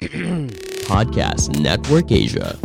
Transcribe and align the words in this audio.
Podcast 0.88 1.52
Network 1.60 2.08
Asia. 2.08 2.56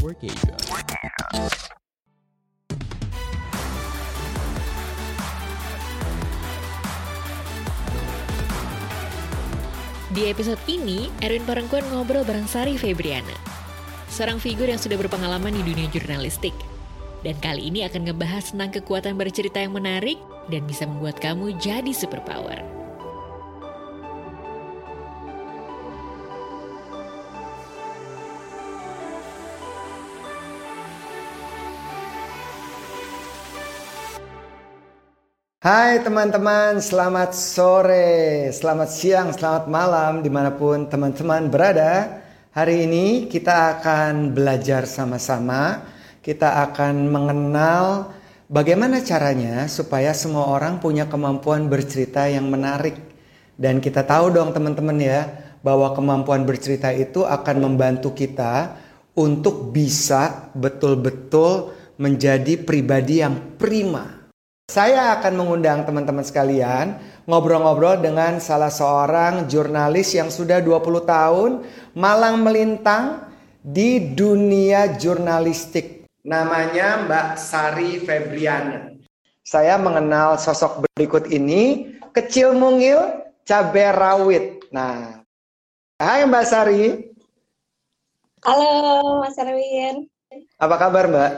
Di 10.16 10.32
episode 10.32 10.64
ini, 10.72 11.12
Erwin 11.20 11.44
Parengkuan 11.44 11.84
ngobrol 11.92 12.24
bareng 12.24 12.48
Sari 12.48 12.80
Febriana, 12.80 13.28
seorang 14.08 14.40
figur 14.40 14.72
yang 14.72 14.80
sudah 14.80 14.96
berpengalaman 14.96 15.52
di 15.52 15.60
dunia 15.60 15.92
jurnalistik. 15.92 16.56
Dan 17.20 17.36
kali 17.44 17.68
ini 17.68 17.84
akan 17.84 18.08
ngebahas 18.08 18.56
tentang 18.56 18.80
kekuatan 18.80 19.20
bercerita 19.20 19.60
yang 19.60 19.76
menarik 19.76 20.16
dan 20.48 20.64
bisa 20.64 20.88
membuat 20.88 21.20
kamu 21.20 21.52
jadi 21.60 21.92
superpower. 21.92 22.85
Hai 35.66 35.98
teman-teman, 36.06 36.78
selamat 36.78 37.34
sore, 37.34 38.54
selamat 38.54 38.86
siang, 38.86 39.34
selamat 39.34 39.66
malam 39.66 40.22
di 40.22 40.30
mana 40.30 40.54
pun 40.54 40.86
teman-teman 40.86 41.50
berada. 41.50 42.22
Hari 42.54 42.86
ini 42.86 43.26
kita 43.26 43.74
akan 43.74 44.30
belajar 44.30 44.86
sama-sama, 44.86 45.82
kita 46.22 46.70
akan 46.70 47.10
mengenal 47.10 48.14
bagaimana 48.46 49.02
caranya 49.02 49.66
supaya 49.66 50.14
semua 50.14 50.54
orang 50.54 50.78
punya 50.78 51.10
kemampuan 51.10 51.66
bercerita 51.66 52.30
yang 52.30 52.46
menarik. 52.46 53.02
Dan 53.58 53.82
kita 53.82 54.06
tahu 54.06 54.38
dong 54.38 54.54
teman-teman 54.54 55.02
ya, 55.02 55.26
bahwa 55.66 55.98
kemampuan 55.98 56.46
bercerita 56.46 56.94
itu 56.94 57.26
akan 57.26 57.74
membantu 57.74 58.14
kita 58.14 58.78
untuk 59.18 59.74
bisa 59.74 60.54
betul-betul 60.54 61.74
menjadi 61.98 62.54
pribadi 62.62 63.26
yang 63.26 63.58
prima 63.58 64.15
saya 64.76 65.16
akan 65.16 65.40
mengundang 65.40 65.88
teman-teman 65.88 66.26
sekalian 66.26 67.00
ngobrol-ngobrol 67.30 67.96
dengan 68.02 68.44
salah 68.44 68.68
seorang 68.68 69.48
jurnalis 69.48 70.12
yang 70.12 70.28
sudah 70.28 70.60
20 70.60 71.06
tahun 71.08 71.52
malang 71.96 72.44
melintang 72.44 73.24
di 73.64 74.12
dunia 74.12 75.00
jurnalistik. 75.00 76.10
Namanya 76.28 77.08
Mbak 77.08 77.30
Sari 77.40 78.04
Febriana. 78.04 78.92
Saya 79.46 79.78
mengenal 79.78 80.42
sosok 80.42 80.84
berikut 80.92 81.30
ini, 81.30 81.96
kecil 82.12 82.58
mungil, 82.58 83.22
cabai 83.46 83.94
rawit. 83.94 84.66
Nah, 84.74 85.22
hai 86.02 86.26
Mbak 86.26 86.46
Sari. 86.50 87.14
Halo 88.42 89.22
Mas 89.22 89.38
Erwin. 89.38 90.10
Apa 90.58 90.76
kabar 90.82 91.06
Mbak? 91.08 91.32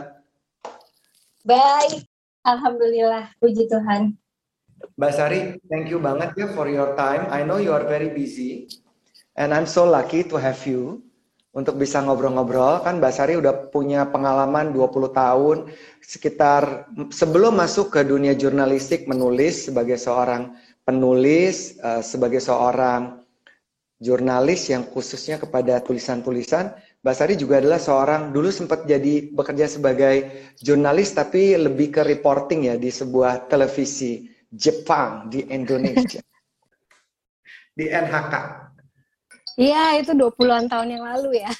Baik, 1.45 2.06
Alhamdulillah, 2.47 3.35
puji 3.43 3.67
Tuhan. 3.67 4.15
Mbak 4.95 5.11
Sari, 5.11 5.59
thank 5.67 5.91
you 5.91 5.99
banget 5.99 6.31
ya 6.39 6.47
for 6.55 6.71
your 6.71 6.95
time. 6.95 7.27
I 7.27 7.43
know 7.43 7.59
you 7.59 7.75
are 7.75 7.83
very 7.83 8.07
busy. 8.15 8.71
And 9.35 9.51
I'm 9.51 9.67
so 9.67 9.83
lucky 9.83 10.23
to 10.31 10.39
have 10.39 10.63
you 10.63 11.03
untuk 11.51 11.75
bisa 11.75 11.99
ngobrol-ngobrol. 11.99 12.87
Kan 12.87 13.03
Mbak 13.03 13.13
Sari 13.13 13.35
udah 13.35 13.67
punya 13.67 14.07
pengalaman 14.07 14.71
20 14.71 15.11
tahun 15.11 15.57
sekitar 15.99 16.87
sebelum 17.11 17.59
masuk 17.59 17.91
ke 17.91 18.07
dunia 18.07 18.31
jurnalistik 18.31 19.11
menulis 19.11 19.67
sebagai 19.67 19.99
seorang 19.99 20.55
penulis, 20.87 21.75
uh, 21.83 21.99
sebagai 21.99 22.39
seorang 22.39 23.27
jurnalis 23.99 24.71
yang 24.71 24.87
khususnya 24.87 25.41
kepada 25.41 25.83
tulisan-tulisan 25.83 26.71
Mbak 27.05 27.15
Sari 27.15 27.35
juga 27.37 27.61
adalah 27.61 27.77
seorang 27.77 28.33
dulu 28.33 28.49
sempat 28.49 28.89
jadi 28.89 29.29
bekerja 29.29 29.69
sebagai 29.69 30.15
jurnalis 30.57 31.13
tapi 31.13 31.53
lebih 31.53 31.93
ke 31.93 32.01
reporting 32.01 32.67
ya 32.67 32.75
di 32.75 32.89
sebuah 32.89 33.45
televisi 33.45 34.25
Jepang 34.49 35.29
di 35.29 35.45
Indonesia. 35.47 36.19
di 37.77 37.85
NHK. 37.85 38.33
Iya, 39.57 40.01
itu 40.01 40.13
20-an 40.13 40.65
tahun 40.69 40.89
yang 40.97 41.03
lalu 41.05 41.41
ya. 41.41 41.51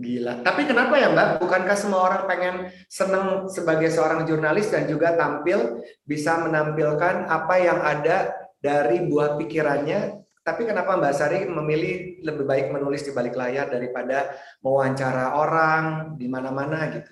Gila. 0.00 0.40
Tapi 0.40 0.64
kenapa 0.64 0.96
ya 0.96 1.12
Mbak? 1.12 1.44
Bukankah 1.44 1.76
semua 1.76 2.00
orang 2.08 2.22
pengen 2.24 2.56
seneng 2.88 3.52
sebagai 3.52 3.92
seorang 3.92 4.24
jurnalis 4.24 4.72
dan 4.72 4.88
juga 4.88 5.12
tampil 5.12 5.84
bisa 6.08 6.40
menampilkan 6.40 7.28
apa 7.28 7.54
yang 7.60 7.80
ada 7.84 8.32
dari 8.60 9.04
buah 9.04 9.36
pikirannya 9.36 10.19
tapi 10.50 10.66
kenapa 10.66 10.98
Mbak 10.98 11.14
Sari 11.14 11.46
memilih 11.46 12.18
lebih 12.26 12.42
baik 12.42 12.66
menulis 12.74 13.06
di 13.06 13.14
balik 13.14 13.38
layar 13.38 13.70
daripada 13.70 14.34
mewawancara 14.66 15.38
orang 15.38 16.18
di 16.18 16.26
mana-mana 16.26 16.90
gitu? 16.90 17.10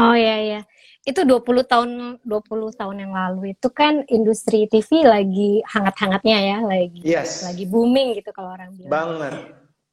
Oh 0.00 0.16
iya 0.16 0.36
iya. 0.40 0.60
Itu 1.04 1.28
20 1.28 1.44
tahun 1.68 1.90
20 2.24 2.80
tahun 2.80 2.96
yang 2.96 3.12
lalu 3.12 3.52
itu 3.52 3.68
kan 3.68 4.08
industri 4.08 4.64
TV 4.72 5.04
lagi 5.04 5.60
hangat-hangatnya 5.68 6.38
ya, 6.40 6.58
lagi 6.64 7.04
yes. 7.04 7.44
lagi 7.44 7.68
booming 7.68 8.16
gitu 8.16 8.32
kalau 8.32 8.56
orang 8.56 8.72
bilang. 8.72 8.88
Banget. 8.88 9.34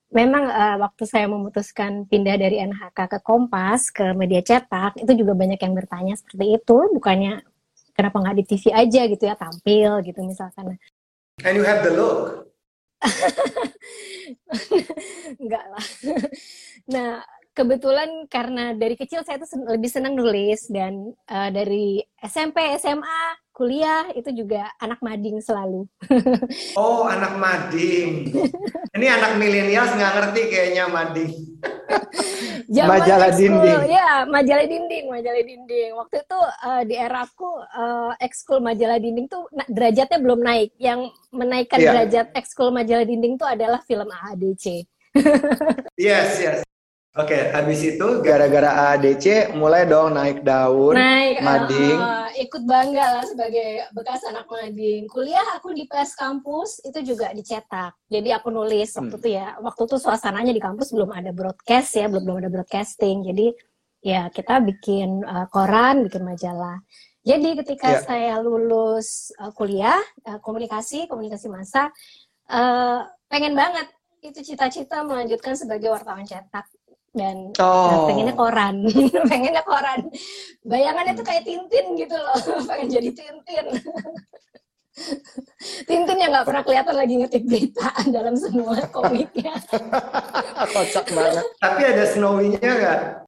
Memang 0.07 0.47
uh, 0.47 0.75
waktu 0.87 1.03
saya 1.03 1.27
memutuskan 1.27 2.07
pindah 2.07 2.39
dari 2.39 2.63
NHK 2.63 2.95
ke 2.95 3.19
Kompas 3.19 3.91
ke 3.91 4.15
media 4.15 4.39
cetak 4.39 4.95
itu 5.03 5.11
juga 5.19 5.35
banyak 5.35 5.59
yang 5.59 5.75
bertanya 5.75 6.15
seperti 6.15 6.55
itu, 6.55 6.77
bukannya 6.95 7.43
kenapa 7.91 8.15
nggak 8.23 8.37
di 8.39 8.43
TV 8.47 8.71
aja 8.71 9.01
gitu 9.03 9.23
ya 9.27 9.35
tampil 9.35 9.99
gitu 10.07 10.23
misalkan. 10.23 10.79
And 11.45 11.53
you 11.53 11.61
have 11.69 11.85
the 11.85 11.93
look. 11.93 12.49
Enggak 15.37 15.65
lah. 15.69 15.85
Nah, 16.89 17.21
kebetulan 17.53 18.25
karena 18.25 18.73
dari 18.73 18.97
kecil 18.97 19.21
saya 19.21 19.37
tuh 19.37 19.69
lebih 19.69 19.85
senang 19.85 20.17
nulis 20.17 20.65
dan 20.65 21.13
uh, 21.29 21.49
dari 21.53 22.01
SMP, 22.25 22.57
SMA, 22.81 23.21
kuliah 23.57 24.05
itu 24.13 24.29
juga 24.37 24.69
anak 24.77 25.01
mading 25.01 25.41
selalu. 25.41 25.89
oh, 26.77 27.09
anak 27.09 27.41
mading. 27.41 28.29
Ini 28.93 29.07
anak 29.17 29.41
milenial 29.41 29.97
nggak 29.97 30.13
ngerti 30.13 30.41
kayaknya 30.53 30.85
mading. 30.85 31.33
majalah 32.93 33.33
ekskul, 33.33 33.41
dinding. 33.41 33.81
Ya, 33.89 34.29
majalah 34.29 34.65
dinding, 34.69 35.05
majalah 35.09 35.41
dinding. 35.41 35.91
Waktu 35.97 36.15
itu 36.21 36.39
uh, 36.61 36.81
di 36.85 36.95
era 37.01 37.25
aku 37.25 37.49
uh, 37.65 38.13
ekskul 38.21 38.61
majalah 38.61 39.01
dinding 39.01 39.25
tuh 39.25 39.49
derajatnya 39.65 40.21
belum 40.21 40.39
naik. 40.45 40.69
Yang 40.77 41.09
menaikkan 41.33 41.81
yeah. 41.81 41.97
derajat 41.97 42.27
ekskul 42.37 42.69
majalah 42.69 43.09
dinding 43.09 43.41
tuh 43.41 43.49
adalah 43.49 43.81
film 43.89 44.05
AADC. 44.13 44.85
yes, 45.97 46.29
yes. 46.37 46.59
Oke, 47.17 47.33
okay, 47.33 47.49
habis 47.49 47.81
itu 47.81 48.21
gara-gara 48.21 48.93
ADC 48.93 49.57
mulai 49.57 49.89
dong 49.89 50.13
naik 50.13 50.45
daun, 50.45 50.93
naik, 50.93 51.41
mading. 51.41 51.97
Uh, 51.97 52.29
ikut 52.37 52.61
bangga 52.61 53.05
lah 53.09 53.25
sebagai 53.25 53.89
bekas 53.89 54.21
anak 54.29 54.45
mading. 54.45 55.09
Kuliah 55.09 55.57
aku 55.57 55.73
di 55.73 55.89
PS 55.89 56.13
kampus 56.13 56.77
itu 56.85 57.01
juga 57.01 57.33
dicetak. 57.33 57.97
Jadi 58.05 58.29
aku 58.29 58.53
nulis 58.53 58.93
waktu 58.93 59.17
hmm. 59.17 59.21
itu 59.25 59.29
ya. 59.33 59.57
Waktu 59.57 59.81
itu 59.89 59.97
suasananya 59.97 60.53
di 60.53 60.61
kampus 60.61 60.93
belum 60.93 61.09
ada 61.09 61.33
broadcast 61.33 61.97
ya, 61.97 62.05
belum 62.05 62.21
belum 62.21 62.37
ada 62.45 62.49
broadcasting. 62.53 63.25
Jadi 63.25 63.49
ya 64.05 64.29
kita 64.29 64.61
bikin 64.61 65.25
uh, 65.25 65.49
koran, 65.49 66.05
bikin 66.05 66.21
majalah. 66.21 66.85
Jadi 67.25 67.57
ketika 67.65 67.97
yeah. 67.97 68.03
saya 68.05 68.33
lulus 68.45 69.33
uh, 69.41 69.49
kuliah 69.57 69.97
uh, 70.29 70.37
komunikasi, 70.37 71.09
komunikasi 71.09 71.49
masa, 71.49 71.89
uh, 72.53 73.09
pengen 73.25 73.57
banget 73.57 73.89
itu 74.21 74.53
cita-cita 74.53 75.01
melanjutkan 75.01 75.57
sebagai 75.57 75.89
wartawan 75.89 76.21
cetak 76.21 76.69
dan 77.17 77.51
oh. 77.57 78.05
pengennya 78.05 78.35
koran. 78.37 78.85
Pengennya 79.31 79.63
koran. 79.65 80.07
Bayangannya 80.63 81.17
tuh 81.17 81.25
kayak 81.25 81.43
Tintin 81.43 81.97
gitu 81.97 82.15
loh. 82.15 82.37
Pengen 82.69 82.87
jadi 82.93 83.09
Tintin. 83.11 83.65
Tintin 85.89 86.17
yang 86.17 86.31
nggak 86.33 86.45
pernah 86.45 86.63
kelihatan 86.65 86.95
lagi 86.97 87.13
ngetik 87.21 87.43
berita 87.45 87.89
dalam 88.09 88.33
semua 88.37 88.81
komiknya. 88.89 89.53
Kocak 90.73 91.05
banget. 91.13 91.45
Tapi 91.61 91.81
ada 91.85 92.03
Snowy-nya 92.05 92.61
nggak 92.61 93.26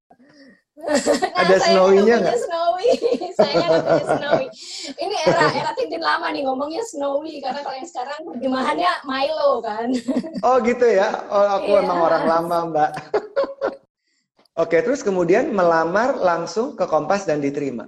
nah, 0.80 1.42
ada 1.44 1.56
Snowy-nya 1.60 2.16
nggak? 2.24 2.36
Snowy. 2.40 2.90
Saya 3.38 3.54
nggak 3.68 4.06
Snowy. 4.08 4.48
Ini 4.96 5.16
era 5.28 5.46
era 5.52 5.72
Tintin 5.76 6.02
lama 6.02 6.28
nih 6.32 6.42
ngomongnya 6.48 6.84
Snowy. 6.88 7.44
Karena 7.44 7.60
kalau 7.62 7.76
yang 7.76 7.90
sekarang 7.90 8.20
terjemahannya 8.34 8.92
Milo 9.04 9.52
kan. 9.64 9.90
Oh 10.48 10.56
gitu 10.64 10.88
ya? 10.88 11.26
Oh 11.28 11.60
aku 11.60 11.72
yeah. 11.76 11.84
emang 11.84 12.00
orang 12.00 12.24
lama 12.24 12.58
mbak. 12.72 12.92
Oke, 14.64 14.84
terus 14.84 15.00
kemudian 15.00 15.56
melamar 15.56 16.20
langsung 16.20 16.76
ke 16.76 16.84
Kompas 16.84 17.24
dan 17.24 17.40
diterima. 17.40 17.88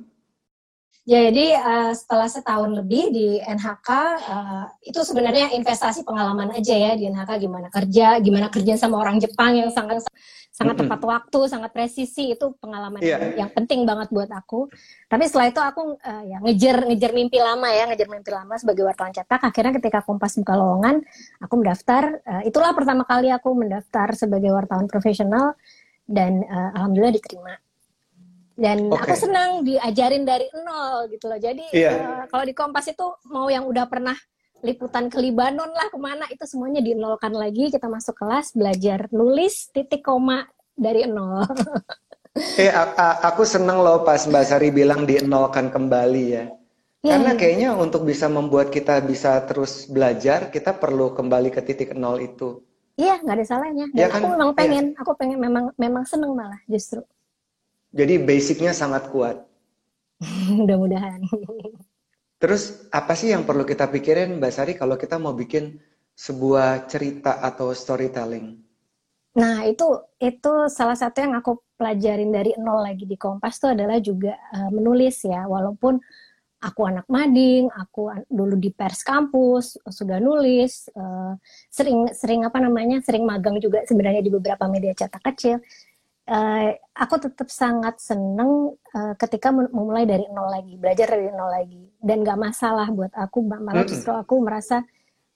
Jadi 1.02 1.50
uh, 1.58 1.98
setelah 1.98 2.30
setahun 2.30 2.70
lebih 2.78 3.10
di 3.10 3.42
NHK 3.42 3.90
uh, 4.22 4.66
itu 4.86 5.02
sebenarnya 5.02 5.50
investasi 5.58 6.06
pengalaman 6.06 6.54
aja 6.54 6.78
ya 6.78 6.94
di 6.94 7.10
NHK 7.10 7.42
gimana 7.42 7.74
kerja, 7.74 8.22
gimana 8.22 8.54
kerja 8.54 8.78
sama 8.78 9.02
orang 9.02 9.18
Jepang 9.18 9.58
yang 9.58 9.74
sangat 9.74 10.06
sangat 10.54 10.78
mm 10.78 10.84
-hmm. 10.86 10.92
tepat 10.94 11.02
waktu, 11.02 11.40
sangat 11.50 11.72
presisi 11.74 12.38
itu 12.38 12.54
pengalaman 12.62 13.02
yeah. 13.02 13.34
yang 13.34 13.50
penting 13.50 13.82
banget 13.82 14.14
buat 14.14 14.30
aku. 14.30 14.70
Tapi 15.10 15.24
setelah 15.26 15.50
itu 15.50 15.58
aku 15.58 15.82
uh, 15.98 16.24
ya 16.28 16.38
ngejar 16.38 16.86
ngejar 16.86 17.12
mimpi 17.18 17.42
lama 17.42 17.66
ya, 17.74 17.90
ngejar 17.90 18.06
mimpi 18.06 18.30
lama 18.30 18.54
sebagai 18.62 18.86
wartawan 18.86 19.10
cetak. 19.10 19.42
Akhirnya 19.42 19.74
ketika 19.82 20.06
Kompas 20.06 20.38
buka 20.38 20.54
lowongan, 20.54 21.02
aku 21.42 21.54
mendaftar. 21.58 22.22
Uh, 22.30 22.46
itulah 22.46 22.78
pertama 22.78 23.10
kali 23.10 23.34
aku 23.34 23.58
mendaftar 23.58 24.14
sebagai 24.14 24.54
wartawan 24.54 24.86
profesional 24.86 25.58
dan 26.06 26.46
uh, 26.46 26.78
alhamdulillah 26.78 27.18
diterima 27.18 27.58
dan 28.62 28.94
okay. 28.94 29.02
aku 29.02 29.14
senang 29.18 29.66
diajarin 29.66 30.22
dari 30.22 30.46
nol 30.54 31.10
gitu 31.10 31.26
loh 31.26 31.40
jadi 31.42 31.66
yeah. 31.74 31.94
Iya. 31.98 32.06
uh, 32.06 32.26
kalau 32.30 32.46
di 32.46 32.54
Kompas 32.54 32.86
itu 32.94 33.08
mau 33.34 33.50
yang 33.50 33.66
udah 33.66 33.90
pernah 33.90 34.14
liputan 34.62 35.10
ke 35.10 35.18
Libanon 35.18 35.74
lah 35.74 35.90
ke 35.90 35.98
mana 35.98 36.30
itu 36.30 36.46
semuanya 36.46 36.86
dinolkan 36.86 37.34
lagi 37.34 37.74
kita 37.74 37.90
masuk 37.90 38.14
kelas 38.14 38.54
belajar 38.54 39.10
nulis 39.10 39.74
titik 39.74 40.06
koma 40.06 40.46
dari 40.78 41.10
nol 41.10 41.42
eh 42.62 42.70
aku 43.26 43.42
seneng 43.42 43.82
loh 43.82 44.06
pas 44.06 44.22
Mbak 44.30 44.46
Sari 44.46 44.70
bilang 44.70 45.10
dinolkan 45.10 45.74
kembali 45.74 46.26
ya 46.30 46.46
Yeah. 47.02 47.18
Karena 47.18 47.34
kayaknya 47.34 47.70
untuk 47.74 48.06
bisa 48.06 48.30
membuat 48.30 48.70
kita 48.70 49.02
bisa 49.02 49.42
terus 49.50 49.90
belajar, 49.90 50.54
kita 50.54 50.78
perlu 50.78 51.18
kembali 51.18 51.50
ke 51.50 51.66
titik 51.66 51.98
nol 51.98 52.22
itu. 52.22 52.62
Iya, 52.94 53.18
nggak 53.26 53.36
ada 53.42 53.46
salahnya. 53.50 53.90
Dan 53.90 53.98
ya 53.98 54.06
aku 54.14 54.22
kan? 54.22 54.32
memang 54.38 54.52
pengen, 54.54 54.86
ya. 54.94 55.02
aku 55.02 55.12
pengen 55.18 55.38
memang 55.42 55.66
memang 55.82 56.06
seneng 56.06 56.38
malah 56.38 56.62
justru. 56.70 57.02
Jadi 57.92 58.24
basicnya 58.24 58.72
sangat 58.72 59.12
kuat. 59.12 59.44
Mudah-mudahan. 60.58 61.20
Terus 62.42 62.90
apa 62.90 63.14
sih 63.14 63.30
yang 63.30 63.46
perlu 63.46 63.68
kita 63.68 63.86
pikirin 63.92 64.42
Mbak 64.42 64.52
Sari 64.52 64.74
kalau 64.74 64.98
kita 64.98 65.22
mau 65.22 65.36
bikin 65.38 65.78
sebuah 66.18 66.90
cerita 66.90 67.38
atau 67.44 67.70
storytelling? 67.76 68.58
Nah 69.38 69.64
itu 69.64 69.86
itu 70.20 70.54
salah 70.68 70.98
satu 70.98 71.24
yang 71.24 71.38
aku 71.38 71.62
pelajarin 71.80 72.34
dari 72.34 72.52
nol 72.60 72.84
lagi 72.84 73.08
di 73.08 73.16
Kompas 73.16 73.62
itu 73.62 73.68
adalah 73.72 73.98
juga 74.02 74.36
uh, 74.52 74.70
menulis 74.74 75.24
ya 75.24 75.48
walaupun 75.48 76.02
aku 76.62 76.82
anak 76.86 77.10
mading, 77.10 77.74
aku 77.74 78.14
dulu 78.30 78.54
di 78.54 78.70
pers 78.70 79.02
kampus 79.02 79.82
sudah 79.90 80.22
nulis, 80.22 80.90
uh, 80.94 81.34
sering 81.74 82.12
sering 82.14 82.46
apa 82.46 82.62
namanya 82.62 83.02
sering 83.02 83.26
magang 83.26 83.58
juga 83.58 83.82
sebenarnya 83.88 84.22
di 84.22 84.30
beberapa 84.30 84.70
media 84.70 84.94
cetak 84.94 85.24
kecil 85.34 85.58
uh, 86.32 86.72
aku 86.96 87.16
tetap 87.20 87.52
sangat 87.52 88.00
seneng 88.00 88.80
uh, 88.96 89.14
ketika 89.20 89.52
memulai 89.52 90.08
dari 90.08 90.26
nol 90.32 90.48
lagi, 90.48 90.80
belajar 90.80 91.12
dari 91.12 91.28
nol 91.28 91.52
lagi, 91.52 91.84
dan 92.00 92.24
gak 92.24 92.40
masalah 92.40 92.88
buat 92.90 93.12
aku, 93.12 93.44
malah 93.44 93.84
justru 93.84 94.16
aku 94.16 94.40
merasa 94.40 94.82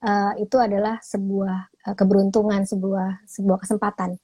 uh, 0.00 0.32
itu 0.40 0.56
adalah 0.56 0.98
sebuah 1.04 1.58
uh, 1.92 1.94
keberuntungan, 1.94 2.64
sebuah 2.64 3.28
sebuah 3.28 3.58
kesempatan. 3.60 4.16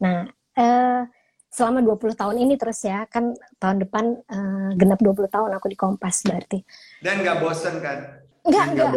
Nah, 0.00 0.30
uh, 0.56 1.02
selama 1.50 1.82
20 1.82 2.14
tahun 2.14 2.36
ini 2.46 2.54
terus 2.54 2.86
ya, 2.86 3.04
kan 3.10 3.34
tahun 3.58 3.82
depan 3.82 4.04
uh, 4.30 4.70
genap 4.78 5.02
20 5.02 5.26
tahun 5.26 5.50
aku 5.58 5.66
di 5.74 5.76
Kompas 5.76 6.22
berarti. 6.22 6.62
Dan 7.02 7.26
gak 7.26 7.42
bosen 7.42 7.82
kan? 7.82 7.98
Enggak, 8.46 8.66
enggak. 8.72 8.92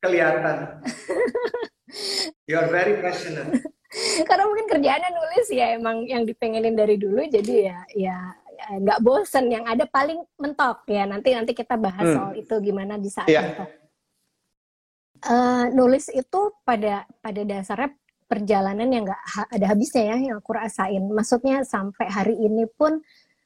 Kelihatan. 0.00 0.56
You're 2.48 2.68
very 2.68 3.00
passionate. 3.00 3.60
karena 4.28 4.44
mungkin 4.46 4.66
kerjaannya 4.70 5.10
nulis 5.14 5.46
ya 5.50 5.66
emang 5.76 6.06
yang 6.06 6.26
dipengenin 6.26 6.74
dari 6.74 6.96
dulu 6.98 7.22
jadi 7.30 7.54
ya 7.70 7.78
ya 7.94 8.18
nggak 8.80 9.02
bosen 9.04 9.50
yang 9.50 9.64
ada 9.66 9.84
paling 9.84 10.22
mentok 10.40 10.88
ya 10.88 11.04
nanti 11.04 11.34
nanti 11.34 11.52
kita 11.52 11.76
bahas 11.76 12.06
hmm. 12.06 12.14
soal 12.14 12.32
itu 12.38 12.54
gimana 12.64 12.96
di 12.96 13.10
saat 13.10 13.28
yeah. 13.28 13.44
mentok 13.44 13.70
uh, 15.28 15.64
nulis 15.72 16.08
itu 16.12 16.40
pada 16.64 17.04
pada 17.20 17.42
dasarnya 17.44 17.92
perjalanan 18.24 18.88
yang 18.88 19.04
nggak 19.04 19.20
ha 19.20 19.42
ada 19.52 19.66
habisnya 19.68 20.16
ya 20.16 20.32
yang 20.32 20.36
aku 20.40 20.56
rasain 20.56 21.04
maksudnya 21.12 21.62
sampai 21.62 22.08
hari 22.08 22.34
ini 22.40 22.64
pun 22.66 23.04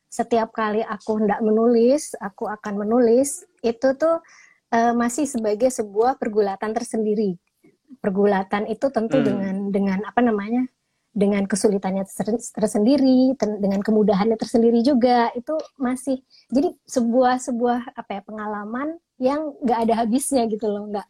setiap 0.09 0.55
kali 0.55 0.81
aku 0.81 1.21
hendak 1.21 1.43
menulis 1.45 2.15
aku 2.17 2.49
akan 2.49 2.87
menulis 2.87 3.45
itu 3.61 3.89
tuh 3.99 4.23
uh, 4.73 4.93
masih 4.97 5.29
sebagai 5.29 5.69
sebuah 5.69 6.17
pergulatan 6.17 6.73
tersendiri 6.73 7.37
pergulatan 8.01 8.69
itu 8.69 8.87
tentu 8.93 9.19
hmm. 9.19 9.27
dengan 9.27 9.55
dengan 9.73 9.99
apa 10.05 10.21
namanya 10.21 10.65
dengan 11.19 11.43
kesulitannya 11.49 12.05
tersendiri 12.55 13.35
dengan 13.39 13.81
kemudahannya 13.83 14.39
tersendiri 14.39 14.85
juga 14.85 15.33
itu 15.35 15.57
masih 15.81 16.23
jadi 16.53 16.71
sebuah 16.87 17.43
sebuah 17.43 17.97
apa 17.97 18.21
ya 18.21 18.23
pengalaman 18.23 18.89
yang 19.19 19.51
nggak 19.65 19.79
ada 19.89 19.95
habisnya 20.05 20.47
gitu 20.47 20.69
loh 20.69 20.87
nggak 20.95 21.09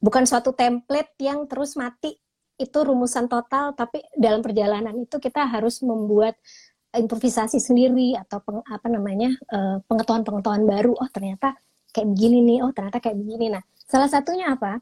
bukan 0.00 0.24
suatu 0.24 0.56
template 0.56 1.12
yang 1.20 1.44
terus 1.44 1.76
mati 1.76 2.16
itu 2.56 2.78
rumusan 2.80 3.28
total 3.28 3.76
tapi 3.76 4.00
dalam 4.16 4.40
perjalanan 4.40 4.96
itu 4.96 5.16
kita 5.20 5.44
harus 5.44 5.84
membuat 5.84 6.36
improvisasi 6.90 7.62
sendiri 7.62 8.18
atau 8.18 8.42
peng, 8.42 8.60
apa 8.66 8.88
namanya 8.90 9.30
uh, 9.52 9.78
pengetahuan-pengetahuan 9.86 10.64
baru 10.66 10.92
oh 10.96 11.08
ternyata 11.12 11.56
kayak 11.92 12.08
begini 12.16 12.38
nih 12.44 12.58
oh 12.64 12.72
ternyata 12.74 12.98
kayak 12.98 13.16
begini 13.18 13.52
nah 13.52 13.62
salah 13.86 14.08
satunya 14.08 14.56
apa 14.56 14.80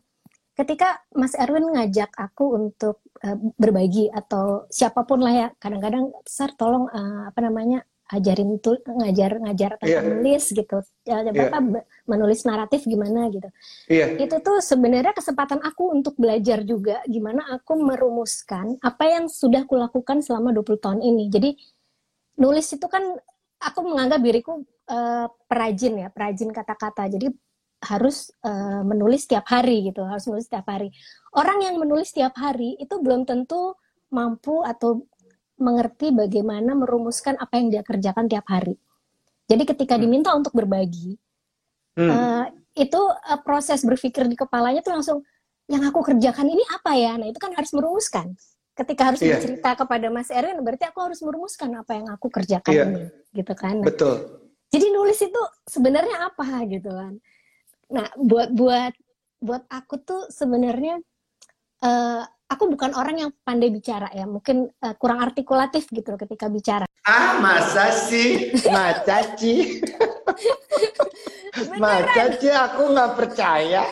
ketika 0.59 0.99
Mas 1.15 1.39
Erwin 1.39 1.71
ngajak 1.71 2.11
aku 2.19 2.59
untuk 2.59 3.07
uh, 3.23 3.39
berbagi 3.55 4.11
atau 4.11 4.67
siapa 4.67 5.07
pun 5.07 5.23
lah 5.23 5.35
ya 5.47 5.49
kadang-kadang 5.63 6.11
besar 6.27 6.51
tolong 6.59 6.91
uh, 6.91 7.31
apa 7.31 7.39
namanya 7.39 7.87
ajarin 8.09 8.57
tuh 8.59 8.81
ngajar 8.89 9.37
ngajar 9.37 9.77
tentang 9.77 10.01
yeah. 10.01 10.03
menulis 10.03 10.45
gitu 10.51 10.81
ya, 11.05 11.21
yeah. 11.23 11.31
bapak 11.31 11.85
menulis 12.09 12.41
naratif 12.49 12.89
gimana 12.89 13.29
gitu 13.29 13.49
yeah. 13.87 14.17
itu 14.17 14.41
tuh 14.41 14.59
sebenarnya 14.65 15.13
kesempatan 15.13 15.61
aku 15.61 15.93
untuk 15.93 16.17
belajar 16.17 16.65
juga 16.65 17.05
gimana 17.05 17.45
aku 17.53 17.77
merumuskan 17.79 18.81
apa 18.81 19.05
yang 19.07 19.29
sudah 19.29 19.69
kulakukan 19.69 20.25
selama 20.25 20.57
20 20.57 20.81
tahun 20.81 21.01
ini 21.05 21.25
jadi 21.29 21.51
nulis 22.41 22.67
itu 22.73 22.87
kan 22.89 23.05
aku 23.61 23.79
menganggap 23.85 24.25
diriku 24.25 24.65
uh, 24.89 25.27
perajin 25.45 26.01
ya 26.01 26.09
perajin 26.09 26.49
kata-kata 26.51 27.13
jadi 27.13 27.29
harus 27.79 28.35
uh, 28.43 28.83
menulis 28.83 29.27
setiap 29.27 29.47
hari 29.47 29.91
gitu, 29.91 30.03
harus 30.03 30.27
menulis 30.27 30.51
setiap 30.51 30.67
hari. 30.67 30.91
Orang 31.35 31.63
yang 31.63 31.79
menulis 31.79 32.11
setiap 32.11 32.35
hari 32.35 32.75
itu 32.83 32.99
belum 32.99 33.23
tentu 33.23 33.79
mampu 34.11 34.65
atau 34.67 35.07
mengerti 35.59 36.15
bagaimana 36.15 36.75
merumuskan 36.75 37.35
apa 37.39 37.59
yang 37.59 37.69
dia 37.71 37.83
kerjakan 37.83 38.31
tiap 38.31 38.47
hari. 38.47 38.79
Jadi 39.49 39.63
ketika 39.65 39.95
hmm. 39.99 40.03
diminta 40.03 40.31
untuk 40.35 40.55
berbagi, 40.55 41.19
hmm. 41.99 42.11
uh, 42.11 42.45
itu 42.79 43.01
uh, 43.01 43.41
proses 43.43 43.83
berpikir 43.83 44.27
di 44.27 44.39
kepalanya 44.39 44.83
tuh 44.83 44.95
langsung 44.95 45.19
yang 45.69 45.85
aku 45.85 46.01
kerjakan 46.15 46.47
ini 46.49 46.65
apa 46.73 46.97
ya? 46.97 47.15
Nah 47.19 47.27
itu 47.29 47.39
kan 47.39 47.53
harus 47.53 47.71
merumuskan. 47.75 48.33
Ketika 48.79 49.11
harus 49.11 49.19
yeah. 49.19 49.35
bercerita 49.35 49.75
kepada 49.75 50.07
Mas 50.07 50.31
Erwin, 50.31 50.63
berarti 50.63 50.87
aku 50.87 51.03
harus 51.03 51.19
merumuskan 51.19 51.75
apa 51.75 51.99
yang 51.99 52.07
aku 52.15 52.31
kerjakan 52.31 52.73
yeah. 52.73 52.87
ini, 52.87 53.05
gitu 53.35 53.55
kan? 53.59 53.83
Nah, 53.83 53.87
Betul. 53.91 54.17
Jadi 54.71 54.87
nulis 54.95 55.19
itu 55.19 55.43
sebenarnya 55.67 56.31
apa 56.31 56.63
gitu 56.71 56.87
kan? 56.87 57.19
Nah, 57.89 58.07
buat 58.21 58.53
buat 58.53 58.93
buat 59.39 59.65
aku 59.71 59.95
tuh 60.03 60.23
sebenarnya 60.29 60.99
uh, 61.85 62.23
aku 62.49 62.65
bukan 62.73 62.93
orang 62.97 63.17
yang 63.29 63.31
pandai 63.45 63.73
bicara 63.73 64.09
ya, 64.13 64.25
mungkin 64.29 64.69
uh, 64.69 64.95
kurang 64.97 65.25
artikulatif 65.25 65.89
gitu 65.89 66.13
loh 66.13 66.21
ketika 66.21 66.49
bicara. 66.53 66.85
Ah, 67.09 67.41
masa 67.41 67.89
sih? 67.93 68.53
Masa 68.69 69.25
sih? 69.41 69.81
masa 71.83 72.37
sih 72.37 72.53
aku 72.53 72.93
nggak 72.93 73.13
percaya. 73.17 73.89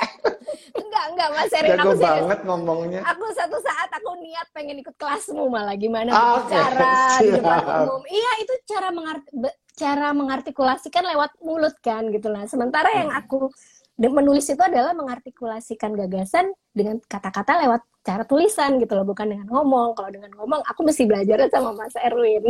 enggak, 0.77 1.05
enggak 1.13 1.29
Mas 1.33 1.53
Erin. 1.57 1.81
Aku 1.81 1.91
banget 1.97 2.41
ngomongnya. 2.45 3.01
Aku 3.09 3.25
satu 3.33 3.57
saat 3.65 3.89
aku 3.97 4.21
niat 4.21 4.49
pengen 4.53 4.77
ikut 4.85 4.93
kelasmu 5.01 5.49
malah 5.49 5.77
gimana 5.81 6.13
ah, 6.13 6.45
bicara 6.45 7.17
di 7.25 7.33
depan 7.33 7.65
umum. 7.89 8.03
Iya, 8.05 8.31
itu 8.45 8.55
cara 8.69 8.89
mengarti 8.93 9.31
cara 9.77 10.09
mengartikulasikan 10.17 11.05
lewat 11.17 11.37
mulut 11.45 11.77
kan 11.85 12.09
gitu 12.13 12.33
lah. 12.33 12.49
Sementara 12.49 12.89
yang 12.97 13.13
hmm. 13.13 13.21
aku 13.25 13.53
dan 13.97 14.13
menulis 14.13 14.45
itu 14.45 14.61
adalah 14.61 14.93
mengartikulasikan 14.93 15.97
gagasan 15.97 16.53
dengan 16.77 17.01
kata-kata 17.09 17.65
lewat 17.65 17.81
cara 18.05 18.29
tulisan 18.29 18.77
gitu 18.77 18.93
loh, 18.93 19.09
bukan 19.09 19.25
dengan 19.25 19.49
ngomong. 19.49 19.97
Kalau 19.97 20.13
dengan 20.13 20.31
ngomong, 20.37 20.61
aku 20.69 20.85
mesti 20.85 21.09
belajar 21.09 21.49
sama 21.49 21.73
Mas 21.73 21.97
Erwin. 21.97 22.45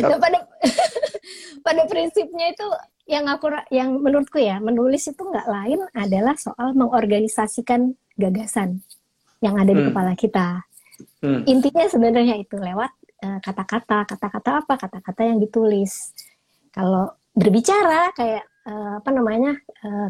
nah, 0.00 0.16
pada 0.16 0.38
pada 1.66 1.82
prinsipnya 1.84 2.48
itu 2.48 2.66
yang 3.06 3.28
aku 3.28 3.52
yang 3.68 4.00
menurutku 4.00 4.40
ya 4.40 4.56
menulis 4.58 5.04
itu 5.06 5.20
nggak 5.20 5.46
lain 5.46 5.84
adalah 5.92 6.34
soal 6.34 6.72
mengorganisasikan 6.72 7.94
gagasan 8.16 8.80
yang 9.44 9.60
ada 9.60 9.68
di 9.68 9.84
hmm. 9.84 9.88
kepala 9.92 10.12
kita. 10.16 10.64
Hmm. 11.20 11.44
Intinya 11.44 11.84
sebenarnya 11.92 12.40
itu 12.40 12.56
lewat 12.56 12.88
eh, 13.20 13.38
kata-kata, 13.44 14.02
uh, 14.02 14.06
kata-kata 14.08 14.50
apa? 14.64 14.74
Kata-kata 14.80 15.28
yang 15.28 15.38
ditulis. 15.44 16.16
Kalau 16.72 17.12
berbicara 17.36 18.16
kayak 18.16 18.48
uh, 18.66 18.92
apa 19.00 19.10
namanya 19.14 19.54
uh, 19.86 20.08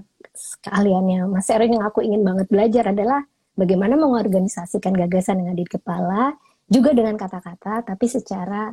keahliannya 0.65 1.29
Mas 1.29 1.49
Erin 1.53 1.77
yang 1.77 1.85
aku 1.87 2.03
ingin 2.03 2.25
banget 2.25 2.49
belajar 2.49 2.91
adalah 2.91 3.21
bagaimana 3.57 3.95
mengorganisasikan 4.01 4.97
gagasan 4.97 5.45
yang 5.45 5.53
ada 5.53 5.63
di 5.63 5.69
kepala 5.69 6.35
juga 6.67 6.91
dengan 6.97 7.15
kata-kata 7.15 7.87
tapi 7.87 8.07
secara 8.11 8.73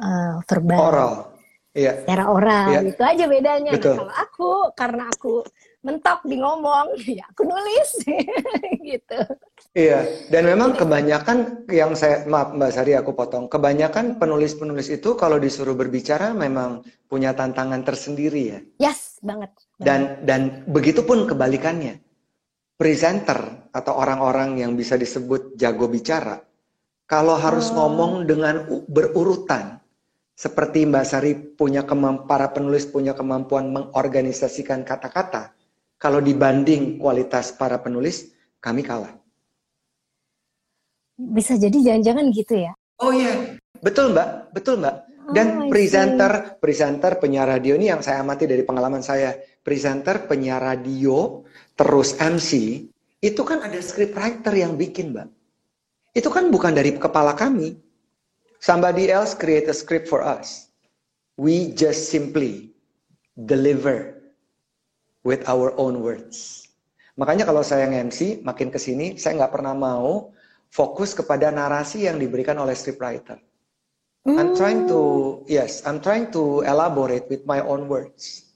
uh, 0.00 0.40
verbal. 0.46 0.80
Oral. 0.80 1.12
Iya. 1.76 1.92
secara 2.08 2.32
oral 2.32 2.72
Iya. 2.72 2.80
itu 2.88 3.02
aja 3.04 3.24
bedanya. 3.28 3.70
Nah, 3.70 3.76
Betul. 3.76 3.94
kalau 4.00 4.14
aku 4.16 4.50
karena 4.72 5.04
aku 5.12 5.34
mentok 5.84 6.24
di 6.24 6.36
ngomong, 6.40 6.96
ya 7.18 7.24
aku 7.28 7.42
nulis 7.44 7.90
gitu. 8.94 9.20
Iya, 9.76 10.08
dan 10.32 10.48
memang 10.48 10.72
kebanyakan 10.72 11.68
yang 11.68 11.92
saya 11.92 12.24
maaf 12.24 12.56
Mbak 12.56 12.70
Sari 12.72 12.96
aku 12.96 13.12
potong. 13.12 13.44
Kebanyakan 13.48 14.16
penulis-penulis 14.16 14.88
itu 14.88 15.12
kalau 15.20 15.36
disuruh 15.36 15.76
berbicara 15.76 16.32
memang 16.32 16.80
punya 17.08 17.36
tantangan 17.36 17.84
tersendiri 17.84 18.42
ya. 18.56 18.60
Yes, 18.80 19.20
banget. 19.20 19.52
banget. 19.76 19.84
Dan 19.84 20.00
dan 20.24 20.40
begitupun 20.68 21.28
kebalikannya. 21.28 22.00
Presenter 22.76 23.72
atau 23.72 23.96
orang-orang 23.96 24.60
yang 24.60 24.76
bisa 24.76 25.00
disebut 25.00 25.56
jago 25.56 25.88
bicara 25.88 26.44
kalau 27.08 27.32
harus 27.40 27.72
Oh. 27.72 27.88
ngomong 27.88 28.28
dengan 28.28 28.68
berurutan 28.84 29.80
seperti 30.36 30.84
Mbak 30.84 31.04
Sari 31.08 31.32
punya 31.56 31.88
kemamp 31.88 32.28
para 32.28 32.52
penulis 32.52 32.84
punya 32.84 33.16
kemampuan 33.16 33.72
mengorganisasikan 33.72 34.84
kata-kata. 34.84 35.55
Kalau 35.96 36.20
dibanding 36.20 37.00
kualitas 37.00 37.56
para 37.56 37.80
penulis, 37.80 38.36
kami 38.60 38.84
kalah. 38.84 39.16
Bisa 41.16 41.56
jadi 41.56 41.72
jangan-jangan 41.72 42.28
gitu 42.36 42.54
ya. 42.68 42.72
Oh 43.00 43.12
iya, 43.12 43.56
betul 43.80 44.12
Mbak, 44.12 44.52
betul 44.52 44.84
Mbak. 44.84 44.96
Oh, 45.26 45.32
Dan 45.32 45.46
see. 45.48 45.70
presenter, 45.72 46.32
presenter 46.60 47.12
penyiar 47.16 47.48
radio 47.48 47.74
ini 47.74 47.88
yang 47.88 48.04
saya 48.04 48.20
amati 48.20 48.44
dari 48.44 48.62
pengalaman 48.62 49.00
saya. 49.00 49.32
Presenter 49.64 50.28
penyiar 50.28 50.60
radio, 50.60 51.42
terus 51.74 52.14
MC, 52.20 52.84
itu 53.24 53.42
kan 53.42 53.64
ada 53.64 53.80
scriptwriter 53.80 54.52
yang 54.52 54.76
bikin 54.76 55.16
Mbak. 55.16 55.28
Itu 56.12 56.28
kan 56.28 56.52
bukan 56.52 56.76
dari 56.76 56.96
kepala 56.96 57.32
kami. 57.32 57.76
Somebody 58.60 59.08
else 59.12 59.36
create 59.36 59.68
a 59.68 59.76
script 59.76 60.08
for 60.08 60.24
us. 60.24 60.68
We 61.36 61.72
just 61.76 62.08
simply 62.08 62.72
deliver 63.36 64.15
with 65.26 65.42
our 65.50 65.74
own 65.74 65.98
words. 65.98 66.70
Makanya 67.18 67.42
kalau 67.42 67.66
saya 67.66 67.90
nge-MC, 67.90 68.46
makin 68.46 68.70
ke 68.70 68.78
sini, 68.78 69.18
saya 69.18 69.42
nggak 69.42 69.52
pernah 69.58 69.74
mau 69.74 70.30
fokus 70.70 71.10
kepada 71.10 71.50
narasi 71.50 72.06
yang 72.06 72.22
diberikan 72.22 72.54
oleh 72.62 72.78
scriptwriter. 72.78 73.42
I'm 74.26 74.58
trying 74.58 74.90
to, 74.90 75.00
yes, 75.46 75.86
I'm 75.86 76.02
trying 76.02 76.34
to 76.34 76.66
elaborate 76.66 77.30
with 77.30 77.46
my 77.46 77.62
own 77.62 77.86
words. 77.86 78.46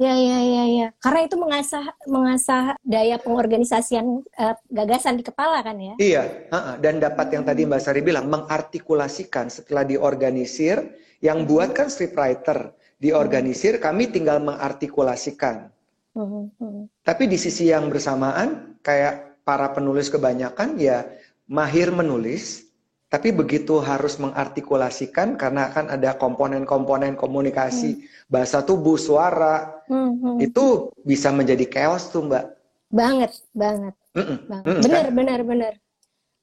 Ya, 0.00 0.16
ya, 0.16 0.40
ya, 0.40 0.64
ya. 0.64 0.88
Karena 1.04 1.26
itu 1.28 1.36
mengasah 1.36 1.84
mengasah 2.06 2.78
daya 2.80 3.18
pengorganisasian 3.20 4.24
eh, 4.24 4.56
gagasan 4.70 5.20
di 5.20 5.26
kepala 5.26 5.60
kan 5.60 5.76
ya. 5.76 5.94
Iya, 5.98 6.22
ha-ha. 6.54 6.72
dan 6.80 7.02
dapat 7.02 7.34
yang 7.34 7.44
tadi 7.44 7.66
Mbak 7.66 7.82
Sari 7.82 8.00
bilang, 8.00 8.30
mengartikulasikan 8.30 9.50
setelah 9.52 9.82
diorganisir, 9.84 10.96
yang 11.18 11.44
buat 11.44 11.74
kan 11.74 11.90
scriptwriter, 11.90 12.72
diorganisir, 13.02 13.82
kami 13.82 14.08
tinggal 14.08 14.38
mengartikulasikan. 14.38 15.74
Hmm, 16.18 16.50
hmm. 16.58 16.90
Tapi 17.06 17.30
di 17.30 17.38
sisi 17.38 17.70
yang 17.70 17.86
bersamaan, 17.86 18.74
kayak 18.82 19.46
para 19.46 19.70
penulis 19.70 20.10
kebanyakan 20.10 20.74
ya 20.74 21.06
mahir 21.46 21.94
menulis, 21.94 22.66
tapi 23.06 23.30
begitu 23.30 23.78
harus 23.78 24.18
mengartikulasikan 24.18 25.38
karena 25.38 25.70
kan 25.70 25.86
ada 25.88 26.18
komponen-komponen 26.18 27.14
komunikasi, 27.14 28.02
bahasa 28.26 28.66
tubuh, 28.66 28.98
suara, 28.98 29.78
Hmm, 29.88 30.20
hmm. 30.20 30.36
itu 30.44 30.92
bisa 31.06 31.32
menjadi 31.32 31.64
chaos 31.64 32.10
tuh 32.12 32.26
Mbak. 32.26 32.44
Banget, 32.92 33.32
banget. 33.56 33.94
Mm-mm. 34.12 34.38
Bang. 34.50 34.62
Mm, 34.66 34.80
benar, 34.84 35.04
kan? 35.08 35.14
benar, 35.14 35.40
benar. 35.46 35.72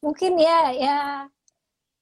Mungkin 0.02 0.32
ya, 0.40 0.60
ya 0.74 0.98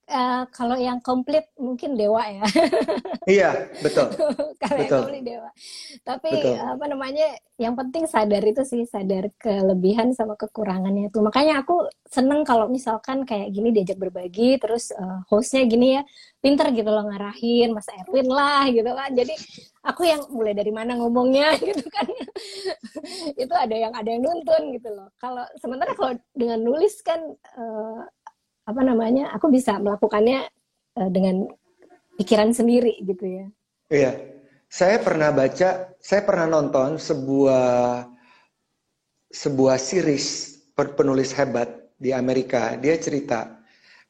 eh, 0.08 0.44
kalau 0.52 0.76
yang 0.80 1.00
komplit 1.00 1.48
mungkin 1.60 1.96
dewa 1.96 2.24
ya, 2.28 2.44
Iya, 3.24 3.72
betul. 3.80 4.12
kalau 4.62 4.76
yang 4.76 4.92
Betul. 4.92 5.00
komplit 5.00 5.24
dewa. 5.24 5.50
Tapi 6.04 6.32
Betul. 6.44 6.56
apa 6.60 6.86
namanya, 6.92 7.28
yang 7.56 7.74
penting 7.80 8.04
sadar 8.04 8.44
itu 8.44 8.68
sih, 8.68 8.84
sadar 8.84 9.32
kelebihan 9.40 10.12
sama 10.12 10.36
kekurangannya 10.36 11.08
itu. 11.08 11.24
Makanya 11.24 11.64
aku 11.64 11.88
seneng 12.04 12.44
kalau 12.44 12.68
misalkan 12.68 13.24
kayak 13.24 13.56
gini 13.56 13.72
diajak 13.72 13.96
berbagi, 13.96 14.60
terus 14.60 14.92
eh, 14.92 15.20
hostnya 15.32 15.64
gini 15.64 15.96
ya, 16.00 16.02
pinter 16.44 16.68
gitu 16.76 16.90
loh 16.92 17.08
ngarahin, 17.08 17.72
Mas 17.72 17.88
Erwin 17.88 18.28
lah 18.28 18.68
gitu 18.68 18.92
kan. 18.92 19.10
Jadi 19.16 19.34
aku 19.88 20.02
yang 20.04 20.22
mulai 20.28 20.52
dari 20.52 20.72
mana 20.76 21.00
ngomongnya 21.00 21.56
gitu 21.68 21.86
kan. 21.88 22.08
itu 23.40 23.54
ada 23.56 23.76
yang 23.76 23.94
ada 23.96 24.10
yang 24.12 24.22
nuntun 24.24 24.76
gitu 24.76 24.90
loh. 24.92 25.08
Kalau 25.16 25.48
sementara 25.64 25.96
kalau 25.96 26.14
dengan 26.36 26.60
nulis 26.60 27.00
kan 27.00 27.24
eh, 27.56 28.02
apa 28.64 28.82
namanya, 28.82 29.32
aku 29.36 29.52
bisa 29.52 29.76
melakukannya 29.80 30.48
eh, 31.00 31.10
dengan 31.12 31.48
pikiran 32.16 32.54
sendiri 32.56 32.96
gitu 33.04 33.26
ya. 33.26 33.46
Iya. 33.92 34.12
Saya 34.74 34.98
pernah 34.98 35.30
baca, 35.30 35.94
saya 36.02 36.22
pernah 36.26 36.50
nonton 36.50 36.98
sebuah 36.98 38.10
sebuah 39.30 39.78
series 39.78 40.58
per- 40.74 40.98
penulis 40.98 41.30
hebat 41.38 41.70
di 42.02 42.10
Amerika. 42.10 42.74
Dia 42.82 42.98
cerita, 42.98 43.62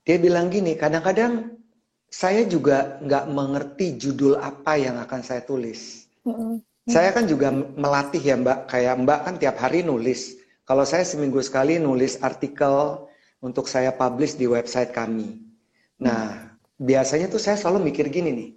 dia 0.08 0.16
bilang 0.16 0.48
gini, 0.48 0.80
kadang-kadang 0.80 1.60
saya 2.08 2.48
juga 2.48 2.96
nggak 3.04 3.26
mengerti 3.28 4.00
judul 4.00 4.40
apa 4.40 4.80
yang 4.80 5.02
akan 5.04 5.22
saya 5.26 5.44
tulis. 5.44 6.08
Mm-mm. 6.24 6.64
Saya 6.88 7.16
kan 7.16 7.28
juga 7.28 7.52
melatih 7.52 8.20
ya 8.20 8.36
Mbak, 8.36 8.60
kayak 8.68 8.96
Mbak 9.04 9.20
kan 9.24 9.36
tiap 9.40 9.56
hari 9.60 9.84
nulis. 9.88 10.36
Kalau 10.64 10.84
saya 10.88 11.04
seminggu 11.04 11.40
sekali 11.44 11.80
nulis 11.80 12.20
artikel 12.24 13.08
untuk 13.44 13.68
saya 13.68 13.92
publish 13.92 14.40
di 14.40 14.48
website 14.48 14.96
kami. 14.96 15.44
Nah, 16.00 16.56
biasanya 16.80 17.28
tuh 17.28 17.44
saya 17.44 17.60
selalu 17.60 17.92
mikir 17.92 18.08
gini 18.08 18.32
nih. 18.32 18.52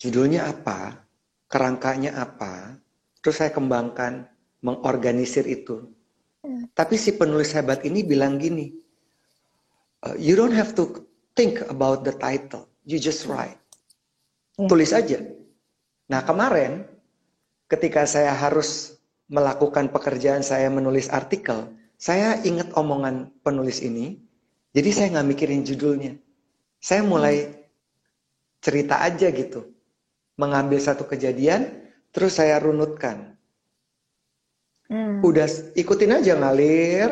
Judulnya 0.00 0.48
apa? 0.48 1.04
Kerangkanya 1.44 2.16
apa? 2.16 2.80
Terus 3.20 3.36
saya 3.36 3.52
kembangkan, 3.52 4.24
mengorganisir 4.64 5.44
itu. 5.44 5.92
Tapi 6.72 6.96
si 6.96 7.12
penulis 7.12 7.52
hebat 7.52 7.84
ini 7.84 8.00
bilang 8.00 8.40
gini, 8.40 8.72
"Uh, 10.08 10.16
you 10.16 10.32
don't 10.32 10.56
have 10.56 10.72
to 10.72 11.04
think 11.36 11.60
about 11.68 12.06
the 12.06 12.16
title, 12.16 12.64
you 12.88 12.96
just 12.96 13.28
write. 13.28 13.60
Ya. 14.56 14.64
Tulis 14.64 14.94
aja. 14.96 15.20
Nah 16.08 16.24
kemarin, 16.24 16.88
ketika 17.68 18.08
saya 18.08 18.32
harus 18.32 18.96
melakukan 19.28 19.92
pekerjaan 19.92 20.40
saya 20.40 20.72
menulis 20.72 21.12
artikel, 21.12 21.76
saya 21.96 22.40
ingat 22.44 22.72
omongan 22.76 23.32
penulis 23.44 23.80
ini, 23.80 24.20
jadi 24.76 24.88
saya 24.92 25.06
nggak 25.16 25.28
mikirin 25.32 25.62
judulnya. 25.64 26.12
Saya 26.80 27.02
mulai 27.02 27.66
cerita 28.60 29.00
aja 29.00 29.28
gitu, 29.32 29.72
mengambil 30.36 30.78
satu 30.78 31.04
kejadian, 31.08 31.88
terus 32.12 32.36
saya 32.36 32.60
runutkan. 32.60 33.36
Nah, 34.88 35.20
Udah 35.24 35.46
ikutin 35.74 36.14
aja 36.22 36.32
ngalir. 36.38 37.10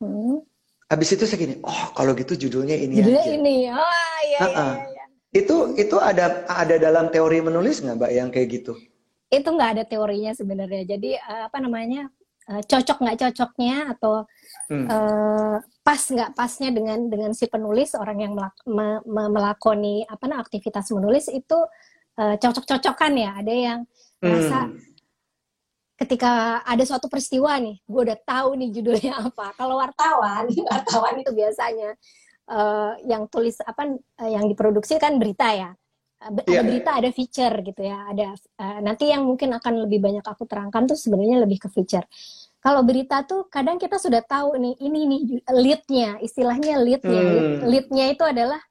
hmm. 0.00 0.38
Habis 0.92 1.16
itu 1.16 1.24
saya 1.24 1.40
gini, 1.40 1.56
oh 1.64 1.84
kalau 1.96 2.12
gitu 2.12 2.36
judulnya 2.36 2.76
ini 2.76 3.00
Judulnya 3.00 3.24
aja. 3.24 3.32
ini, 3.32 3.56
oh 3.72 4.16
iya, 4.28 4.40
iya, 4.44 4.66
iya, 4.68 4.84
iya. 4.92 5.04
Itu 5.32 5.72
itu 5.80 5.96
ada 5.96 6.44
ada 6.46 6.76
dalam 6.76 7.08
teori 7.08 7.40
menulis 7.40 7.80
nggak 7.80 7.96
mbak 7.96 8.12
yang 8.12 8.28
kayak 8.28 8.48
gitu? 8.60 8.74
itu 9.32 9.48
nggak 9.48 9.70
ada 9.80 9.84
teorinya 9.88 10.32
sebenarnya. 10.36 10.84
Jadi 10.84 11.16
eh, 11.16 11.42
apa 11.48 11.56
namanya 11.56 12.12
eh, 12.50 12.62
cocok 12.62 12.98
nggak 12.98 13.18
cocoknya 13.20 13.76
atau 13.94 14.26
Hmm. 14.68 14.86
eh, 14.86 15.56
pas 15.82 16.00
nggak 16.00 16.32
pasnya 16.32 16.72
dengan 16.72 17.06
dengan 17.06 17.30
si 17.32 17.44
penulis 17.46 17.92
orang 17.92 18.18
yang 18.18 18.32
melak- 18.32 18.62
me- 18.64 19.04
me- 19.04 19.30
melakoni 19.30 20.02
apa 20.04 20.24
nah 20.26 20.38
aktivitas 20.40 20.90
menulis 20.90 21.28
itu 21.28 21.58
eh, 22.12 22.36
cocok-cocokan 22.36 23.12
ya. 23.16 23.30
Ada 23.36 23.52
yang 23.52 23.80
merasa 24.20 24.68
Hmm. 24.68 24.76
ketika 25.94 26.32
ada 26.62 26.82
suatu 26.82 27.06
peristiwa 27.06 27.54
nih, 27.56 27.78
gue 27.80 28.00
udah 28.10 28.18
tahu 28.20 28.58
nih 28.58 28.68
judulnya 28.70 29.12
apa. 29.30 29.54
Kalau 29.54 29.78
wartawan, 29.78 30.44
wartawan 30.72 31.14
itu 31.16 31.30
biasanya 31.30 31.94
eh, 32.48 32.92
yang 33.06 33.28
tulis 33.28 33.56
apa 33.62 33.86
eh, 33.96 34.30
yang 34.30 34.44
diproduksi 34.44 34.98
kan 34.98 35.16
berita 35.16 35.52
ya. 35.52 35.70
Ada 36.22 36.42
Iya. 36.46 36.62
berita, 36.62 36.90
ada 36.94 37.10
feature 37.10 37.56
gitu 37.62 37.82
ya. 37.82 37.98
Ada 38.08 38.26
eh, 38.36 38.78
nanti 38.78 39.10
yang 39.10 39.26
mungkin 39.26 39.50
akan 39.52 39.74
lebih 39.82 39.98
banyak 39.98 40.22
aku 40.22 40.46
terangkan 40.46 40.86
tuh 40.86 40.94
sebenarnya 40.94 41.42
lebih 41.42 41.58
ke 41.58 41.68
feature. 41.68 42.06
Kalau 42.56 42.86
berita 42.86 43.26
tuh 43.26 43.50
kadang 43.50 43.74
kita 43.74 43.98
sudah 43.98 44.22
tahu 44.22 44.54
nih 44.54 44.74
ini 44.78 45.00
nih 45.04 45.20
lead-nya, 45.50 46.10
istilahnya 46.18 46.78
lead-nya. 46.78 47.20
Hmm. 47.20 47.32
Lead- 47.32 47.62
Lead-nya 47.66 48.06
itu 48.08 48.22
adalah 48.22 48.62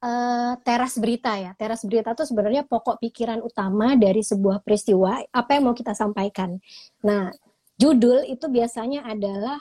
eh, 0.00 0.52
teras 0.60 0.96
berita 0.96 1.36
ya. 1.36 1.52
Teras 1.54 1.84
berita 1.84 2.10
itu 2.10 2.24
sebenarnya 2.24 2.64
pokok 2.64 2.98
pikiran 2.98 3.38
utama 3.38 3.94
dari 3.94 4.20
sebuah 4.20 4.58
peristiwa 4.60 5.20
apa 5.26 5.50
yang 5.52 5.68
mau 5.68 5.76
kita 5.76 5.92
sampaikan. 5.92 6.56
Nah, 7.00 7.28
judul 7.76 8.24
itu 8.24 8.48
biasanya 8.48 9.04
adalah 9.04 9.60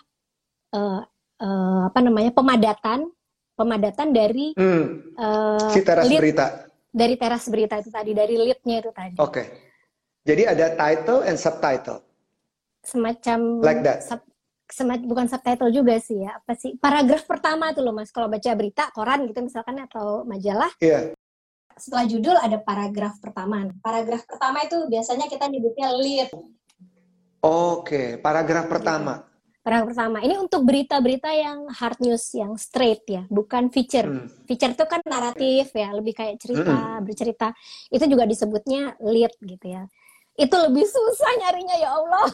eh, 0.71 1.01
eh, 1.37 1.81
apa 1.85 1.99
namanya 1.99 2.31
pemadatan, 2.31 3.11
pemadatan 3.53 4.09
dari 4.09 4.55
Hmm. 4.55 5.13
eh, 5.13 5.69
Si 5.69 5.83
teras 5.83 6.07
lead- 6.07 6.23
berita. 6.23 6.68
Dari 6.89 7.15
teras 7.15 7.45
berita 7.47 7.77
itu 7.77 7.89
tadi, 7.89 8.11
dari 8.11 8.35
lead-nya 8.35 8.81
itu 8.81 8.91
tadi. 8.91 9.15
Oke. 9.17 9.43
Jadi 10.25 10.43
ada 10.45 10.73
title 10.73 11.21
and 11.25 11.37
subtitle. 11.37 12.01
Semacam 12.83 13.61
Like 13.61 13.81
that. 13.85 13.99
sub- 14.03 14.27
bukan 15.05 15.25
subtitle 15.25 15.69
juga 15.69 15.97
sih 16.01 16.21
ya. 16.21 16.37
Apa 16.37 16.53
sih? 16.57 16.77
Paragraf 16.77 17.25
pertama 17.25 17.73
tuh 17.73 17.85
loh 17.85 17.93
Mas, 17.93 18.09
kalau 18.09 18.29
baca 18.29 18.49
berita 18.53 18.89
koran 18.93 19.25
gitu 19.25 19.41
misalkan 19.41 19.77
atau 19.81 20.25
majalah, 20.25 20.69
Iya. 20.81 21.13
setelah 21.77 22.05
judul 22.05 22.35
ada 22.35 22.59
paragraf 22.59 23.17
pertama. 23.23 23.69
Paragraf 23.79 24.25
pertama 24.27 24.61
itu 24.65 24.77
biasanya 24.89 25.25
kita 25.25 25.47
nyebutnya 25.47 25.89
lead. 25.95 26.29
Oke, 27.39 28.19
paragraf 28.19 28.67
pertama. 28.67 29.28
Paragraf 29.59 29.91
pertama. 29.91 30.23
Ini 30.23 30.39
untuk 30.39 30.63
berita-berita 30.63 31.29
yang 31.35 31.67
hard 31.67 31.99
news, 31.99 32.31
yang 32.31 32.55
straight 32.55 33.03
ya, 33.03 33.27
bukan 33.27 33.67
feature. 33.67 34.07
Hmm. 34.07 34.27
Feature 34.47 34.71
itu 34.71 34.85
kan 34.87 35.03
naratif 35.03 35.75
ya, 35.75 35.91
lebih 35.91 36.15
kayak 36.15 36.39
cerita, 36.39 37.03
bercerita. 37.03 37.47
Itu 37.91 38.07
juga 38.07 38.23
disebutnya 38.23 38.95
lead 39.03 39.35
gitu 39.43 39.67
ya. 39.67 39.83
Itu 40.39 40.55
lebih 40.55 40.87
susah 40.87 41.31
nyarinya 41.43 41.75
ya 41.75 41.89
Allah. 41.91 42.31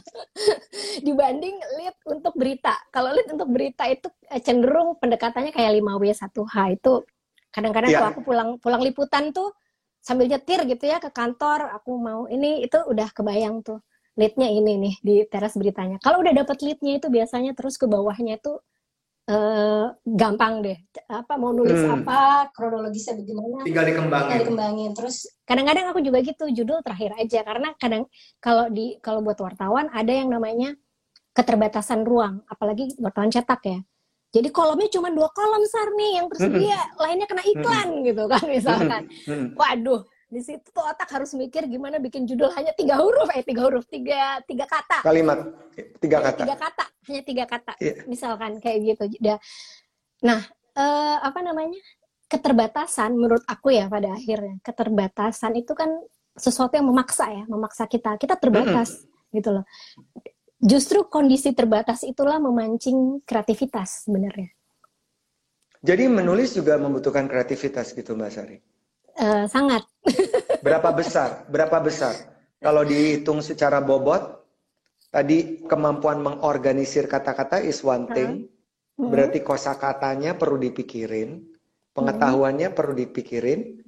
Dibanding 1.06 1.56
lead 1.76 1.96
untuk 2.08 2.32
berita. 2.32 2.72
Kalau 2.88 3.12
lead 3.12 3.28
untuk 3.28 3.52
berita 3.52 3.84
itu 3.84 4.08
eh, 4.32 4.40
cenderung 4.40 4.96
pendekatannya 4.96 5.52
kayak 5.52 5.76
5W1H 5.84 6.56
itu 6.72 7.04
kadang-kadang 7.52 7.90
Iya. 7.92 7.98
kalau 8.00 8.10
aku 8.12 8.22
pulang 8.24 8.50
pulang 8.56 8.80
liputan 8.80 9.36
tuh 9.36 9.52
sambil 10.00 10.24
nyetir 10.24 10.64
gitu 10.64 10.88
ya 10.88 10.96
ke 10.96 11.12
kantor, 11.12 11.68
aku 11.76 12.00
mau 12.00 12.24
ini 12.32 12.64
itu 12.64 12.80
udah 12.80 13.12
kebayang 13.12 13.60
tuh 13.60 13.84
leadnya 14.18 14.50
ini 14.50 14.72
nih 14.76 14.94
di 14.98 15.14
teras 15.30 15.54
beritanya. 15.54 16.02
Kalau 16.02 16.18
udah 16.18 16.34
dapet 16.34 16.58
leadnya 16.60 16.98
itu 16.98 17.06
biasanya 17.06 17.54
terus 17.54 17.78
ke 17.78 17.86
bawahnya 17.86 18.36
itu 18.36 18.58
eh, 19.28 19.86
gampang 20.08 20.64
deh. 20.64 20.78
Apa 21.04 21.36
mau 21.36 21.52
nulis 21.52 21.76
Hmm. 21.76 22.00
apa, 22.00 22.48
kronologisnya 22.48 23.12
bagaimana, 23.12 23.60
Tinggal 23.60 23.84
tinggal 23.84 23.84
dikembangin. 23.84 24.38
dikembangin. 24.40 24.90
Terus 24.96 25.16
kadang-kadang 25.44 25.84
aku 25.92 26.00
juga 26.00 26.18
gitu 26.24 26.44
judul 26.48 26.80
terakhir 26.80 27.12
aja 27.14 27.44
karena 27.44 27.68
kadang 27.76 28.08
kalau 28.40 28.72
di 28.72 28.96
kalau 29.04 29.20
buat 29.20 29.36
wartawan 29.36 29.92
ada 29.92 30.08
yang 30.08 30.32
namanya 30.32 30.72
keterbatasan 31.36 32.08
ruang, 32.08 32.40
apalagi 32.48 32.96
wartawan 32.98 33.28
cetak 33.28 33.60
ya. 33.62 33.78
Jadi 34.32 34.48
kolomnya 34.48 34.88
cuma 34.88 35.12
dua 35.12 35.28
kolom 35.28 35.60
sar 35.68 35.92
nih 35.92 36.10
yang 36.20 36.26
tersedia, 36.32 36.80
lainnya 36.96 37.28
kena 37.28 37.44
iklan 37.44 37.88
gitu 38.02 38.22
kan 38.26 38.42
misalkan. 38.48 39.02
Hmm. 39.28 39.52
Waduh, 39.54 40.08
di 40.28 40.44
situ 40.44 40.68
tuh 40.68 40.84
otak 40.84 41.08
harus 41.08 41.32
mikir 41.32 41.64
gimana 41.64 41.96
bikin 41.96 42.28
judul 42.28 42.52
hanya 42.52 42.76
tiga 42.76 43.00
huruf, 43.00 43.32
eh 43.32 43.40
tiga 43.40 43.64
huruf, 43.64 43.88
tiga 43.88 44.44
tiga 44.44 44.68
kata, 44.68 45.00
Kalimat 45.00 45.40
tiga 45.96 46.20
kata. 46.20 46.44
tiga 46.44 46.56
kata, 46.60 46.84
hanya 47.08 47.22
tiga 47.24 47.44
kata, 47.48 47.72
Iya. 47.80 48.04
misalkan 48.04 48.60
kayak 48.60 48.78
gitu. 48.92 49.04
Nah, 50.20 50.40
eh, 50.76 51.16
apa 51.24 51.40
namanya? 51.40 51.80
Keterbatasan 52.28 53.16
menurut 53.16 53.40
aku 53.48 53.72
ya 53.72 53.88
pada 53.88 54.12
akhirnya 54.12 54.60
keterbatasan 54.60 55.56
itu 55.56 55.72
kan 55.72 55.88
sesuatu 56.36 56.76
yang 56.76 56.84
memaksa 56.84 57.24
ya, 57.32 57.42
memaksa 57.48 57.88
kita. 57.88 58.20
Kita 58.20 58.36
terbatas 58.36 59.08
gitu 59.32 59.48
loh. 59.56 59.64
Justru 60.60 61.08
kondisi 61.08 61.56
terbatas 61.56 62.04
itulah 62.04 62.36
memancing 62.36 63.24
kreativitas 63.24 64.04
sebenarnya. 64.04 64.52
Jadi 65.80 66.04
menulis 66.10 66.52
juga 66.52 66.76
membutuhkan 66.76 67.24
kreativitas 67.30 67.96
gitu 67.96 68.12
Mbak 68.12 68.28
Sari. 68.28 68.58
Eh, 69.18 69.46
sangat. 69.50 69.82
Berapa 70.64 70.90
besar? 70.92 71.46
Berapa 71.46 71.78
besar? 71.78 72.14
Kalau 72.58 72.82
dihitung 72.82 73.38
secara 73.38 73.78
bobot, 73.78 74.42
tadi 75.14 75.62
kemampuan 75.64 76.18
mengorganisir 76.20 77.06
kata-kata 77.06 77.62
is 77.62 77.80
one 77.86 78.10
thing. 78.10 78.30
Mhm. 78.98 79.08
Berarti 79.08 79.38
kosakatanya 79.46 80.34
perlu 80.34 80.58
dipikirin, 80.58 81.46
pengetahuannya 81.94 82.74
perlu 82.74 82.98
dipikirin. 82.98 83.78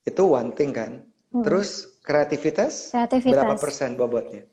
Itu 0.00 0.32
one 0.32 0.56
thing 0.56 0.72
kan. 0.72 1.04
Mhm. 1.30 1.44
Terus 1.44 2.00
kreativitas, 2.00 2.90
Kreativitas. 2.90 3.32
berapa 3.36 3.54
persen 3.60 3.94
bobotnya? 4.00 4.48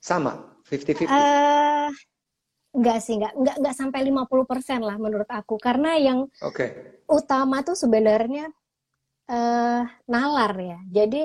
Sama, 0.00 0.60
50-50. 0.68 1.08
Eh, 1.08 1.88
enggak 2.76 2.98
sih, 3.00 3.16
enggak, 3.16 3.32
enggak, 3.36 3.56
enggak 3.64 3.74
sampai 3.76 4.00
50% 4.04 4.80
lah 4.84 4.96
menurut 5.00 5.28
aku. 5.28 5.56
Karena 5.56 5.96
yang 5.96 6.28
Oke. 6.44 7.00
utama 7.08 7.64
tuh 7.64 7.74
sebenarnya 7.74 8.52
eh 9.30 9.82
nalar 10.04 10.52
ya. 10.58 10.78
Jadi 10.90 11.22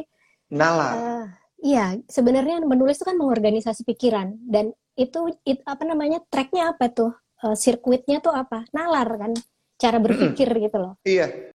Nalar. 0.53 0.93
eh, 0.93 1.25
iya, 1.65 1.97
sebenarnya 2.05 2.62
menulis 2.62 3.01
itu 3.01 3.05
kan 3.05 3.17
mengorganisasi 3.17 3.81
pikiran 3.83 4.38
dan 4.45 4.69
itu 4.93 5.33
it- 5.43 5.65
apa 5.65 5.83
namanya 5.83 6.21
tracknya 6.29 6.71
apa 6.71 6.88
tuh? 6.88 7.12
Eh, 7.41 7.57
sirkuitnya 7.57 8.21
tuh 8.21 8.31
apa? 8.31 8.63
Nalar 8.71 9.09
kan, 9.17 9.31
cara 9.75 9.97
berpikir 9.97 10.47
gitu 10.69 10.77
loh. 10.77 10.93
Iya. 11.01 11.51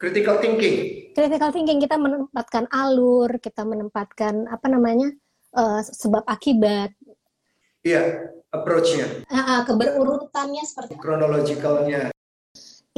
Critical 0.00 0.40
thinking. 0.40 0.76
Critical 1.12 1.50
thinking 1.52 1.76
kita 1.76 2.00
menempatkan 2.00 2.64
alur, 2.72 3.36
kita 3.36 3.66
menempatkan 3.66 4.46
apa 4.46 4.66
namanya 4.70 5.10
eh, 5.50 5.80
sebab 5.82 6.22
akibat, 6.24 6.94
Iya. 7.82 8.30
Approach-nya, 8.50 9.06
ah, 9.30 9.62
keberurutannya 9.62 10.66
seperti 10.66 10.98
chronological-nya. 10.98 12.10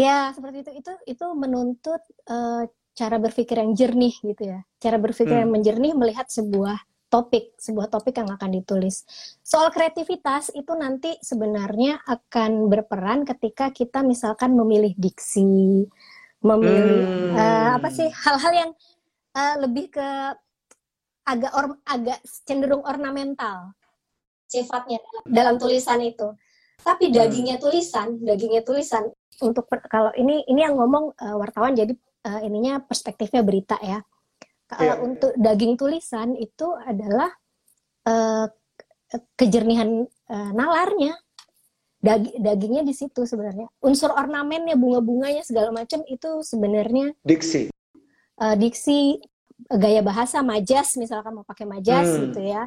Ya, 0.00 0.32
seperti 0.32 0.64
itu. 0.64 0.70
Itu 0.80 0.92
itu 1.04 1.26
menuntut 1.36 2.00
eh, 2.24 2.64
cara 2.92 3.16
berpikir 3.16 3.56
yang 3.56 3.72
jernih 3.72 4.14
gitu 4.20 4.42
ya. 4.44 4.60
Cara 4.78 4.96
berpikir 5.00 5.32
Hmm. 5.32 5.42
yang 5.48 5.52
menjernih 5.52 5.92
melihat 5.96 6.28
sebuah 6.28 6.76
topik, 7.08 7.56
sebuah 7.60 7.92
topik 7.92 8.16
yang 8.16 8.28
akan 8.32 8.50
ditulis. 8.56 9.04
Soal 9.44 9.68
kreativitas 9.68 10.48
itu 10.56 10.72
nanti 10.72 11.16
sebenarnya 11.20 12.00
akan 12.08 12.72
berperan 12.72 13.28
ketika 13.28 13.68
kita 13.68 14.00
misalkan 14.00 14.56
memilih 14.56 14.96
diksi, 14.96 15.84
memilih 16.40 17.04
Hmm. 17.04 17.36
eh, 17.36 17.70
apa 17.76 17.88
sih 17.92 18.08
hal-hal 18.08 18.52
yang 18.52 18.70
eh, 19.32 19.56
lebih 19.64 19.88
ke 19.88 20.08
agak 21.24 21.52
or, 21.56 21.78
agak 21.88 22.20
cenderung 22.44 22.84
ornamental 22.84 23.72
sifatnya 24.44 25.00
dalam 25.24 25.56
tulisan 25.56 26.02
itu. 26.04 26.36
Tapi 26.82 27.08
dagingnya 27.14 27.56
tulisan, 27.56 28.20
dagingnya 28.20 28.60
tulisan 28.66 29.08
untuk 29.40 29.64
per- 29.70 29.86
kalau 29.88 30.12
ini 30.18 30.44
ini 30.44 30.60
yang 30.60 30.76
ngomong 30.76 31.16
eh, 31.16 31.36
wartawan 31.36 31.72
jadi 31.72 31.96
eh, 32.22 32.40
ininya 32.42 32.80
perspektifnya 32.80 33.42
berita 33.42 33.76
ya. 33.78 34.00
Kalau 34.66 34.82
Iya. 34.82 34.94
untuk 34.98 35.32
daging 35.34 35.74
tulisan 35.74 36.34
itu 36.34 36.66
adalah 36.78 37.30
eh, 38.02 38.46
kejernihan 39.34 40.02
eh, 40.06 40.50
nalarnya. 40.52 41.14
Dagi- 41.98 42.34
dagingnya 42.34 42.82
di 42.82 42.90
situ 42.90 43.22
sebenarnya. 43.22 43.70
Unsur 43.78 44.10
ornamennya, 44.10 44.74
bunga-bunganya 44.74 45.46
segala 45.46 45.70
macam 45.70 46.02
itu 46.04 46.42
sebenarnya 46.42 47.14
Diksi. 47.22 47.70
eh, 48.34 48.54
diksi 48.58 49.22
gaya 49.70 50.02
bahasa 50.02 50.42
majas 50.42 50.98
misalkan 50.98 51.30
mau 51.32 51.46
pakai 51.46 51.62
majas 51.62 52.10
Hmm. 52.10 52.22
gitu 52.26 52.40
ya 52.42 52.66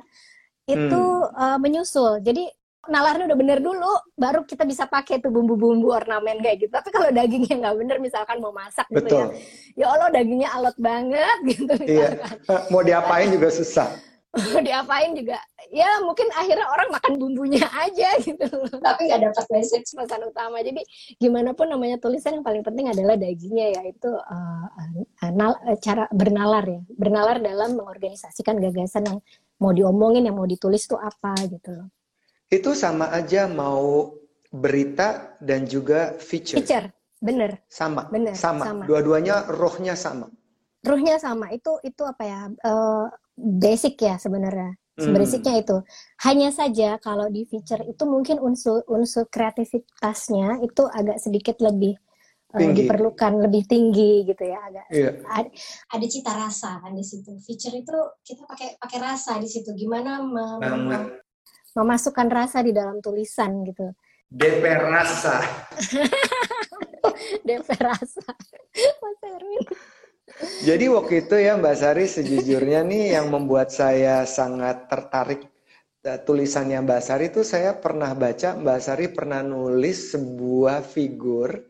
itu 0.66 1.02
eh, 1.36 1.58
menyusul 1.60 2.24
jadi 2.24 2.48
nalarnya 2.88 3.26
udah 3.32 3.40
bener 3.40 3.60
dulu 3.60 3.92
baru 4.16 4.44
kita 4.44 4.64
bisa 4.64 4.86
pakai 4.86 5.18
tuh 5.20 5.30
bumbu-bumbu 5.30 5.92
ornamen 5.92 6.40
kayak 6.40 6.66
gitu. 6.66 6.72
Tapi 6.72 6.90
kalau 6.90 7.10
dagingnya 7.10 7.56
nggak 7.62 7.76
bener 7.82 7.98
misalkan 8.00 8.38
mau 8.40 8.52
masak 8.52 8.86
gitu 8.90 9.06
Betul. 9.06 9.26
ya 9.76 9.86
ya 9.86 9.86
Allah 9.92 10.10
dagingnya 10.10 10.50
alot 10.56 10.78
banget 10.78 11.38
gitu 11.52 11.74
Iya. 11.84 12.16
misalkan. 12.16 12.38
Mau 12.70 12.82
diapain 12.82 13.30
juga 13.30 13.50
susah. 13.52 13.90
mau 14.36 14.60
diapain 14.60 15.16
juga 15.16 15.40
ya 15.72 15.88
mungkin 16.04 16.28
akhirnya 16.36 16.68
orang 16.68 16.92
makan 16.92 17.14
bumbunya 17.16 17.64
aja 17.72 18.20
gitu. 18.20 18.44
Tapi 18.84 19.02
nggak 19.08 19.32
dapat 19.32 19.46
message. 19.48 19.96
Pesan 19.96 20.28
utama. 20.28 20.60
Jadi 20.60 20.84
gimana 21.16 21.56
pun 21.56 21.72
namanya 21.72 21.96
tulisan 21.98 22.36
yang 22.36 22.44
paling 22.44 22.60
penting 22.60 22.92
adalah 22.92 23.16
dagingnya 23.16 23.80
yaitu 23.80 24.12
uh, 24.12 24.68
uh, 25.24 25.32
nal- 25.32 25.56
uh, 25.64 25.80
cara 25.80 26.12
bernalar 26.12 26.68
ya. 26.68 26.82
Bernalar 27.00 27.40
dalam 27.40 27.80
mengorganisasikan 27.80 28.60
gagasan 28.60 29.08
yang 29.08 29.18
mau 29.56 29.72
diomongin 29.72 30.28
yang 30.28 30.36
mau 30.36 30.44
ditulis 30.44 30.84
itu 30.84 31.00
apa 31.00 31.32
gitu 31.48 31.72
loh 31.72 31.88
Itu 32.48 32.72
sama 32.74 33.10
aja 33.10 33.46
mau 33.46 34.14
berita 34.50 35.36
dan 35.42 35.66
juga 35.66 36.16
feature. 36.18 36.62
feature 36.62 36.88
bener 37.20 37.58
Sama. 37.68 38.08
Bener, 38.08 38.36
sama. 38.36 38.64
sama. 38.66 38.84
Dua-duanya 38.86 39.50
rohnya 39.50 39.96
sama. 39.98 40.30
ruhnya 40.86 41.18
sama 41.18 41.50
itu 41.50 41.82
itu 41.82 42.06
apa 42.06 42.24
ya 42.24 42.42
uh, 42.62 43.10
basic 43.36 43.98
ya 44.00 44.16
sebenarnya 44.18 44.78
Hmm. 44.96 45.12
Basicnya 45.12 45.60
itu. 45.60 45.76
Hanya 46.24 46.56
saja 46.56 46.96
kalau 47.04 47.28
di 47.28 47.44
feature 47.44 47.84
itu 47.84 48.08
mungkin 48.08 48.40
unsur 48.40 48.80
unsur 48.88 49.28
kreativitasnya 49.28 50.64
itu 50.64 50.88
agak 50.88 51.20
sedikit 51.20 51.60
lebih 51.60 52.00
uh, 52.56 52.64
Tinggi. 52.64 52.88
diperlukan 52.88 53.44
lebih 53.44 53.68
tinggi 53.68 54.24
gitu 54.24 54.48
ya 54.48 54.56
agak 54.56 54.88
Iya. 54.88 55.20
ada, 55.28 55.52
ada 55.92 56.06
cita 56.08 56.32
rasa 56.32 56.80
kan 56.80 56.96
di 56.96 57.04
situ. 57.04 57.28
Feature 57.44 57.76
itu 57.76 57.98
kita 58.24 58.48
pakai 58.48 58.80
pakai 58.80 59.00
rasa 59.04 59.36
di 59.36 59.52
situ. 59.52 59.76
Gimana 59.76 60.24
mem- 60.24 60.64
Banget. 60.64 61.25
Memasukkan 61.76 62.28
rasa 62.32 62.64
di 62.64 62.72
dalam 62.72 63.04
tulisan 63.04 63.62
gitu. 63.68 63.92
DP 64.26 64.64
rasa. 64.80 65.44
DP 67.48 67.68
rasa. 67.78 68.26
Mas 69.04 69.20
Erwin. 69.22 69.66
Jadi 70.66 70.86
waktu 70.90 71.14
itu 71.28 71.36
ya 71.38 71.56
Mbak 71.56 71.76
Sari 71.78 72.06
sejujurnya 72.10 72.82
nih 72.82 73.16
yang 73.16 73.30
membuat 73.30 73.70
saya 73.70 74.26
sangat 74.26 74.90
tertarik 74.90 75.46
eh, 76.04 76.20
tulisannya 76.26 76.82
Mbak 76.82 77.02
Sari 77.06 77.26
itu 77.30 77.46
saya 77.46 77.78
pernah 77.78 78.12
baca 78.18 78.58
Mbak 78.58 78.80
Sari 78.82 79.06
pernah 79.14 79.46
nulis 79.46 80.12
sebuah 80.18 80.82
figur 80.82 81.62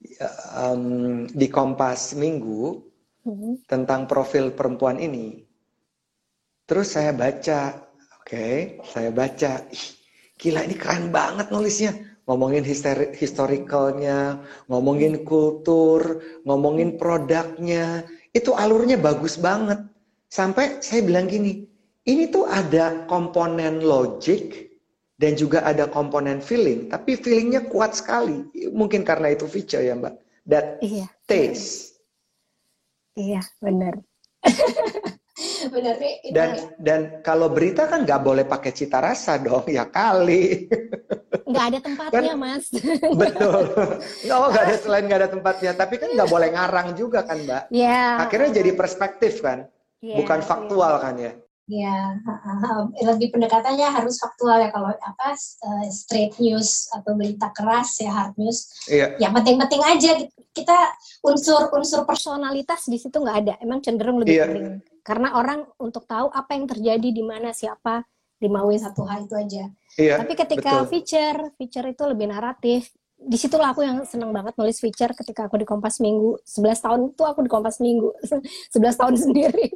ya, 0.00 0.28
em, 0.72 1.28
di 1.28 1.46
Kompas 1.52 2.16
Minggu 2.16 2.88
Hmm. 3.20 3.60
tentang 3.68 4.08
profil 4.08 4.48
perempuan 4.56 4.96
ini. 4.96 5.44
Terus 6.64 6.96
saya 6.96 7.12
baca, 7.12 7.89
oke, 8.30 8.78
saya 8.86 9.10
baca, 9.10 9.66
ih, 9.74 9.86
gila 10.38 10.62
ini 10.62 10.78
keren 10.78 11.10
banget 11.10 11.50
nulisnya. 11.50 12.06
ngomongin 12.30 12.62
histori- 12.62 13.10
historicalnya, 13.18 14.38
ngomongin 14.70 15.26
kultur, 15.26 16.22
ngomongin 16.46 16.94
produknya, 16.94 18.06
itu 18.30 18.54
alurnya 18.54 18.94
bagus 19.02 19.34
banget. 19.34 19.82
Sampai 20.30 20.78
saya 20.78 21.02
bilang 21.02 21.26
gini, 21.26 21.66
ini 22.06 22.30
tuh 22.30 22.46
ada 22.46 23.02
komponen 23.10 23.82
logic 23.82 24.70
dan 25.18 25.34
juga 25.34 25.66
ada 25.66 25.90
komponen 25.90 26.38
feeling, 26.38 26.86
tapi 26.86 27.18
feelingnya 27.18 27.66
kuat 27.66 27.98
sekali. 27.98 28.46
Mungkin 28.70 29.02
karena 29.02 29.34
itu 29.34 29.50
feature 29.50 29.82
ya 29.82 29.98
Mbak. 29.98 30.14
That 30.46 30.78
Iya. 30.86 31.10
taste. 31.26 31.98
Iya, 33.18 33.42
benar. 33.58 33.98
benar 35.66 35.94
nih. 35.96 36.14
itu- 36.22 36.32
Dan 36.32 36.48
dan 36.78 37.00
kalau 37.20 37.48
berita 37.48 37.84
kan 37.84 38.02
nggak 38.02 38.20
boleh 38.20 38.44
pakai 38.44 38.70
cita 38.70 38.98
rasa 38.98 39.36
dong, 39.36 39.66
ya 39.66 39.84
kali. 39.84 40.70
nggak 41.44 41.64
ada 41.66 41.78
tempatnya, 41.80 42.34
Mas. 42.34 42.70
Betul. 43.12 43.64
Oh, 44.30 44.48
nggak 44.48 44.64
ada 44.64 44.76
selain 44.80 45.04
nggak 45.04 45.20
ada 45.20 45.30
tempatnya, 45.30 45.72
tapi 45.74 45.94
kan 45.96 46.08
nggak 46.08 46.28
boleh 46.28 46.48
ngarang 46.48 46.94
juga 46.94 47.20
kan, 47.20 47.36
Mbak. 47.38 47.62
Ya. 47.68 48.22
Akhirnya 48.22 48.50
jadi 48.54 48.70
perspektif 48.72 49.40
kan, 49.40 49.66
Iya, 49.98 50.16
bukan 50.16 50.38
iya. 50.38 50.46
faktual 50.46 50.94
kan 50.96 51.16
ya. 51.16 51.32
Ya, 51.70 52.18
lebih 53.00 53.30
pendekatannya 53.30 53.94
harus 53.94 54.18
faktual 54.18 54.58
ya 54.58 54.68
kalau 54.68 54.90
apa 54.90 55.38
eh, 55.38 55.86
straight 55.88 56.34
news 56.36 56.90
atau 56.90 57.14
berita 57.14 57.46
keras 57.50 57.94
ya 57.96 58.10
hard 58.10 58.34
news. 58.34 58.66
Iya. 58.86 59.14
Ya 59.16 59.30
penting-penting 59.30 59.78
aja 59.80 60.18
gitu. 60.18 60.34
kita 60.50 60.74
unsur-unsur 61.22 62.02
personalitas 62.02 62.90
di 62.90 62.98
situ 62.98 63.14
nggak 63.14 63.38
ada. 63.38 63.54
Emang 63.60 63.78
cenderung 63.78 64.18
lebih 64.18 64.34
Iya. 64.34 64.44
penting 64.44 64.66
karena 65.00 65.36
orang 65.36 65.66
untuk 65.80 66.04
tahu 66.04 66.28
apa 66.30 66.56
yang 66.56 66.68
terjadi 66.68 67.08
di 67.12 67.22
mana 67.24 67.50
siapa 67.50 68.04
dimauin 68.40 68.80
satu 68.80 69.04
hal 69.04 69.28
itu 69.28 69.36
aja. 69.36 69.64
Iya. 70.00 70.16
Tapi 70.24 70.32
ketika 70.32 70.80
betul. 70.80 70.88
feature, 70.88 71.38
feature 71.60 71.86
itu 71.92 72.02
lebih 72.08 72.32
naratif. 72.32 72.88
Di 73.20 73.36
situlah 73.36 73.76
aku 73.76 73.84
yang 73.84 74.00
seneng 74.08 74.32
banget 74.32 74.56
nulis 74.56 74.80
feature 74.80 75.12
ketika 75.12 75.44
aku 75.44 75.60
di 75.60 75.68
Kompas 75.68 76.00
Minggu. 76.00 76.40
11 76.48 76.80
tahun 76.80 77.00
itu 77.12 77.20
aku 77.20 77.44
di 77.44 77.50
Kompas 77.52 77.76
Minggu. 77.84 78.16
11 78.72 78.96
tahun 78.96 79.14
sendiri. 79.28 79.68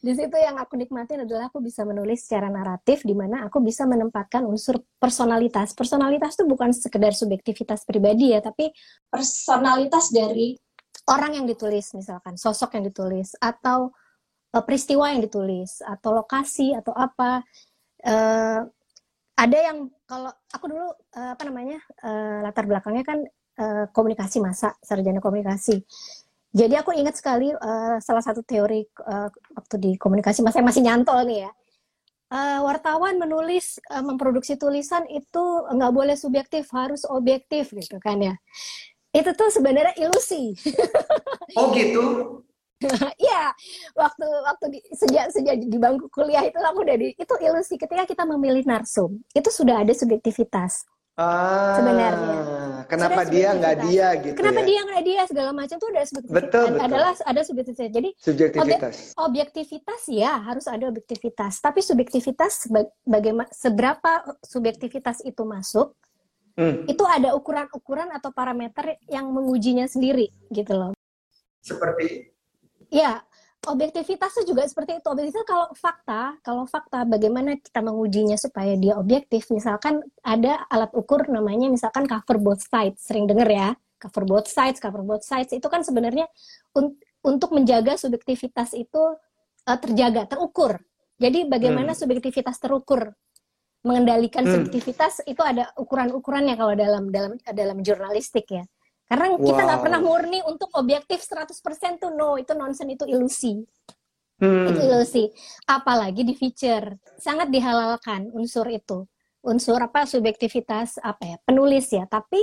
Di 0.00 0.12
situ 0.16 0.36
yang 0.40 0.56
aku 0.56 0.80
nikmatin 0.80 1.28
adalah 1.28 1.52
aku 1.52 1.60
bisa 1.60 1.84
menulis 1.84 2.24
secara 2.24 2.48
naratif 2.48 3.04
di 3.04 3.12
mana 3.12 3.44
aku 3.44 3.60
bisa 3.60 3.84
menempatkan 3.84 4.48
unsur 4.48 4.80
personalitas. 4.96 5.76
Personalitas 5.76 6.40
itu 6.40 6.48
bukan 6.48 6.72
sekedar 6.72 7.12
subjektivitas 7.12 7.84
pribadi 7.84 8.32
ya, 8.32 8.40
tapi 8.40 8.72
personalitas 9.12 10.08
dari 10.08 10.56
orang 11.12 11.36
yang 11.36 11.44
ditulis 11.44 11.92
misalkan, 11.92 12.40
sosok 12.40 12.80
yang 12.80 12.88
ditulis 12.88 13.36
atau 13.36 13.92
eh, 14.50 14.62
peristiwa 14.66 15.10
yang 15.10 15.20
ditulis 15.22 15.82
atau 15.82 16.10
lokasi 16.14 16.74
atau 16.74 16.92
apa. 16.94 17.42
Eh, 18.00 18.60
ada 19.40 19.56
yang 19.56 19.88
kalau 20.04 20.28
aku 20.52 20.64
dulu 20.68 20.88
eh, 21.16 21.30
apa 21.32 21.42
namanya 21.48 21.78
eh, 22.04 22.38
latar 22.44 22.68
belakangnya 22.68 23.04
kan 23.06 23.18
eh, 23.56 23.84
komunikasi 23.94 24.42
masa 24.42 24.76
sarjana 24.84 25.22
komunikasi. 25.22 25.80
Jadi 26.50 26.74
aku 26.74 26.90
ingat 26.92 27.14
sekali 27.16 27.54
eh, 27.54 27.96
salah 28.02 28.24
satu 28.24 28.42
teori 28.44 28.82
eh, 28.84 29.28
waktu 29.56 29.74
di 29.78 29.90
komunikasi 29.96 30.42
masa 30.44 30.60
yang 30.60 30.68
masih 30.68 30.82
nyantol 30.84 31.24
nih 31.24 31.48
ya. 31.48 31.50
Eh, 32.30 32.60
wartawan 32.62 33.18
menulis 33.18 33.80
eh, 33.90 34.04
memproduksi 34.04 34.54
tulisan 34.60 35.08
itu 35.08 35.44
nggak 35.72 35.92
boleh 35.94 36.14
subjektif 36.14 36.68
harus 36.74 37.02
objektif 37.08 37.72
gitu 37.72 37.96
kan 38.02 38.20
ya. 38.20 38.34
Itu 39.10 39.34
tuh 39.34 39.50
sebenarnya 39.50 39.96
ilusi. 39.98 40.54
Oh 41.58 41.74
gitu. 41.74 42.02
Iya, 43.16 43.42
waktu 44.02 44.26
waktu 44.26 44.64
di, 44.72 44.78
sejak 44.96 45.28
sejak 45.30 45.54
di 45.60 45.76
bangku 45.76 46.08
kuliah 46.08 46.44
itu 46.44 46.56
aku 46.56 46.80
udah 46.80 46.96
di 46.96 47.12
itu 47.12 47.34
ilusi 47.38 47.76
ketika 47.76 48.08
kita 48.08 48.24
memilih 48.24 48.64
narsum 48.64 49.20
itu 49.32 49.48
sudah 49.52 49.84
ada 49.84 49.92
subjektivitas. 49.92 50.88
Ah, 51.20 51.76
Sebenarnya. 51.76 52.40
Kenapa 52.88 53.22
Sudah 53.22 53.28
dia 53.28 53.48
nggak 53.52 53.76
dia 53.84 54.06
gitu 54.24 54.34
Kenapa 54.40 54.60
ya? 54.64 54.66
dia 54.66 54.80
nggak 54.88 55.02
dia 55.04 55.20
segala 55.28 55.50
macam 55.52 55.76
tuh 55.76 55.88
ada 55.92 56.00
subjektivitas. 56.08 56.40
Betul, 56.48 56.66
betul. 56.72 56.86
Adalah 56.88 57.12
ada 57.20 57.40
subjektivitas. 57.44 57.92
Jadi 57.92 58.10
Subjektivitas. 58.16 58.94
objektivitas 59.20 60.00
ya 60.08 60.32
harus 60.40 60.64
ada 60.64 60.88
objektivitas, 60.88 61.60
tapi 61.60 61.84
subjektivitas 61.84 62.72
bagaimana 63.04 63.52
seberapa 63.52 64.24
subjektivitas 64.42 65.20
itu 65.22 65.44
masuk 65.44 65.92
Hmm, 66.58 66.84
itu 66.84 67.00
ada 67.06 67.32
ukuran-ukuran 67.32 68.10
atau 68.10 68.34
parameter 68.34 68.98
yang 69.08 69.30
mengujinya 69.30 69.86
sendiri 69.86 70.28
gitu 70.50 70.74
loh. 70.74 70.92
seperti 71.62 72.26
Ya, 72.90 73.22
objektivitas 73.66 74.34
itu 74.38 74.52
juga 74.54 74.66
seperti 74.66 74.98
itu. 74.98 75.06
Objektivitas 75.06 75.46
kalau 75.46 75.66
fakta, 75.72 76.34
kalau 76.42 76.64
fakta 76.66 77.06
bagaimana 77.06 77.54
kita 77.56 77.80
mengujinya 77.80 78.34
supaya 78.34 78.74
dia 78.74 78.98
objektif. 78.98 79.46
Misalkan 79.54 80.02
ada 80.26 80.66
alat 80.66 80.90
ukur 80.92 81.30
namanya 81.30 81.70
misalkan 81.70 82.04
cover 82.04 82.36
both 82.42 82.62
sides. 82.66 83.06
Sering 83.06 83.30
denger 83.30 83.48
ya, 83.48 83.68
cover 84.02 84.26
both 84.26 84.48
sides, 84.50 84.82
cover 84.82 85.06
both 85.06 85.22
sides. 85.22 85.54
Itu 85.54 85.70
kan 85.70 85.86
sebenarnya 85.86 86.26
un- 86.74 86.98
untuk 87.22 87.54
menjaga 87.54 87.94
subjektivitas 87.94 88.74
itu 88.74 89.02
eh, 89.68 89.78
terjaga, 89.78 90.24
terukur. 90.26 90.80
Jadi 91.20 91.44
bagaimana 91.46 91.92
subjektivitas 91.92 92.56
terukur? 92.58 93.12
Mengendalikan 93.80 94.44
Hmm. 94.44 94.52
subjektivitas 94.60 95.24
itu 95.24 95.40
ada 95.40 95.72
ukuran-ukurannya 95.76 96.52
kalau 96.52 96.72
dalam 96.76 97.08
dalam 97.08 97.32
dalam 97.40 97.78
jurnalistik 97.80 98.48
ya. 98.52 98.64
Karena 99.10 99.26
kita 99.42 99.60
nggak 99.66 99.80
Wow. 99.82 99.86
pernah 99.90 100.00
murni 100.00 100.38
untuk 100.46 100.70
objektif 100.78 101.18
100% 101.26 101.98
tuh 101.98 102.14
no, 102.14 102.38
itu 102.38 102.54
nonsense 102.54 102.94
itu 102.94 103.04
ilusi. 103.10 103.58
hmm, 104.38 104.70
Itu 104.70 104.80
ilusi. 104.86 105.24
Apalagi 105.66 106.22
di 106.22 106.38
feature. 106.38 106.94
Sangat 107.18 107.50
dihalalkan 107.50 108.30
unsur 108.30 108.70
itu. 108.70 109.02
Unsur 109.42 109.82
apa 109.82 110.06
subjektivitas 110.06 111.02
apa 111.02 111.26
ya? 111.26 111.36
Penulis 111.42 111.90
ya, 111.90 112.06
tapi 112.06 112.38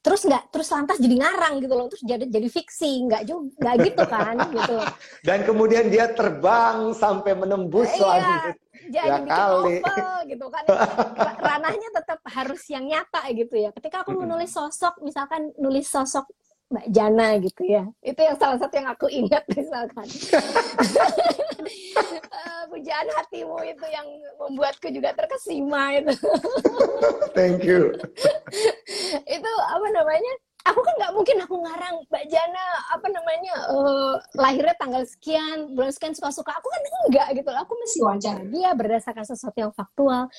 terus 0.00 0.24
nggak 0.24 0.48
terus 0.48 0.68
lantas 0.72 0.96
jadi 0.96 1.12
ngarang 1.12 1.60
gitu 1.60 1.74
loh 1.76 1.86
terus 1.92 2.00
jadi 2.02 2.24
jadi 2.24 2.48
fiksi 2.48 3.04
nggak 3.04 3.22
juga 3.22 3.52
nggak 3.60 3.76
gitu 3.84 4.02
kan 4.08 4.34
gitu 4.56 4.72
loh 4.72 4.88
dan 5.20 5.38
kemudian 5.44 5.92
dia 5.92 6.08
terbang 6.08 6.96
sampai 6.96 7.36
menembus 7.36 7.88
iya 7.90 8.04
langit. 8.08 8.40
jadi 8.40 8.58
Ya 8.90 9.22
kali. 9.22 9.76
novel 9.84 10.08
gitu 10.26 10.46
kan 10.48 10.64
Ra- 11.14 11.38
ranahnya 11.52 11.88
tetap 11.92 12.18
harus 12.26 12.64
yang 12.66 12.88
nyata 12.88 13.22
gitu 13.30 13.54
ya 13.54 13.70
ketika 13.70 14.02
aku 14.02 14.16
menulis 14.16 14.50
sosok 14.50 14.98
misalkan 14.98 15.52
nulis 15.54 15.84
sosok 15.86 16.26
Mbak 16.70 16.86
Jana 16.94 17.28
gitu 17.42 17.62
ya. 17.66 17.82
Itu 17.98 18.20
yang 18.22 18.38
salah 18.38 18.58
satu 18.62 18.74
yang 18.78 18.88
aku 18.94 19.10
ingat 19.10 19.42
misalkan. 19.58 20.06
Eh, 22.30 22.62
pujaan 22.70 23.08
hatimu 23.18 23.58
itu 23.66 23.86
yang 23.90 24.06
membuatku 24.38 24.86
juga 24.94 25.10
terkesima 25.18 25.98
itu. 25.98 26.14
Thank 27.34 27.66
you. 27.66 27.90
itu 29.36 29.50
apa 29.66 29.86
namanya? 29.90 30.32
Aku 30.60 30.84
kan 30.84 30.94
nggak 31.00 31.14
mungkin 31.16 31.36
aku 31.40 31.56
ngarang 31.58 31.96
Mbak 32.06 32.24
Jana 32.30 32.64
apa 32.94 33.06
namanya 33.10 33.54
eh, 33.74 34.14
lahirnya 34.38 34.76
tanggal 34.78 35.02
sekian 35.10 35.74
bulan 35.74 35.90
sekian 35.90 36.14
suka-suka. 36.14 36.54
Aku 36.54 36.70
kan 36.70 36.82
enggak 37.10 37.28
gitu. 37.34 37.50
Aku 37.50 37.72
mesti 37.82 37.98
wawancara 37.98 38.46
dia 38.46 38.70
berdasarkan 38.78 39.26
sesuatu 39.26 39.58
yang 39.58 39.74
faktual 39.74 40.30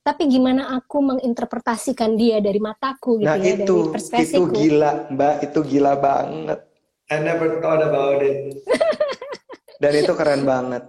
tapi 0.00 0.32
gimana 0.32 0.72
aku 0.74 1.04
menginterpretasikan 1.04 2.16
dia 2.16 2.40
dari 2.40 2.56
mataku 2.56 3.20
gitu 3.20 3.28
Nah 3.28 3.36
ya 3.36 3.52
itu, 3.52 3.60
dari 3.60 3.64
itu 3.64 3.76
perspektifku 3.92 4.44
gila 4.50 4.92
Mbak, 5.12 5.34
itu 5.44 5.58
gila 5.60 5.92
banget. 6.00 6.60
I 7.10 7.16
never 7.20 7.58
thought 7.60 7.82
about 7.84 8.22
it. 8.24 8.54
Dan 9.82 9.92
itu 9.96 10.12
keren 10.16 10.44
banget. 10.44 10.84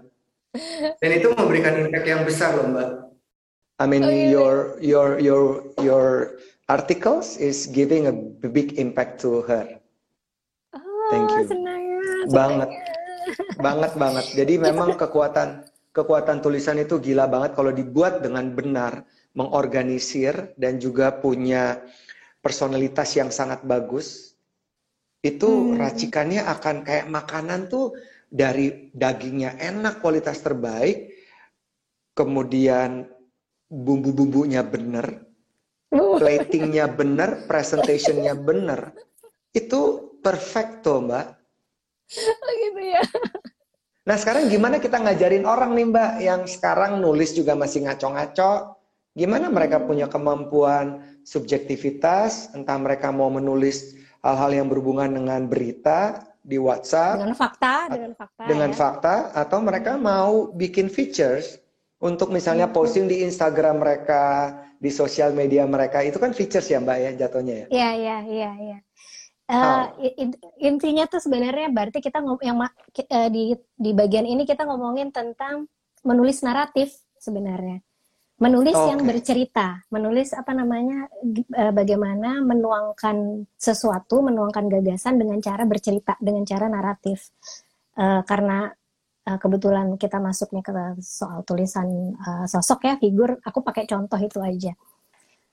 Dan 0.99 1.11
itu 1.15 1.31
memberikan 1.31 1.79
impact 1.79 2.07
yang 2.07 2.23
besar 2.23 2.55
loh 2.55 2.67
Mbak. 2.71 2.89
I 3.81 3.85
mean 3.89 4.03
Oh, 4.05 4.13
iya. 4.13 4.29
your 4.29 4.55
your 4.79 5.09
your 5.17 5.43
your 5.81 6.05
articles 6.69 7.35
is 7.35 7.65
giving 7.67 8.05
a 8.07 8.13
big 8.45 8.77
impact 8.77 9.19
to 9.25 9.41
her. 9.43 9.65
oh, 10.71 11.09
Thank 11.09 11.27
you. 11.33 11.43
senang 11.49 11.81
Banget. 12.29 12.69
Banget 13.57 13.91
banget. 13.97 14.25
Jadi 14.37 14.53
memang 14.69 14.93
kekuatan 14.95 15.65
kekuatan 15.91 16.39
tulisan 16.39 16.79
itu 16.79 16.99
gila 16.99 17.27
banget 17.27 17.51
kalau 17.55 17.71
dibuat 17.71 18.23
dengan 18.23 18.51
benar, 18.55 19.03
mengorganisir 19.35 20.55
dan 20.59 20.79
juga 20.79 21.11
punya 21.11 21.83
personalitas 22.43 23.15
yang 23.15 23.29
sangat 23.31 23.63
bagus. 23.63 24.35
Itu 25.21 25.75
Hmm. 25.75 25.77
racikannya 25.77 26.41
akan 26.47 26.75
kayak 26.87 27.07
makanan 27.11 27.69
tuh 27.69 27.93
dari 28.31 28.89
dagingnya 28.95 29.59
enak, 29.59 30.01
kualitas 30.01 30.41
terbaik, 30.41 31.11
kemudian 32.17 33.05
bumbu-bumbunya 33.69 34.63
bener, 34.65 35.27
Uh, 35.91 36.15
platingnya 36.15 36.87
bener, 36.87 37.43
presentationnya 37.51 38.31
bener. 38.35 38.95
Itu 39.51 40.15
perfecto, 40.23 41.03
Mbak. 41.03 41.27
gitu 42.61 42.81
ya 42.83 43.01
Nah 44.01 44.17
sekarang 44.17 44.49
gimana 44.49 44.81
kita 44.81 44.97
ngajarin 44.97 45.45
orang 45.45 45.77
nih 45.77 45.85
Mbak 45.93 46.11
yang 46.25 46.41
sekarang 46.49 46.97
nulis 46.97 47.37
juga 47.37 47.53
masih 47.53 47.85
ngaco-ngaco? 47.85 48.73
Gimana 49.13 49.51
mereka 49.51 49.77
punya 49.77 50.09
kemampuan 50.09 51.05
subjektivitas, 51.21 52.49
entah 52.57 52.79
mereka 52.81 53.13
mau 53.13 53.29
menulis 53.29 53.93
hal-hal 54.25 54.51
yang 54.63 54.67
berhubungan 54.71 55.11
dengan 55.11 55.45
berita 55.45 56.25
di 56.41 56.57
WhatsApp, 56.57 57.21
dengan 57.21 57.37
fakta 57.37 57.73
dengan 57.93 58.11
fakta 58.17 58.43
dengan 58.49 58.71
ya. 58.73 58.77
fakta, 58.77 59.15
atau 59.37 59.59
mereka 59.61 59.99
mau 60.01 60.49
bikin 60.49 60.89
features 60.89 61.61
untuk 62.01 62.33
misalnya 62.33 62.65
Hmm. 62.65 62.73
posting 62.73 63.05
di 63.05 63.21
Instagram 63.21 63.77
mereka, 63.85 64.57
di 64.81 64.89
sosial 64.89 65.29
media 65.37 65.69
mereka, 65.69 66.01
itu 66.01 66.17
kan 66.17 66.33
features 66.33 66.65
ya 66.65 66.81
Mbak 66.81 66.97
ya 66.97 67.11
jatuhnya 67.21 67.53
ya? 67.53 67.65
Iya, 67.69 67.89
iya, 68.01 68.17
iya, 68.25 68.51
iya. 68.57 68.77
In- 69.99 70.39
intinya 70.63 71.03
tuh 71.11 71.19
sebenarnya 71.19 71.67
berarti 71.67 71.99
kita 71.99 72.23
ngom 72.23 72.39
yang 72.39 72.57
eh, 72.95 73.29
di 73.29 73.51
di 73.75 73.91
bagian 73.91 74.23
ini 74.23 74.47
kita 74.47 74.63
ngomongin 74.63 75.11
tentang 75.11 75.67
menulis 76.07 76.39
naratif 76.41 76.95
sebenarnya. 77.19 77.83
Menulis 78.41 78.73
yang 78.73 79.05
Oke. 79.05 79.13
bercerita, 79.13 79.85
menulis 79.93 80.33
apa 80.33 80.55
namanya 80.55 81.05
eh, 81.35 81.69
bagaimana 81.69 82.41
menuangkan 82.41 83.45
sesuatu, 83.53 84.25
menuangkan 84.25 84.65
gagasan 84.65 85.21
dengan 85.21 85.37
cara 85.43 85.67
bercerita, 85.67 86.17
dengan 86.17 86.47
cara 86.47 86.65
naratif. 86.65 87.29
Eh, 87.99 88.21
karena 88.25 88.71
kebetulan 89.21 90.01
kita 90.01 90.17
masuknya 90.17 90.65
ke 90.65 90.73
soal 91.03 91.45
tulisan 91.45 92.17
eh, 92.17 92.45
sosok 92.49 92.89
ya, 92.89 92.93
figur, 92.97 93.37
aku 93.45 93.61
pakai 93.61 93.85
contoh 93.85 94.17
itu 94.17 94.41
aja. 94.41 94.73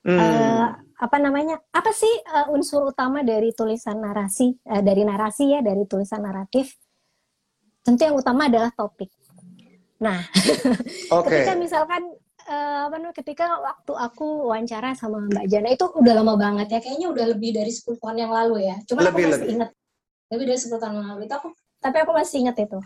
Hmm. 0.09 0.17
Eh, 0.17 0.67
apa 0.97 1.17
namanya? 1.21 1.61
Apa 1.69 1.93
sih 1.93 2.09
eh, 2.09 2.47
unsur 2.49 2.89
utama 2.89 3.21
dari 3.21 3.53
tulisan 3.53 4.01
narasi, 4.01 4.57
eh, 4.65 4.81
dari 4.81 5.05
narasi 5.05 5.53
ya, 5.53 5.61
dari 5.61 5.85
tulisan 5.85 6.25
naratif? 6.25 6.73
Tentu 7.85 8.01
yang 8.09 8.17
utama 8.17 8.49
adalah 8.49 8.73
topik. 8.73 9.13
Nah, 10.01 10.17
Oke. 11.13 11.29
ketika 11.29 11.53
misalkan 11.53 12.01
apa 12.49 12.97
namanya? 12.97 13.13
Ketika 13.13 13.45
waktu 13.61 13.93
aku 13.93 14.49
wawancara 14.49 14.97
sama 14.97 15.21
Mbak 15.21 15.45
Jana 15.45 15.69
itu 15.69 15.85
udah 15.85 16.13
lama 16.17 16.33
banget 16.33 16.73
ya, 16.73 16.79
kayaknya 16.81 17.13
udah 17.13 17.25
lebih 17.29 17.53
dari 17.53 17.69
10 17.69 18.01
tahun 18.01 18.25
yang 18.25 18.33
lalu 18.33 18.65
ya. 18.65 18.75
Cuma 18.89 19.05
Lebih, 19.05 19.13
aku 19.13 19.29
masih 19.29 19.37
lebih. 19.45 19.53
ingat 19.53 19.69
lebih 20.33 20.45
dari 20.49 20.59
10 20.59 20.81
tahun 20.81 20.93
yang 20.97 21.07
lalu 21.13 21.21
itu 21.29 21.35
aku, 21.37 21.49
tapi 21.77 21.97
aku 22.01 22.11
masih 22.17 22.35
ingat 22.41 22.57
itu. 22.57 22.79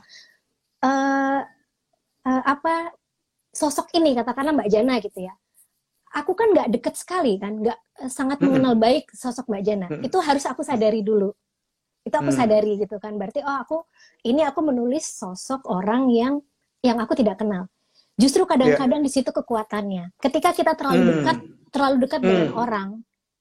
Eh, 0.83 1.39
eh, 2.27 2.43
apa 2.43 2.91
sosok 3.55 3.87
ini 3.95 4.11
katakanlah 4.19 4.51
Mbak 4.51 4.67
Jana 4.67 4.99
gitu 4.99 5.19
ya. 5.23 5.33
Aku 6.13 6.37
kan 6.37 6.53
nggak 6.53 6.69
deket 6.69 6.93
sekali 6.93 7.41
kan, 7.41 7.57
nggak 7.57 7.77
eh, 8.05 8.09
sangat 8.09 8.37
mengenal 8.37 8.77
baik 8.77 9.09
sosok 9.09 9.49
Mbak 9.49 9.61
Jana. 9.65 9.87
Itu 9.99 10.21
harus 10.21 10.45
aku 10.45 10.61
sadari 10.61 11.01
dulu. 11.01 11.33
Itu 12.05 12.13
aku 12.13 12.29
Mm. 12.29 12.37
sadari 12.37 12.71
gitu 12.77 13.01
kan. 13.01 13.17
Berarti 13.17 13.41
oh 13.41 13.57
aku 13.57 13.77
ini 14.21 14.45
aku 14.45 14.61
menulis 14.61 15.09
sosok 15.09 15.65
orang 15.65 16.13
yang 16.13 16.37
yang 16.85 17.01
aku 17.01 17.15
tidak 17.15 17.41
kenal. 17.41 17.65
Justru 18.13 18.45
kadang-kadang 18.45 19.01
di 19.01 19.09
situ 19.09 19.33
kekuatannya. 19.33 20.13
Ketika 20.21 20.53
kita 20.53 20.77
terlalu 20.77 21.01
Hmm. 21.01 21.09
dekat, 21.17 21.37
terlalu 21.73 21.95
dekat 22.05 22.21
dengan 22.21 22.47
Hmm. 22.53 22.61
orang, 22.61 22.89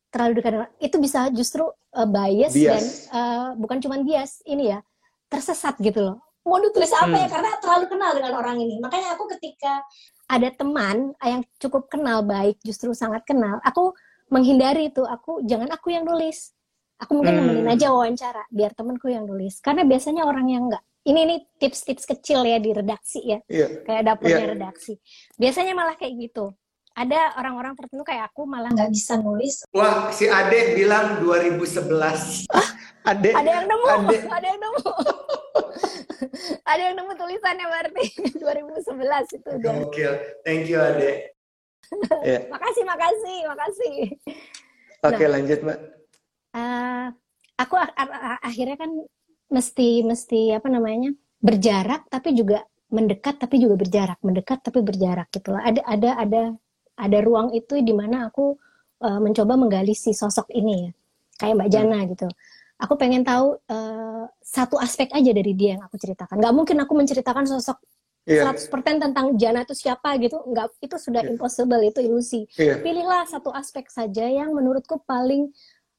terlalu 0.08 0.32
dekat 0.40 0.50
dengan 0.56 0.70
itu 0.80 0.96
bisa 0.96 1.20
justru 1.28 1.68
uh, 1.92 2.08
bias, 2.08 2.56
Bias. 2.56 2.72
dan 2.72 2.82
uh, 3.12 3.48
bukan 3.60 3.84
cuma 3.84 4.00
bias, 4.00 4.40
ini 4.48 4.72
ya 4.72 4.80
tersesat 5.28 5.76
gitu 5.76 6.00
loh. 6.00 6.16
Mau 6.42 6.56
ditulis 6.56 6.88
apa 6.88 7.12
ya? 7.12 7.28
Karena 7.28 7.52
terlalu 7.60 7.84
kenal 7.86 8.10
dengan 8.16 8.32
orang 8.34 8.56
ini. 8.58 8.80
Makanya 8.80 9.12
aku 9.12 9.28
ketika 9.36 9.84
ada 10.32 10.48
teman 10.48 11.12
yang 11.20 11.44
cukup 11.60 11.92
kenal 11.92 12.24
baik, 12.24 12.56
justru 12.64 12.96
sangat 12.96 13.28
kenal, 13.28 13.60
aku 13.60 13.92
menghindari 14.32 14.88
itu. 14.88 15.04
Aku 15.04 15.44
jangan 15.44 15.68
aku 15.68 15.92
yang 15.92 16.08
nulis. 16.08 16.56
Aku 16.96 17.18
mungkin 17.18 17.36
Hmm. 17.36 17.44
nemenin 17.52 17.68
aja 17.68 17.92
wawancara, 17.92 18.48
biar 18.48 18.72
temanku 18.72 19.12
yang 19.12 19.28
nulis. 19.28 19.60
Karena 19.60 19.84
biasanya 19.84 20.24
orang 20.24 20.48
yang 20.48 20.72
enggak. 20.72 20.80
Ini 21.02 21.20
nih 21.26 21.40
tips-tips 21.58 22.06
kecil 22.06 22.46
ya 22.46 22.62
di 22.62 22.70
redaksi 22.70 23.18
ya 23.26 23.42
Iya. 23.50 23.82
kayak 23.82 24.02
dapurnya 24.06 24.46
Iya. 24.46 24.52
redaksi. 24.54 24.92
Biasanya 25.34 25.74
malah 25.74 25.98
kayak 25.98 26.14
gitu. 26.14 26.54
Ada 26.92 27.40
orang-orang 27.40 27.72
tertentu 27.72 28.04
kayak 28.04 28.28
aku 28.28 28.44
malah 28.44 28.68
nggak 28.68 28.92
bisa 28.92 29.16
nulis. 29.16 29.64
Wah, 29.72 30.12
si 30.12 30.28
Ade 30.28 30.76
bilang 30.76 31.24
2011. 31.24 32.44
Ade, 33.02 33.30
Ada 33.32 33.50
yang 33.50 33.66
nemu, 33.66 33.86
Ade. 33.88 34.16
ada 34.28 34.46
yang 34.46 34.60
nemu. 34.60 34.82
ada 36.70 36.80
yang 36.80 36.94
nemu 36.94 37.12
tulisannya 37.16 37.66
berarti 37.66 38.04
2011 38.42 39.36
itu 39.40 39.48
udah. 39.58 39.72
Gokil. 39.82 40.12
Thank 40.44 40.68
you 40.68 40.78
Ade. 40.78 41.32
Ya. 42.22 42.38
Makasih, 42.52 42.84
makasih, 42.84 43.38
makasih. 43.48 43.94
Oke, 45.02 45.24
Nah. 45.26 45.30
lanjut 45.34 45.58
Mbak. 45.60 45.78
Eh, 46.52 47.06
aku 47.58 47.74
akhirnya 48.40 48.76
kan 48.76 48.90
mesti 49.48 50.00
mesti 50.02 50.52
apa 50.52 50.68
namanya 50.68 51.12
berjarak 51.36 52.08
tapi 52.08 52.32
juga 52.32 52.64
mendekat 52.88 53.36
tapi 53.36 53.56
juga 53.56 53.76
berjarak 53.76 54.20
mendekat 54.20 54.60
tapi 54.60 54.80
berjarak 54.80 55.28
gitu 55.28 55.52
loh 55.52 55.60
ada 55.60 55.80
ada 55.84 56.10
ada 56.16 56.42
ada 57.02 57.18
ruang 57.18 57.50
itu 57.52 57.74
di 57.82 57.90
mana 57.90 58.30
aku 58.30 58.54
eh, 59.02 59.18
mencoba 59.18 59.58
menggali 59.58 59.92
si 59.92 60.14
sosok 60.14 60.46
ini 60.54 60.86
ya 60.86 60.90
kayak 61.38 61.54
Mbak 61.58 61.68
Jana 61.68 61.98
gitu 62.06 62.28
aku 62.78 62.94
pengen 62.94 63.26
tahu 63.26 63.58
eh, 63.66 64.24
satu 64.38 64.78
aspek 64.78 65.10
aja 65.10 65.30
dari 65.34 65.52
dia 65.52 65.74
yang 65.74 65.82
aku 65.82 65.98
ceritakan 65.98 66.38
nggak 66.38 66.54
mungkin 66.54 66.76
aku 66.78 66.92
menceritakan 66.94 67.44
sosok 67.44 67.82
Iya, 68.22 68.54
100% 68.54 69.02
tentang 69.02 69.34
Jana 69.34 69.66
itu 69.66 69.74
siapa 69.74 70.14
gitu 70.22 70.38
nggak 70.46 70.78
itu 70.78 70.94
sudah 70.94 71.26
Iya. 71.26 71.34
impossible 71.34 71.82
itu 71.82 71.98
ilusi 72.06 72.46
iya. 72.54 72.78
pilihlah 72.78 73.26
satu 73.26 73.50
aspek 73.50 73.90
saja 73.90 74.22
yang 74.22 74.54
menurutku 74.54 75.02
paling 75.02 75.50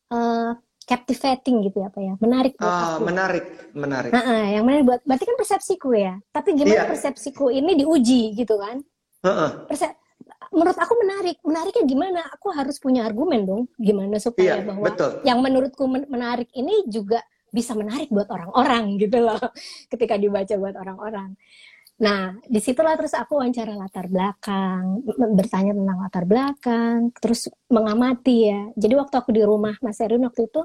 eh, 0.08 0.52
captivating 0.88 1.68
gitu 1.68 1.84
ya 1.84 1.92
apa 1.92 2.00
ya 2.00 2.14
menarik 2.20 2.56
buat 2.56 2.72
Ah, 2.72 2.96
aku 2.96 3.08
menarik, 3.08 3.44
menarik. 3.76 4.12
Nah, 4.12 4.24
ah, 4.24 4.46
yang 4.52 4.64
menarik 4.64 4.84
buat 4.84 5.02
berarti 5.04 5.24
kan 5.28 5.36
persepsiku 5.36 5.90
ya 5.96 6.16
tapi 6.32 6.56
gimana 6.56 6.88
Iya. 6.88 6.88
persepsiku 6.88 7.52
ini 7.52 7.72
diuji 7.76 8.40
gitu 8.40 8.56
kan 8.56 8.80
Heeh. 9.24 9.50
Perse- 9.68 9.96
menurut 10.54 10.78
aku 10.78 10.94
menarik. 11.02 11.38
Menariknya 11.42 11.84
gimana? 11.84 12.22
Aku 12.32 12.54
harus 12.54 12.78
punya 12.78 13.04
argumen 13.04 13.42
dong 13.44 13.64
gimana 13.76 14.22
supaya 14.22 14.62
Iya, 14.62 14.70
bahwa 14.70 14.86
betul. 14.88 15.12
yang 15.26 15.42
menurutku 15.42 15.84
men- 15.90 16.08
menarik 16.08 16.48
ini 16.54 16.86
juga 16.88 17.20
bisa 17.50 17.74
menarik 17.74 18.10
buat 18.10 18.30
orang-orang 18.30 18.94
gitu 19.04 19.18
loh 19.20 19.42
ketika 19.90 20.16
dibaca 20.16 20.54
buat 20.56 20.78
orang-orang. 20.78 21.34
Nah 21.94 22.34
di 22.46 22.58
situlah 22.58 22.98
terus 22.98 23.14
aku 23.14 23.38
wawancara 23.38 23.78
latar 23.78 24.10
belakang 24.10 25.06
bertanya 25.34 25.78
tentang 25.78 25.98
latar 26.02 26.26
belakang 26.26 26.98
terus 27.18 27.50
mengamati 27.70 28.50
ya. 28.50 28.62
Jadi 28.74 28.94
waktu 28.98 29.16
aku 29.18 29.30
di 29.30 29.42
rumah 29.46 29.78
Mas 29.80 30.02
Erwin 30.02 30.26
waktu 30.26 30.50
itu 30.50 30.62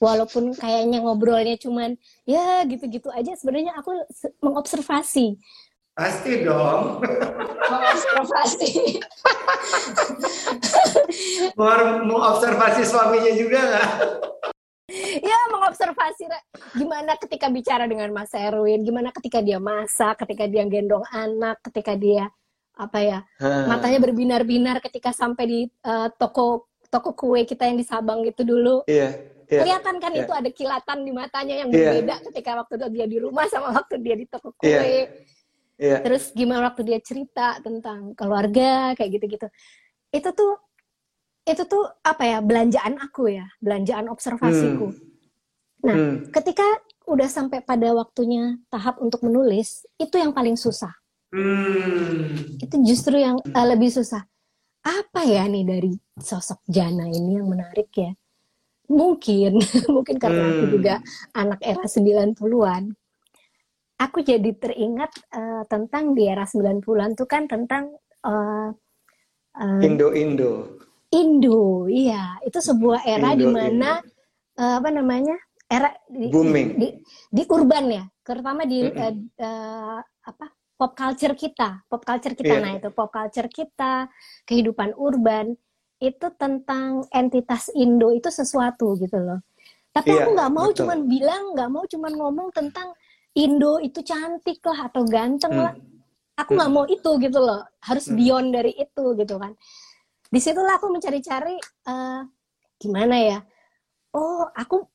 walaupun 0.00 0.56
kayaknya 0.56 1.00
ngobrolnya 1.00 1.60
cuman 1.60 1.92
ya 2.24 2.64
gitu-gitu 2.64 3.12
aja 3.12 3.36
sebenarnya 3.36 3.76
aku 3.76 3.92
se- 4.08 4.32
mengobservasi 4.40 5.36
Pasti 5.94 6.46
dong. 6.46 7.02
mengobservasi 7.70 8.70
Mau 11.58 11.76
mengobservasi 12.06 12.82
suaminya 12.86 13.32
juga 13.36 13.58
nggak? 13.60 13.88
ya 15.22 15.38
mengobservasi 15.54 16.26
gimana 16.74 17.14
ketika 17.14 17.46
bicara 17.46 17.86
dengan 17.86 18.10
Mas 18.10 18.34
Erwin, 18.34 18.82
gimana 18.82 19.14
ketika 19.14 19.38
dia 19.38 19.62
masak, 19.62 20.18
ketika 20.26 20.50
dia 20.50 20.66
gendong 20.66 21.06
anak, 21.14 21.62
ketika 21.62 21.94
dia 21.94 22.26
apa 22.74 22.98
ya 22.98 23.18
matanya 23.68 24.00
berbinar-binar 24.00 24.80
ketika 24.80 25.12
sampai 25.14 25.44
di 25.46 25.60
eh, 25.68 26.08
toko 26.18 26.66
toko 26.90 27.12
kue 27.14 27.44
kita 27.46 27.70
yang 27.70 27.78
di 27.78 27.86
Sabang 27.86 28.24
itu 28.26 28.42
dulu 28.42 28.82
Iya, 28.88 29.14
iya. 29.46 29.60
kelihatan 29.62 30.00
kan 30.02 30.10
iya. 30.10 30.24
itu 30.26 30.32
ada 30.34 30.50
kilatan 30.50 30.98
di 31.06 31.12
matanya 31.14 31.54
yang 31.62 31.68
Iya. 31.70 32.00
berbeda 32.00 32.14
ketika 32.32 32.50
waktu 32.58 32.74
itu 32.80 32.86
dia 32.90 33.06
di 33.06 33.18
rumah 33.22 33.46
sama 33.46 33.70
waktu 33.76 33.94
dia 34.02 34.16
di 34.18 34.26
toko 34.26 34.56
kue. 34.58 34.66
Iya. 34.66 35.06
Iya. 35.80 36.04
Terus 36.04 36.36
gimana 36.36 36.68
waktu 36.68 36.84
dia 36.84 37.00
cerita 37.00 37.56
tentang 37.64 38.12
keluarga 38.12 38.92
kayak 38.92 39.10
gitu-gitu. 39.16 39.48
Itu 40.12 40.28
tuh 40.36 40.60
itu 41.42 41.64
tuh 41.64 41.88
apa 42.04 42.22
ya 42.28 42.38
belanjaan 42.44 43.00
aku 43.00 43.32
ya, 43.32 43.48
belanjaan 43.58 44.12
observasiku. 44.12 44.92
Nah, 45.80 45.96
Hmm. 45.96 46.28
ketika 46.28 46.62
udah 47.08 47.24
sampai 47.26 47.64
pada 47.64 47.96
waktunya 47.96 48.60
tahap 48.68 49.00
untuk 49.00 49.24
menulis, 49.24 49.88
itu 49.96 50.20
yang 50.20 50.36
paling 50.36 50.54
susah. 50.54 50.92
Hmm. 51.32 52.60
Itu 52.60 52.76
justru 52.84 53.16
yang 53.16 53.40
eh, 53.40 53.66
lebih 53.66 53.88
susah. 53.88 54.20
Apa 54.80 55.24
ya 55.24 55.48
nih 55.48 55.64
dari 55.64 55.92
sosok 56.20 56.60
Jana 56.68 57.08
ini 57.08 57.40
yang 57.40 57.48
menarik 57.48 57.88
ya? 57.96 58.12
Mungkin, 58.92 59.56
mungkin 59.96 60.16
karena 60.20 60.44
aku 60.52 60.64
Hmm. 60.68 60.72
juga 60.76 60.94
anak 61.32 61.60
era 61.64 61.84
90-an. 61.88 62.92
Aku 64.00 64.24
jadi 64.24 64.50
teringat 64.56 65.12
eh, 65.36 65.62
tentang 65.68 66.16
di 66.16 66.24
era 66.24 66.48
90-an 66.48 67.12
tuh 67.12 67.28
kan 67.28 67.44
tentang 67.44 67.92
eh, 68.24 68.68
eh, 69.60 69.84
Indo-Indo. 69.84 70.52
Indo, 71.10 71.90
iya, 71.90 72.38
itu 72.46 72.58
sebuah 72.62 73.02
era 73.04 73.36
di 73.36 73.44
Indo, 73.44 73.52
mana 73.52 74.00
eh, 74.56 74.74
apa 74.80 74.88
namanya? 74.88 75.36
Era 75.70 75.92
di, 76.08 76.26
Booming. 76.32 76.68
di, 76.80 76.88
di 77.30 77.42
urban 77.46 77.84
ya, 77.92 78.04
terutama 78.26 78.64
di 78.66 78.88
Mm-mm. 78.88 79.04
eh, 79.04 79.14
eh, 79.44 79.98
apa? 80.00 80.46
pop 80.80 80.96
culture 80.96 81.36
kita, 81.36 81.84
pop 81.92 82.00
culture 82.08 82.32
kita. 82.32 82.56
Iya. 82.56 82.64
Nah, 82.64 82.72
itu 82.80 82.88
pop 82.88 83.12
culture 83.12 83.52
kita, 83.52 84.08
kehidupan 84.48 84.96
urban 84.96 85.52
itu 86.00 86.26
tentang 86.40 87.04
entitas 87.12 87.68
Indo 87.76 88.08
itu 88.16 88.32
sesuatu 88.32 88.96
gitu 88.96 89.20
loh. 89.20 89.44
Tapi 89.92 90.08
Iya, 90.08 90.24
aku 90.24 90.28
nggak 90.32 90.52
mau 90.56 90.68
betul. 90.72 90.76
cuman 90.80 90.98
bilang, 91.04 91.42
nggak 91.52 91.68
mau 91.68 91.84
cuman 91.84 92.12
ngomong 92.16 92.48
tentang 92.56 92.96
Indo 93.34 93.78
itu 93.78 94.02
cantik 94.02 94.58
lah 94.62 94.90
atau 94.90 95.06
ganteng 95.06 95.54
Hmm. 95.54 95.64
lah. 95.66 95.74
Aku 96.36 96.56
nggak 96.56 96.72
mau 96.72 96.84
itu 96.84 97.10
gitu 97.20 97.38
loh. 97.38 97.62
Harus 97.78 98.08
Hmm. 98.08 98.16
beyond 98.16 98.48
dari 98.50 98.72
itu 98.74 99.04
gitu 99.14 99.34
kan. 99.36 99.52
Di 100.26 100.38
situlah 100.38 100.78
aku 100.78 100.88
mencari-cari 100.88 101.54
eh, 101.86 102.20
gimana 102.76 103.16
ya. 103.18 103.38
Oh, 104.10 104.48
aku 104.50 104.88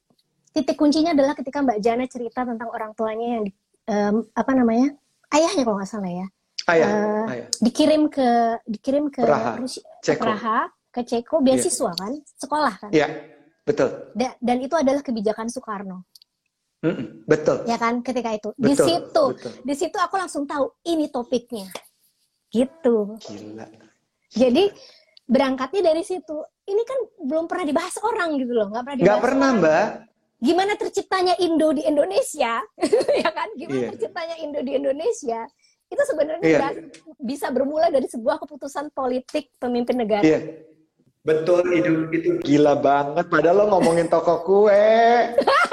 titik 0.52 0.76
kuncinya 0.76 1.12
adalah 1.12 1.32
ketika 1.34 1.60
Mbak 1.60 1.80
Jana 1.80 2.06
cerita 2.06 2.44
tentang 2.44 2.68
orang 2.68 2.92
tuanya 2.92 3.40
yang 3.40 3.46
em, 3.86 4.16
apa 4.34 4.52
namanya 4.52 4.96
ayahnya 5.30 5.64
kalau 5.64 5.78
nggak 5.78 5.88
salah 5.88 6.10
ya. 6.10 6.28
Ayah, 6.66 6.88
Eh, 6.88 7.26
ayah. 7.30 7.48
dikirim 7.62 8.10
ke 8.10 8.28
dikirim 8.66 9.06
ke 9.08 9.22
Praha, 9.22 9.54
Rusia, 9.56 9.86
ke 10.02 10.02
Ceko. 10.02 10.24
Praha, 10.26 10.60
ke 10.90 11.02
Ceko 11.04 11.36
beasiswa 11.40 11.92
kan, 11.94 12.12
sekolah 12.36 12.74
kan. 12.82 12.90
Iya, 12.90 13.08
betul. 13.62 14.10
Da- 14.12 14.34
dan 14.42 14.58
itu 14.58 14.74
adalah 14.74 15.00
kebijakan 15.00 15.46
Soekarno, 15.46 16.10
Mm-mm, 16.82 17.24
betul. 17.24 17.64
ya 17.66 17.76
kan 17.76 18.00
ketika 18.00 18.30
itu. 18.32 18.50
Di 18.54 18.72
Betul, 18.72 18.86
situ, 18.86 19.24
betul. 19.32 19.52
di 19.64 19.74
situ 19.74 19.98
aku 19.98 20.16
langsung 20.16 20.44
tahu 20.44 20.70
ini 20.84 21.08
topiknya. 21.08 21.66
Gitu. 22.48 23.18
Gila. 23.18 23.66
Jadi 24.30 24.70
berangkatnya 25.24 25.82
dari 25.86 26.02
situ. 26.02 26.36
Ini 26.64 26.82
kan 26.82 27.00
belum 27.22 27.46
pernah 27.46 27.66
dibahas 27.66 27.96
orang 28.00 28.38
gitu 28.38 28.52
loh, 28.52 28.70
nggak 28.70 28.84
pernah 28.84 28.98
dibahas. 28.98 29.10
Nggak 29.10 29.24
pernah, 29.24 29.50
orang. 29.50 29.62
Mbak. 29.62 29.88
Gimana 30.36 30.74
terciptanya 30.76 31.34
Indo 31.38 31.70
di 31.72 31.82
Indonesia, 31.82 32.54
ya 33.24 33.30
kan? 33.30 33.48
Gimana 33.56 33.80
Iya. 33.80 33.90
terciptanya 33.92 34.36
Indo 34.38 34.60
di 34.62 34.72
Indonesia? 34.74 35.40
Itu 35.86 36.02
sebenarnya 36.04 36.44
Iya. 36.44 36.60
nggak- 36.60 36.78
bisa 37.18 37.50
bermula 37.50 37.88
dari 37.88 38.06
sebuah 38.06 38.38
keputusan 38.38 38.92
politik 38.92 39.54
pemimpin 39.56 39.98
negara. 39.98 40.22
Iya. 40.22 40.40
Betul, 41.22 41.66
itu, 41.74 41.92
itu 42.12 42.30
gila 42.40 42.78
banget. 42.78 43.26
Padahal 43.26 43.58
lo 43.58 43.74
ngomongin 43.74 44.06
toko 44.06 44.44
kue. 44.44 44.86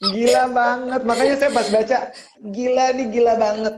Gila 0.00 0.44
banget. 0.48 1.00
Makanya 1.04 1.34
saya 1.36 1.50
pas 1.52 1.68
baca, 1.68 1.98
gila 2.40 2.86
nih 2.96 3.06
gila 3.12 3.34
banget. 3.36 3.74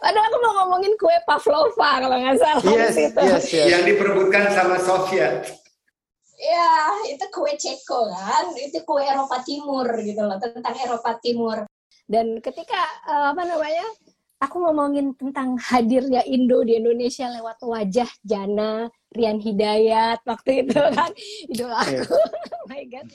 Padahal 0.00 0.26
aku 0.26 0.38
mau 0.40 0.52
ngomongin 0.64 0.92
kue 0.96 1.12
pavlova 1.28 1.90
kalau 2.00 2.16
nggak 2.16 2.38
salah 2.40 2.64
Yes, 2.64 2.96
situ. 2.96 3.20
yes, 3.20 3.44
yes. 3.52 3.66
Yang 3.68 3.82
diperebutkan 3.92 4.48
sama 4.56 4.80
Soviet. 4.80 5.52
Ya, 6.40 6.72
itu 7.04 7.24
kue 7.28 7.52
Ceko 7.60 8.08
kan, 8.08 8.56
itu 8.56 8.80
kue 8.88 9.04
Eropa 9.04 9.44
Timur 9.44 9.84
gitu 10.00 10.24
loh, 10.24 10.40
tentang 10.40 10.72
Eropa 10.72 11.20
Timur. 11.20 11.68
Dan 12.08 12.40
ketika 12.40 12.80
eh, 13.04 13.36
apa 13.36 13.44
namanya, 13.44 13.84
aku 14.40 14.56
ngomongin 14.64 15.12
tentang 15.20 15.60
hadirnya 15.60 16.24
Indo 16.24 16.64
di 16.64 16.80
Indonesia 16.80 17.28
lewat 17.28 17.60
wajah 17.60 18.08
Jana, 18.24 18.88
Rian 19.12 19.36
Hidayat 19.36 20.24
waktu 20.24 20.64
itu 20.64 20.80
kan, 20.96 21.12
idola 21.52 21.84
aku. 21.84 22.16
oh 22.56 22.66
my 22.72 22.82
god. 22.88 23.06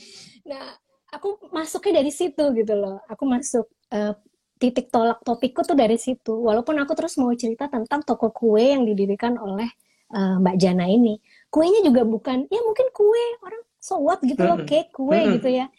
Nah, 0.45 0.77
aku 1.11 1.49
masuknya 1.51 2.01
dari 2.01 2.11
situ 2.13 2.43
gitu 2.55 2.73
loh. 2.73 3.01
Aku 3.09 3.23
masuk 3.27 3.65
eh, 3.91 4.13
titik 4.55 4.87
tolak 4.89 5.19
topikku 5.21 5.61
tuh 5.61 5.75
dari 5.75 5.99
situ. 5.99 6.31
Walaupun 6.31 6.79
aku 6.79 6.95
terus 6.95 7.19
mau 7.19 7.31
cerita 7.35 7.67
tentang 7.67 8.01
toko 8.01 8.31
kue 8.31 8.73
yang 8.73 8.87
didirikan 8.87 9.35
oleh 9.37 9.67
eh, 10.15 10.35
Mbak 10.39 10.55
Jana 10.57 10.85
ini. 10.87 11.19
Kuenya 11.51 11.83
juga 11.83 12.03
bukan, 12.03 12.47
ya 12.51 12.61
mungkin 12.63 12.87
kue 12.91 13.23
orang 13.43 13.63
so 13.79 14.01
what 14.01 14.17
gitu 14.25 14.41
loh, 14.41 14.57
cake 14.65 14.89
kue 14.91 15.19
gitu 15.37 15.49
ya. 15.51 15.69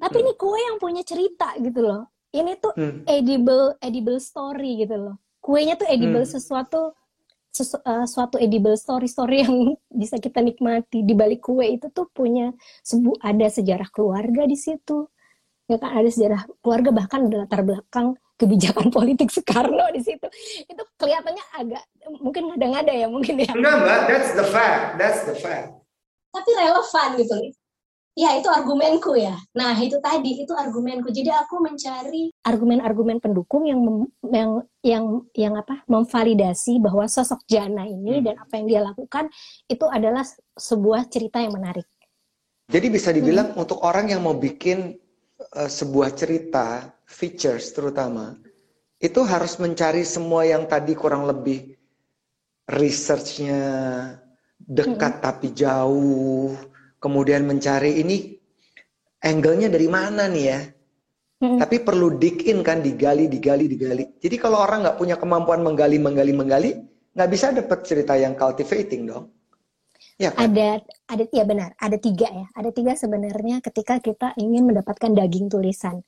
Tapi 0.00 0.16
ini 0.18 0.32
kue 0.34 0.56
yang 0.56 0.80
punya 0.80 1.02
cerita 1.04 1.52
gitu 1.60 1.84
loh. 1.84 2.08
Ini 2.32 2.56
tuh 2.58 2.72
Mm. 2.72 3.04
edible 3.06 3.76
edible 3.78 4.16
story 4.16 4.80
gitu 4.82 4.96
loh. 4.96 5.20
Kuenya 5.42 5.76
tuh 5.76 5.84
edible 5.84 6.24
Hmm. 6.24 6.32
sesuatu 6.32 6.96
sesu, 7.52 7.76
eh, 7.84 8.06
suatu 8.08 8.40
edible 8.40 8.74
story 8.80 9.06
story 9.06 9.44
yang 9.44 9.76
bisa 10.00 10.16
kita 10.16 10.40
nikmati 10.40 11.04
di 11.04 11.12
balik 11.12 11.44
kue 11.44 11.68
itu 11.68 11.92
tuh 11.92 12.08
punya 12.10 12.50
sebu 12.80 13.14
ada 13.20 13.46
sejarah 13.46 13.88
keluarga 13.92 14.48
di 14.48 14.56
situ. 14.56 15.06
Ya 15.70 15.78
kan 15.78 15.94
ada 15.94 16.10
sejarah 16.10 16.42
keluarga 16.64 16.90
bahkan 16.90 17.28
ada 17.28 17.46
latar 17.46 17.62
belakang 17.62 18.18
kebijakan 18.40 18.90
politik 18.96 19.28
Soekarno 19.30 19.92
di 19.92 20.00
situ. 20.02 20.26
Itu 20.66 20.82
kelihatannya 20.98 21.44
agak 21.54 21.84
mungkin 22.18 22.50
ngada-ngada 22.50 22.92
ya 22.96 23.06
mungkin 23.06 23.38
ya. 23.44 23.52
Enggak, 23.54 23.76
Mbak. 23.78 24.00
That's 24.08 24.30
the 24.34 24.46
fact. 24.48 24.82
That's 24.98 25.22
the 25.28 25.36
fact. 25.38 25.82
tapi 26.32 26.50
relevan 26.56 27.08
gitu. 27.20 27.36
Ya 28.12 28.36
itu 28.36 28.44
argumenku 28.52 29.16
ya. 29.16 29.40
Nah 29.56 29.72
itu 29.80 29.96
tadi 29.96 30.44
itu 30.44 30.52
argumenku. 30.52 31.08
Jadi 31.08 31.32
aku 31.32 31.64
mencari 31.64 32.28
argumen-argumen 32.44 33.24
pendukung 33.24 33.64
yang 33.64 33.80
mem- 33.80 34.12
yang 34.28 34.50
yang 34.84 35.04
yang 35.32 35.54
apa 35.56 35.80
memvalidasi 35.88 36.76
bahwa 36.76 37.08
sosok 37.08 37.40
Jana 37.48 37.88
ini 37.88 38.20
Hmm. 38.20 38.24
dan 38.28 38.34
apa 38.36 38.52
yang 38.60 38.66
dia 38.68 38.80
lakukan 38.84 39.32
itu 39.64 39.88
adalah 39.88 40.28
sebuah 40.60 41.08
cerita 41.08 41.40
yang 41.40 41.56
menarik. 41.56 41.88
Jadi 42.68 42.86
bisa 42.92 43.16
dibilang 43.16 43.56
untuk 43.56 43.80
orang 43.80 44.12
yang 44.12 44.20
mau 44.20 44.36
bikin 44.36 45.00
uh, 45.56 45.68
sebuah 45.72 46.12
cerita, 46.12 46.92
features 47.08 47.72
terutama, 47.72 48.36
itu 49.00 49.20
harus 49.24 49.56
mencari 49.56 50.04
semua 50.04 50.44
yang 50.44 50.68
tadi 50.68 50.92
kurang 50.92 51.24
lebih 51.24 51.76
researchnya 52.68 53.60
dekat 54.56 55.20
tapi 55.20 55.50
jauh, 55.52 56.54
kemudian 57.02 57.42
mencari 57.42 57.98
ini 57.98 58.38
angle-nya 59.18 59.66
dari 59.66 59.88
mana 59.90 60.30
nih 60.30 60.44
ya? 60.46 60.60
Mm. 61.42 61.58
Tapi 61.58 61.82
perlu 61.82 62.14
dig 62.22 62.46
in 62.46 62.62
kan, 62.62 62.78
digali, 62.78 63.26
digali, 63.26 63.66
digali. 63.66 64.04
Jadi 64.22 64.36
kalau 64.38 64.62
orang 64.62 64.86
nggak 64.86 64.98
punya 65.02 65.18
kemampuan 65.18 65.66
menggali, 65.66 65.98
menggali, 65.98 66.30
menggali, 66.30 66.70
nggak 67.18 67.30
bisa 67.30 67.50
dapat 67.50 67.82
cerita 67.82 68.14
yang 68.14 68.38
cultivating 68.38 69.10
dong. 69.10 69.26
Ya 70.22 70.30
kan? 70.30 70.54
Ada 70.54 70.82
ada 71.10 71.24
ya 71.34 71.42
benar 71.42 71.74
ada 71.78 71.98
tiga 71.98 72.30
ya 72.30 72.46
ada 72.54 72.70
tiga 72.70 72.94
sebenarnya 72.94 73.58
ketika 73.58 73.98
kita 73.98 74.38
ingin 74.38 74.70
mendapatkan 74.70 75.10
daging 75.10 75.50
tulisan. 75.50 76.06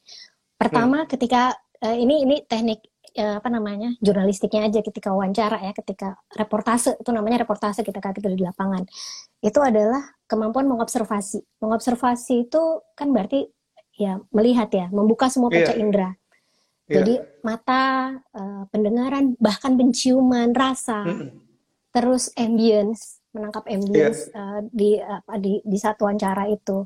Pertama 0.54 1.10
ketika 1.10 1.56
eh, 1.82 1.98
ini 1.98 2.22
ini 2.22 2.36
teknik 2.46 2.78
eh, 3.14 3.38
apa 3.38 3.48
namanya 3.50 3.94
jurnalistiknya 3.98 4.70
aja 4.70 4.86
ketika 4.86 5.10
wawancara 5.10 5.62
ya 5.62 5.72
ketika 5.74 6.14
reportase 6.34 6.94
itu 6.94 7.10
namanya 7.10 7.42
reportase 7.42 7.82
kita 7.82 7.98
kita 7.98 8.30
di 8.30 8.42
lapangan 8.42 8.86
itu 9.42 9.60
adalah 9.62 10.13
kemampuan 10.34 10.66
mengobservasi 10.66 11.62
mengobservasi 11.62 12.50
itu 12.50 12.62
kan 12.92 13.14
berarti 13.14 13.46
ya 13.94 14.18
melihat 14.34 14.66
ya 14.74 14.90
membuka 14.90 15.30
semua 15.30 15.48
panca 15.48 15.70
Iya. 15.70 15.78
indera 15.78 16.10
Iya. 16.84 16.94
jadi 16.98 17.14
mata 17.40 17.82
eh, 18.34 18.62
pendengaran 18.68 19.38
bahkan 19.38 19.78
penciuman 19.78 20.50
rasa 20.50 21.06
Mm-mm. 21.06 21.30
terus 21.90 22.34
ambience 22.34 23.22
menangkap 23.30 23.64
ambience 23.66 24.28
eh, 24.28 24.60
di 24.68 24.90
apa 24.98 25.38
di 25.38 25.62
di 25.62 25.78
saat 25.78 25.96
wawancara 25.96 26.50
itu 26.50 26.84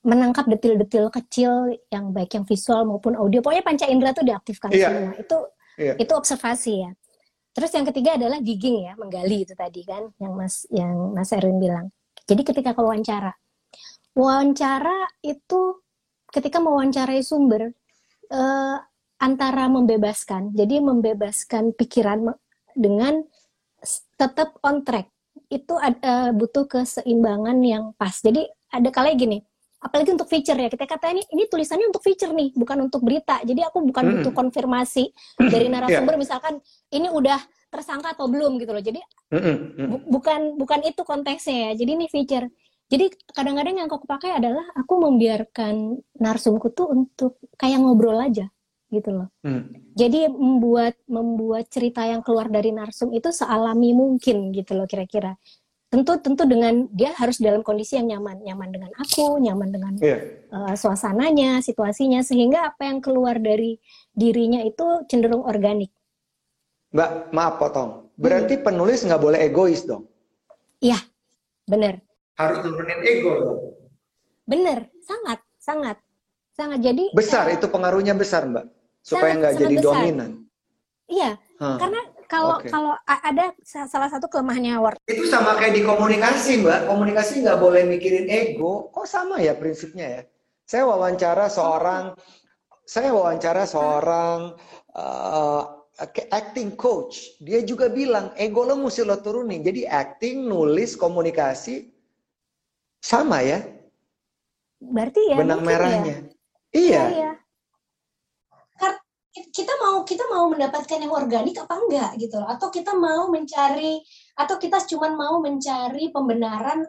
menangkap 0.00 0.48
detil-detil 0.48 1.12
kecil 1.12 1.70
yang 1.88 2.10
baik 2.10 2.32
yang 2.32 2.44
visual 2.44 2.84
maupun 2.84 3.14
audio 3.14 3.40
pokoknya 3.40 3.62
panca 3.62 3.86
indera 3.86 4.10
tuh 4.10 4.24
diaktifkan 4.24 4.68
Iya. 4.72 4.88
semua 4.90 5.12
itu 5.14 5.36
Iya. 5.78 5.94
itu 5.96 6.12
observasi 6.12 6.72
ya 6.84 6.90
terus 7.50 7.70
yang 7.72 7.86
ketiga 7.86 8.14
adalah 8.14 8.38
digging 8.38 8.86
ya 8.86 8.92
menggali 8.94 9.42
itu 9.44 9.54
tadi 9.54 9.82
kan 9.82 10.08
yang 10.18 10.32
mas 10.34 10.64
yang 10.70 11.12
mas 11.12 11.30
Erwin 11.32 11.58
bilang 11.58 11.86
jadi 12.30 12.42
ketika 12.46 12.70
ke 12.72 12.80
wawancara 12.80 13.34
wawancara 14.14 15.10
itu 15.26 15.82
ketika 16.30 16.62
mewawancarai 16.62 17.22
sumber 17.22 17.74
eh, 18.30 18.76
antara 19.20 19.68
membebaskan. 19.68 20.56
Jadi 20.56 20.80
membebaskan 20.80 21.76
pikiran 21.76 22.32
dengan 22.72 23.20
tetap 24.16 24.56
on 24.64 24.82
track. 24.86 25.10
Itu 25.50 25.76
ad- 25.76 26.00
eh, 26.00 26.30
butuh 26.32 26.66
keseimbangan 26.66 27.58
yang 27.60 27.92
pas. 27.98 28.14
Jadi 28.22 28.46
ada 28.70 28.88
kalanya 28.94 29.18
gini 29.18 29.38
apalagi 29.80 30.12
untuk 30.12 30.28
feature 30.28 30.60
ya. 30.60 30.68
Kita 30.68 30.84
kata 30.84 31.08
ini 31.10 31.22
ini 31.32 31.48
tulisannya 31.48 31.88
untuk 31.88 32.04
feature 32.04 32.30
nih 32.30 32.52
bukan 32.54 32.86
untuk 32.86 33.00
berita. 33.00 33.40
Jadi 33.42 33.60
aku 33.64 33.82
bukan 33.84 34.04
Mm-mm. 34.04 34.14
butuh 34.20 34.32
konfirmasi 34.36 35.10
dari 35.40 35.66
narasumber. 35.72 36.20
Misalkan 36.20 36.60
ini 36.92 37.08
udah 37.08 37.40
tersangka 37.70 38.12
atau 38.12 38.26
belum 38.26 38.58
gitu 38.58 38.74
loh. 38.74 38.82
Jadi 38.82 39.00
bu- 39.86 40.04
bukan 40.10 40.58
bukan 40.58 40.80
itu 40.82 41.00
konteksnya 41.02 41.70
ya. 41.70 41.78
Jadi 41.78 41.90
ini 41.94 42.06
feature. 42.10 42.50
Jadi 42.90 43.06
kadang-kadang 43.30 43.78
yang 43.78 43.86
aku 43.86 44.02
pakai 44.02 44.34
adalah 44.34 44.66
aku 44.74 44.98
membiarkan 44.98 45.94
narsumku 46.18 46.74
tuh 46.74 46.90
untuk 46.90 47.38
kayak 47.54 47.78
ngobrol 47.78 48.18
aja 48.18 48.50
gitu 48.90 49.14
loh. 49.14 49.30
Mm. 49.46 49.94
jadi 49.94 50.26
membuat 50.26 50.98
membuat 51.06 51.70
cerita 51.70 52.02
yang 52.02 52.26
keluar 52.26 52.50
dari 52.50 52.74
narsum 52.74 53.14
itu 53.14 53.30
sealami 53.30 53.94
mungkin 53.94 54.50
gitu 54.50 54.74
loh 54.74 54.90
kira-kira. 54.90 55.38
Tentu 55.86 56.18
tentu 56.18 56.42
dengan 56.46 56.90
dia 56.90 57.14
harus 57.14 57.38
dalam 57.38 57.62
kondisi 57.62 57.94
yang 57.94 58.18
nyaman. 58.18 58.42
Nyaman 58.42 58.68
dengan 58.74 58.90
aku 58.98 59.38
nyaman 59.38 59.70
dengan 59.70 59.92
Iya. 60.02 60.18
eh, 60.50 60.74
suasananya 60.74 61.62
situasinya. 61.62 62.22
Sehingga 62.26 62.74
apa 62.74 62.90
yang 62.90 62.98
keluar 62.98 63.38
dari 63.38 63.78
dirinya 64.10 64.58
itu 64.66 65.06
cenderung 65.06 65.46
organik 65.46 65.94
Mbak, 66.90 67.10
maaf 67.30 67.54
potong. 67.56 68.10
Berarti 68.14 68.58
penulis 68.58 69.00
nggak 69.00 69.18
boleh 69.18 69.40
egois 69.40 69.82
dong. 69.82 70.06
iya 70.78 70.96
bener 71.64 72.00
Harus 72.34 72.64
turunin 72.64 73.00
ego 73.04 73.32
dong. 73.36 73.60
bener 74.42 74.88
sangat 75.00 75.38
sangat 75.56 75.96
sangat 76.50 76.80
jadi 76.80 77.12
Besar 77.12 77.46
eh, 77.46 77.56
itu 77.56 77.68
pengaruhnya 77.68 78.12
besar 78.12 78.44
Mbak. 78.44 78.64
Supaya 79.00 79.36
nggak 79.36 79.54
jadi 79.56 79.76
besar. 79.76 79.84
dominan. 79.86 80.30
iya 81.06 81.36
Hah. 81.58 81.76
karena 81.76 82.00
kalau 82.26 82.56
Oke. 82.58 82.70
kalau 82.70 82.92
ada 83.04 83.50
sa- 83.60 83.84
salah 83.84 84.06
satu 84.06 84.26
kelemahannya 84.26 84.78
Word 84.78 84.98
Itu 85.04 85.26
sama 85.26 85.54
kayak 85.54 85.74
di 85.74 85.82
komunikasi 85.82 86.60
Mbak. 86.60 86.80
Komunikasi 86.86 87.32
nggak 87.40 87.58
boleh 87.58 87.82
mikirin 87.84 88.26
ego. 88.26 88.88
Kok 88.88 89.04
sama 89.04 89.38
ya 89.38 89.52
prinsipnya 89.52 90.06
ya? 90.08 90.22
Saya 90.62 90.86
wawancara 90.86 91.50
seorang, 91.50 92.14
saya 92.86 93.10
wawancara 93.10 93.66
seorang 93.66 94.54
uh, 94.94 95.62
acting 96.32 96.74
coach. 96.74 97.36
Dia 97.38 97.60
juga 97.60 97.92
bilang 97.92 98.32
ego 98.40 98.64
lo 98.64 98.76
mesti 98.80 99.04
lo 99.04 99.20
turunin. 99.20 99.60
Jadi 99.60 99.84
acting, 99.84 100.48
nulis, 100.48 100.96
komunikasi 100.96 101.88
sama 103.00 103.40
ya 103.40 103.64
berarti 104.80 105.20
ya 105.28 105.36
benang 105.36 105.60
ya. 105.60 105.66
merahnya. 105.68 106.16
Iya, 106.72 106.80
Iya. 106.80 107.02
iya. 107.12 107.30
Kar- 108.80 109.00
kita 109.30 109.72
mau 109.78 110.02
kita 110.08 110.24
mau 110.32 110.48
mendapatkan 110.48 110.98
yang 110.98 111.12
organik 111.12 111.54
apa 111.60 111.74
enggak 111.76 112.10
gitu 112.18 112.40
loh 112.40 112.48
atau 112.48 112.72
kita 112.72 112.96
mau 112.96 113.28
mencari 113.28 114.00
atau 114.34 114.56
kita 114.56 114.80
cuma 114.88 115.12
mau 115.12 115.38
mencari 115.38 116.08
pembenaran 116.10 116.88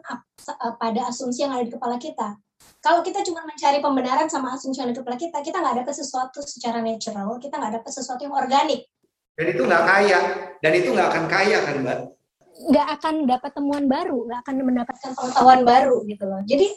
pada 0.80 1.00
asumsi 1.06 1.44
yang 1.44 1.52
ada 1.54 1.68
di 1.68 1.70
kepala 1.70 2.00
kita 2.00 2.34
kalau 2.82 2.98
kita 3.06 3.22
cuma 3.22 3.46
mencari 3.46 3.78
pembenaran 3.78 4.26
sama 4.26 4.58
asumsi 4.58 4.82
yang 4.82 4.90
ada 4.90 4.98
di 4.98 5.00
kepala 5.04 5.18
kita 5.20 5.38
kita 5.38 5.56
nggak 5.62 5.86
dapat 5.86 5.94
sesuatu 5.94 6.42
secara 6.42 6.82
natural 6.82 7.38
kita 7.38 7.54
nggak 7.60 7.78
dapat 7.78 7.92
sesuatu 7.94 8.26
yang 8.26 8.34
organik 8.34 8.90
dan 9.38 9.46
itu 9.48 9.62
nggak 9.64 9.84
kaya 9.84 10.20
dan 10.60 10.72
itu 10.76 10.88
nggak 10.92 11.08
akan 11.08 11.24
kaya 11.28 11.58
kan 11.64 11.76
mbak 11.80 11.98
nggak 12.52 12.88
akan 13.00 13.14
dapat 13.26 13.50
temuan 13.56 13.84
baru 13.88 14.18
nggak 14.28 14.40
akan 14.44 14.54
mendapatkan 14.62 15.10
pengetahuan 15.16 15.60
baru 15.64 15.96
gitu 16.04 16.24
loh 16.28 16.40
jadi 16.44 16.68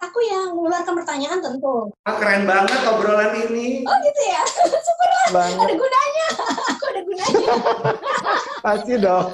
aku 0.00 0.18
yang 0.24 0.56
mengeluarkan 0.56 0.94
pertanyaan 0.96 1.38
tentu. 1.44 1.92
Ah, 2.08 2.16
keren 2.16 2.48
banget 2.48 2.80
obrolan 2.88 3.36
ini. 3.36 3.84
Oh 3.84 3.96
gitu 4.00 4.22
ya, 4.24 4.42
super 4.88 5.08
lah. 5.12 5.28
Banget. 5.28 5.60
Ada 5.60 5.74
gunanya, 5.76 6.26
aku 6.72 6.84
ada 6.88 7.00
gunanya. 7.04 7.46
Pasti 8.64 8.94
dong. 8.96 9.28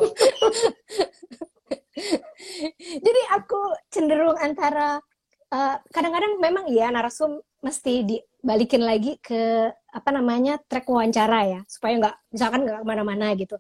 Jadi 2.77 3.21
aku 3.33 3.61
cenderung 3.89 4.37
antara 4.37 5.01
kadang 5.47 5.55
eh, 5.55 5.77
kadang-kadang 5.95 6.33
memang 6.43 6.65
iya 6.69 6.91
narasum 6.91 7.39
mesti 7.63 8.05
dibalikin 8.05 8.83
lagi 8.83 9.17
ke 9.23 9.71
apa 9.97 10.13
namanya 10.13 10.61
track 10.69 10.85
wawancara 10.85 11.41
ya 11.49 11.61
supaya 11.65 11.97
nggak 11.97 12.17
misalkan 12.37 12.61
nggak 12.69 12.85
ke 12.85 12.87
mana-mana 12.87 13.33
gitu 13.33 13.57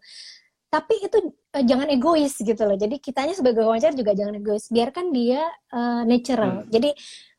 tapi 0.66 0.98
itu 0.98 1.18
uh, 1.56 1.64
jangan 1.64 1.88
egois 1.88 2.34
gitu 2.36 2.62
loh. 2.66 2.76
Jadi 2.76 2.98
kitanya 2.98 3.32
sebagai 3.32 3.62
wawancara 3.62 3.94
juga 3.94 4.12
jangan 4.12 4.36
egois. 4.36 4.66
Biarkan 4.68 5.14
dia 5.14 5.46
uh, 5.72 6.02
natural. 6.04 6.66
Hmm. 6.66 6.68
Jadi 6.68 6.90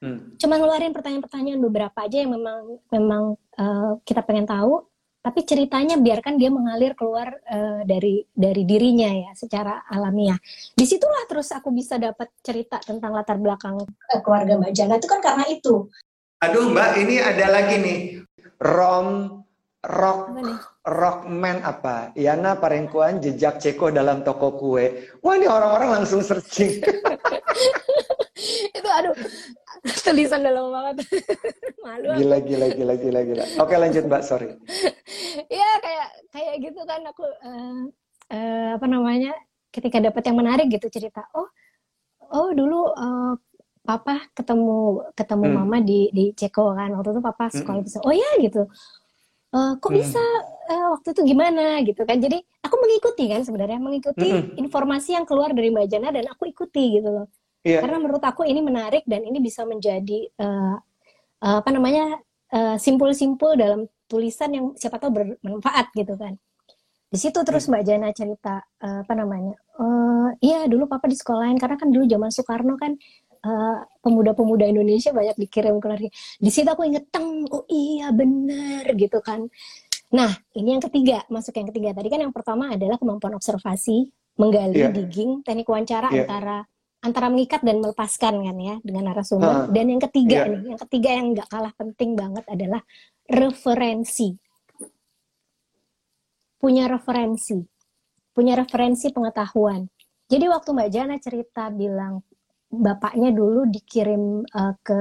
hmm. 0.01 0.39
cuma 0.41 0.57
ngeluarin 0.57 0.95
pertanyaan-pertanyaan 0.95 1.61
beberapa 1.61 1.97
aja 2.01 2.17
yang 2.23 2.31
memang 2.33 2.59
memang 2.89 3.23
uh, 3.59 3.99
kita 4.01 4.23
pengen 4.23 4.47
tahu. 4.47 4.87
Tapi 5.21 5.43
ceritanya 5.43 5.99
biarkan 5.99 6.39
dia 6.39 6.47
mengalir 6.47 6.95
keluar 6.95 7.27
uh, 7.51 7.83
dari 7.83 8.23
dari 8.31 8.63
dirinya 8.63 9.11
ya 9.11 9.31
secara 9.35 9.83
alamiah. 9.91 10.39
Di 10.71 10.87
situlah 10.87 11.27
terus 11.27 11.51
aku 11.51 11.67
bisa 11.75 11.99
dapat 11.99 12.31
cerita 12.39 12.79
tentang 12.79 13.11
latar 13.11 13.35
belakang 13.35 13.75
keluarga 14.23 14.55
Mbak 14.55 14.71
Jana 14.71 14.95
itu 14.95 15.07
kan 15.11 15.19
karena 15.19 15.45
itu. 15.51 15.91
Aduh 16.37 16.69
Mbak, 16.71 16.89
ini 17.01 17.15
ada 17.17 17.45
lagi 17.49 17.75
nih 17.81 17.99
rom 18.61 19.41
rock 19.85 20.33
rockman 20.83 21.61
apa? 21.63 22.11
Yana 22.17 22.57
Parengkuan 22.57 23.21
jejak 23.21 23.61
Ceko 23.61 23.93
dalam 23.93 24.23
toko 24.25 24.55
kue. 24.57 25.07
Wah 25.21 25.33
ini 25.37 25.47
orang-orang 25.47 26.01
langsung 26.01 26.23
searching. 26.25 26.81
itu 28.77 28.89
aduh 28.89 29.15
tulisan 30.03 30.41
dalam 30.43 30.71
banget. 30.71 30.95
Malu. 31.85 32.09
Gila 32.19 32.37
gila 32.43 32.67
gila 32.73 32.93
gila 32.97 33.19
gila. 33.23 33.45
Oke 33.61 33.75
lanjut 33.75 34.03
Mbak, 34.07 34.23
sorry. 34.23 34.49
ya 35.59 35.69
kayak 35.83 36.07
kayak 36.31 36.55
gitu 36.63 36.81
kan 36.87 37.01
aku 37.07 37.23
uh, 37.23 37.81
uh, 38.33 38.69
apa 38.75 38.85
namanya? 38.87 39.33
Ketika 39.71 40.01
dapat 40.01 40.23
yang 40.25 40.37
menarik 40.39 40.67
gitu 40.71 40.87
cerita. 40.89 41.27
Oh, 41.35 41.47
oh 42.33 42.49
dulu 42.55 42.91
uh, 42.95 43.33
papa 43.87 44.27
ketemu 44.35 45.07
ketemu 45.15 45.45
hmm. 45.47 45.55
mama 45.55 45.77
di 45.79 46.11
di 46.11 46.35
Ceko 46.35 46.75
kan. 46.75 46.91
Waktu 46.91 47.15
itu 47.15 47.21
papa 47.23 47.45
sekolah 47.47 47.79
hmm. 47.79 47.87
bisa. 47.87 47.97
Oh 48.03 48.11
ya 48.11 48.31
gitu 48.43 48.67
uh, 49.53 49.73
kok 49.79 49.89
hmm. 49.91 49.99
bisa 49.99 50.23
uh, 50.71 50.87
waktu 50.97 51.07
itu 51.15 51.21
gimana 51.33 51.79
gitu 51.85 52.01
kan 52.03 52.17
jadi 52.19 52.37
aku 52.63 52.75
mengikuti 52.79 53.23
kan 53.31 53.41
sebenarnya 53.45 53.79
mengikuti 53.79 54.27
hmm. 54.27 54.59
informasi 54.59 55.15
yang 55.15 55.25
keluar 55.27 55.53
dari 55.55 55.71
Mbak 55.71 55.87
Jana 55.87 56.09
dan 56.11 56.25
aku 56.31 56.49
ikuti 56.49 56.99
gitu 56.99 57.09
loh 57.09 57.27
yeah. 57.63 57.79
karena 57.83 58.01
menurut 58.01 58.23
aku 58.23 58.43
ini 58.43 58.59
menarik 58.59 59.03
dan 59.07 59.23
ini 59.23 59.39
bisa 59.39 59.63
menjadi 59.63 60.27
uh, 60.41 60.75
uh, 61.43 61.57
apa 61.61 61.69
namanya 61.71 62.19
simpul-simpul 62.79 63.53
uh, 63.55 63.59
dalam 63.59 63.81
tulisan 64.07 64.47
yang 64.55 64.65
siapa 64.79 65.03
tahu 65.03 65.11
bermanfaat 65.11 65.91
gitu 65.91 66.15
kan 66.15 66.39
di 67.07 67.19
situ 67.19 67.39
terus 67.43 67.67
Mbak 67.67 67.83
Jana 67.87 68.11
cerita 68.15 68.63
uh, 68.83 69.03
apa 69.03 69.13
namanya 69.15 69.55
uh, 69.79 70.31
iya 70.39 70.63
dulu 70.67 70.87
papa 70.87 71.11
di 71.11 71.15
sekolahin 71.15 71.59
karena 71.59 71.75
kan 71.75 71.91
dulu 71.91 72.07
zaman 72.07 72.31
Soekarno 72.31 72.79
kan 72.79 72.95
pemuda 73.47 74.33
pemuda-pemuda 74.33 74.65
Indonesia 74.67 75.11
banyak 75.15 75.37
dikirim 75.39 75.79
ke 75.79 75.87
luar 75.87 76.01
Di 76.37 76.49
situ 76.51 76.67
aku 76.67 76.83
inget 76.83 77.07
teng, 77.09 77.47
oh 77.47 77.63
iya 77.71 78.11
bener 78.11 78.83
gitu 78.99 79.19
kan. 79.23 79.47
Nah, 80.07 80.31
ini 80.55 80.77
yang 80.77 80.83
ketiga, 80.83 81.27
masuk 81.27 81.55
yang 81.59 81.67
ketiga. 81.67 81.89
Tadi 81.91 82.07
kan 82.07 82.19
yang 82.23 82.31
pertama 82.31 82.71
adalah 82.71 82.95
kemampuan 82.95 83.35
observasi, 83.35 84.07
menggali, 84.39 84.87
yeah. 84.87 84.91
digging, 84.93 85.43
teknik 85.43 85.67
wawancara 85.67 86.07
yeah. 86.13 86.23
antara 86.23 86.57
antara 86.97 87.27
mengikat 87.29 87.61
dan 87.61 87.77
melepaskan 87.79 88.41
kan 88.41 88.57
ya 88.57 88.75
dengan 88.81 89.11
narasumber. 89.11 89.47
Uh, 89.47 89.65
dan 89.69 89.85
yang 89.91 90.01
ketiga 90.01 90.47
yeah. 90.47 90.51
nih, 90.51 90.63
yang 90.75 90.79
ketiga 90.87 91.09
yang 91.11 91.27
nggak 91.35 91.49
kalah 91.51 91.73
penting 91.75 92.15
banget 92.15 92.45
adalah 92.47 92.81
referensi. 93.27 94.35
Punya 96.57 96.89
referensi, 96.89 97.59
punya 98.33 98.57
referensi 98.57 99.13
pengetahuan. 99.13 99.85
Jadi 100.27 100.45
waktu 100.51 100.69
Mbak 100.75 100.89
Jana 100.91 101.15
cerita 101.21 101.71
bilang 101.71 102.19
bapaknya 102.67 103.31
dulu 103.31 103.67
dikirim 103.71 104.43
uh, 104.43 104.73
ke 104.83 104.99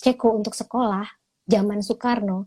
Ceko 0.00 0.40
untuk 0.40 0.56
sekolah 0.56 1.04
zaman 1.44 1.82
Soekarno, 1.82 2.46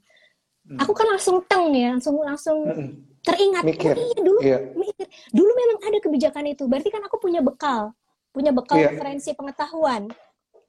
hmm. 0.66 0.80
aku 0.80 0.92
kan 0.96 1.08
langsung 1.12 1.44
teng 1.46 1.70
ya, 1.76 1.94
langsung 1.94 2.16
langsung 2.24 2.60
hmm. 2.66 3.22
teringat, 3.22 3.64
mikir. 3.68 3.94
oh 3.94 4.00
iya 4.00 4.18
dulu 4.24 4.40
yeah. 4.42 4.60
mikir, 4.74 5.06
dulu 5.30 5.52
memang 5.54 5.78
ada 5.86 5.98
kebijakan 6.00 6.46
itu, 6.50 6.64
berarti 6.66 6.90
kan 6.90 7.04
aku 7.06 7.20
punya 7.20 7.44
bekal, 7.44 7.92
punya 8.32 8.56
bekal 8.56 8.80
yeah. 8.80 8.90
referensi 8.90 9.36
pengetahuan. 9.36 10.10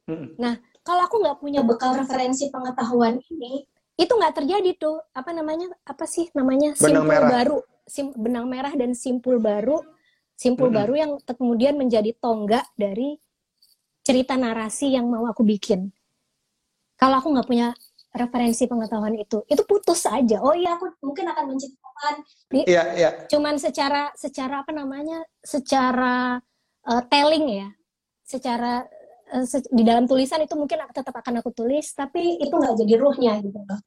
Hmm. 0.04 0.36
Nah, 0.36 0.60
kalau 0.84 1.08
aku 1.08 1.16
nggak 1.24 1.38
punya 1.40 1.64
bekal 1.64 1.96
referensi 1.96 2.52
pengetahuan 2.52 3.16
ini, 3.32 3.64
itu 3.96 4.12
nggak 4.12 4.44
terjadi 4.44 4.70
tuh, 4.76 5.00
apa 5.16 5.32
namanya, 5.32 5.70
apa 5.86 6.04
sih 6.04 6.28
namanya, 6.36 6.76
simpul 6.76 7.08
merah. 7.08 7.30
baru, 7.30 7.58
sim, 7.88 8.12
benang 8.12 8.50
merah 8.50 8.74
dan 8.76 8.92
simpul 8.92 9.40
baru, 9.40 9.80
simpul 10.36 10.68
hmm. 10.68 10.76
baru 10.76 10.94
yang 10.98 11.12
kemudian 11.24 11.80
menjadi 11.80 12.12
tonggak 12.20 12.68
dari 12.76 13.16
cerita 14.04 14.36
narasi 14.36 14.92
yang 14.92 15.08
mau 15.08 15.24
aku 15.24 15.42
bikin. 15.42 15.88
Kalau 16.94 17.18
aku 17.18 17.32
nggak 17.32 17.48
punya 17.48 17.72
referensi 18.14 18.70
pengetahuan 18.70 19.18
itu, 19.18 19.42
itu 19.50 19.62
putus 19.66 20.06
aja. 20.06 20.38
Oh 20.38 20.54
iya, 20.54 20.78
aku 20.78 20.86
mungkin 21.02 21.26
akan 21.34 21.44
menciptakan. 21.50 22.14
Iya, 22.54 22.82
iya. 22.94 23.10
Cuman 23.26 23.58
secara 23.58 24.14
secara 24.14 24.62
apa 24.62 24.70
namanya? 24.70 25.24
Secara 25.42 26.38
uh, 26.86 27.02
telling 27.10 27.46
ya. 27.50 27.68
Secara 28.22 28.86
uh, 29.34 29.44
se 29.48 29.66
di 29.66 29.82
dalam 29.82 30.06
tulisan 30.06 30.38
itu 30.46 30.54
mungkin 30.54 30.78
tetap 30.94 31.10
akan 31.10 31.42
aku 31.42 31.50
tulis, 31.50 31.90
tapi 31.96 32.38
itu 32.38 32.54
nggak 32.54 32.78
jadi 32.86 32.94
ruhnya 33.02 33.32
gitu 33.42 33.58
loh. 33.58 33.80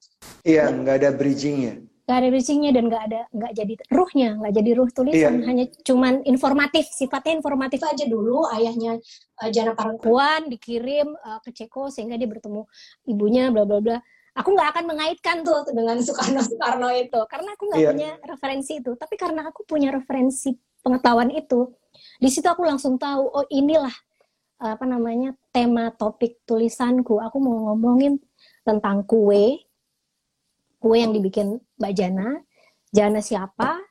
Iya, 0.43 0.76
nggak 0.76 0.95
ada 0.99 1.09
bridgingnya 1.15 1.88
nggak 2.08 2.24
ada 2.24 2.28
bridgingnya 2.32 2.72
dan 2.72 2.84
nggak 2.88 3.03
ada 3.12 3.22
nggak 3.36 3.51
jadi 3.51 3.74
ruhnya 3.91 4.30
nggak 4.39 4.53
jadi 4.55 4.72
ruh 4.80 4.89
tulisan. 4.95 5.34
Iya. 5.43 5.43
hanya 5.43 5.66
cuman 5.84 6.14
informatif 6.24 6.88
sifatnya 6.88 7.36
informatif 7.36 7.84
aja 7.84 8.08
dulu. 8.08 8.47
Ayahnya 8.47 8.95
uh, 9.43 9.49
Jana 9.51 9.76
Parangkuan 9.76 10.47
dikirim 10.47 11.12
uh, 11.12 11.43
ke 11.43 11.51
Ceko 11.51 11.91
sehingga 11.91 12.16
dia 12.16 12.32
bertemu 12.32 12.64
ibunya 13.12 13.51
bla 13.51 13.68
bla 13.68 13.84
bla. 13.84 13.99
Aku 14.39 14.55
nggak 14.55 14.72
akan 14.72 14.84
mengaitkan 14.88 15.43
tuh 15.43 15.68
dengan 15.76 15.99
Soekarno 16.05 16.47
Soekarno 16.47 16.88
itu. 16.95 17.20
Karena 17.28 17.49
aku 17.60 17.64
nggak 17.76 17.82
iya. 17.84 17.91
punya 17.91 18.12
referensi 18.24 18.80
itu. 18.80 18.95
Tapi 18.95 19.16
karena 19.20 19.51
aku 19.51 19.68
punya 19.68 19.91
referensi 19.91 20.55
pengetahuan 20.80 21.28
itu 21.36 21.76
di 22.24 22.30
situ 22.32 22.47
aku 22.47 22.64
langsung 22.64 22.95
tahu 22.95 23.28
oh 23.28 23.45
inilah 23.51 23.91
apa 24.58 24.86
namanya 24.88 25.36
tema 25.51 25.91
topik 25.91 26.39
tulisanku. 26.47 27.20
Aku 27.20 27.38
mau 27.43 27.68
ngomongin 27.68 28.16
tentang 28.64 29.03
kue 29.03 29.66
kue 30.78 31.01
yang 31.01 31.13
dibikin 31.13 31.57
Mbak 31.82 31.93
Jana, 31.93 32.28
Jana 32.93 33.19
siapa, 33.19 33.82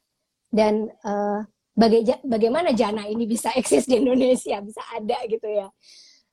dan 0.51 0.89
uh, 1.05 1.43
baga 1.76 2.16
bagaimana 2.24 2.72
Jana 2.72 3.05
ini 3.07 3.28
bisa 3.28 3.53
eksis 3.53 3.84
di 3.84 4.01
Indonesia, 4.01 4.59
bisa 4.62 4.82
ada 4.95 5.18
gitu 5.28 5.47
ya. 5.47 5.68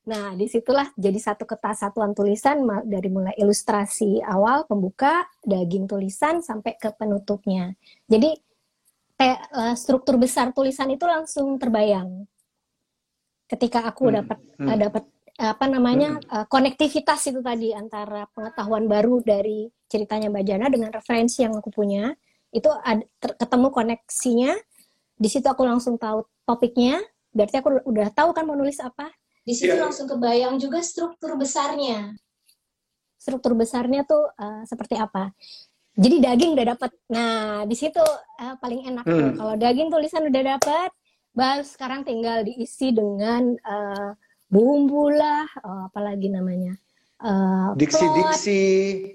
Nah, 0.03 0.35
di 0.35 0.51
situlah 0.51 0.91
jadi 0.99 1.15
satu 1.15 1.47
kesatuan 1.47 2.11
tulisan 2.11 2.59
dari 2.83 3.07
mulai 3.07 3.31
ilustrasi 3.39 4.19
awal, 4.19 4.67
pembuka, 4.67 5.23
daging 5.39 5.87
tulisan, 5.87 6.43
sampai 6.43 6.75
ke 6.75 6.91
penutupnya. 6.91 7.71
Jadi, 8.11 8.35
uh, 9.23 9.75
struktur 9.79 10.19
besar 10.19 10.51
tulisan 10.51 10.91
itu 10.91 11.07
langsung 11.07 11.55
terbayang. 11.55 12.27
Ketika 13.47 13.87
aku 13.87 14.11
hmm. 14.11 14.15
dapat 14.19 14.39
hmm. 14.59 14.67
uh, 14.67 14.77
dapat 14.77 15.03
apa 15.33 15.65
namanya 15.65 16.21
hmm. 16.21 16.29
uh, 16.29 16.45
konektivitas 16.45 17.25
itu 17.25 17.41
tadi 17.41 17.73
antara 17.73 18.29
pengetahuan 18.37 18.85
baru 18.85 19.17
dari 19.25 19.65
ceritanya 19.89 20.29
Mbak 20.29 20.45
Jana 20.45 20.65
dengan 20.69 20.89
referensi 20.93 21.41
yang 21.41 21.57
aku 21.57 21.73
punya. 21.73 22.13
Itu 22.53 22.69
ada, 22.69 23.01
ketemu 23.17 23.67
koneksinya. 23.73 24.51
Di 25.17 25.29
situ 25.29 25.45
aku 25.49 25.65
langsung 25.65 25.97
tahu 25.97 26.21
topiknya. 26.45 27.01
Berarti 27.33 27.65
aku 27.65 27.81
udah 27.89 28.13
tahu 28.13 28.29
kan 28.37 28.45
mau 28.45 28.53
nulis 28.53 28.77
apa? 28.77 29.09
Di 29.41 29.57
situ 29.57 29.73
yeah. 29.73 29.89
langsung 29.89 30.05
kebayang 30.05 30.61
juga 30.61 30.85
struktur 30.85 31.33
besarnya. 31.33 32.13
Struktur 33.17 33.57
besarnya 33.57 34.05
tuh 34.05 34.29
uh, 34.37 34.61
seperti 34.69 35.01
apa? 35.01 35.33
Jadi 35.93 36.21
daging 36.21 36.57
udah 36.57 36.67
dapat 36.77 36.91
nah 37.09 37.65
di 37.69 37.73
situ 37.77 38.01
uh, 38.41 38.55
paling 38.57 38.85
enak 38.85 39.05
hmm. 39.05 39.37
kalau 39.37 39.53
daging 39.57 39.93
tulisan 39.93 40.25
udah 40.25 40.57
dapat 40.57 40.89
baru 41.37 41.61
sekarang 41.61 42.01
tinggal 42.01 42.41
diisi 42.41 42.89
dengan 42.89 43.53
uh, 43.61 44.17
bumbu 44.53 45.09
lah, 45.09 45.49
oh, 45.65 45.89
apalagi 45.89 46.29
namanya, 46.29 46.77
uh, 47.25 47.73
diksi-diksi, 47.73 48.61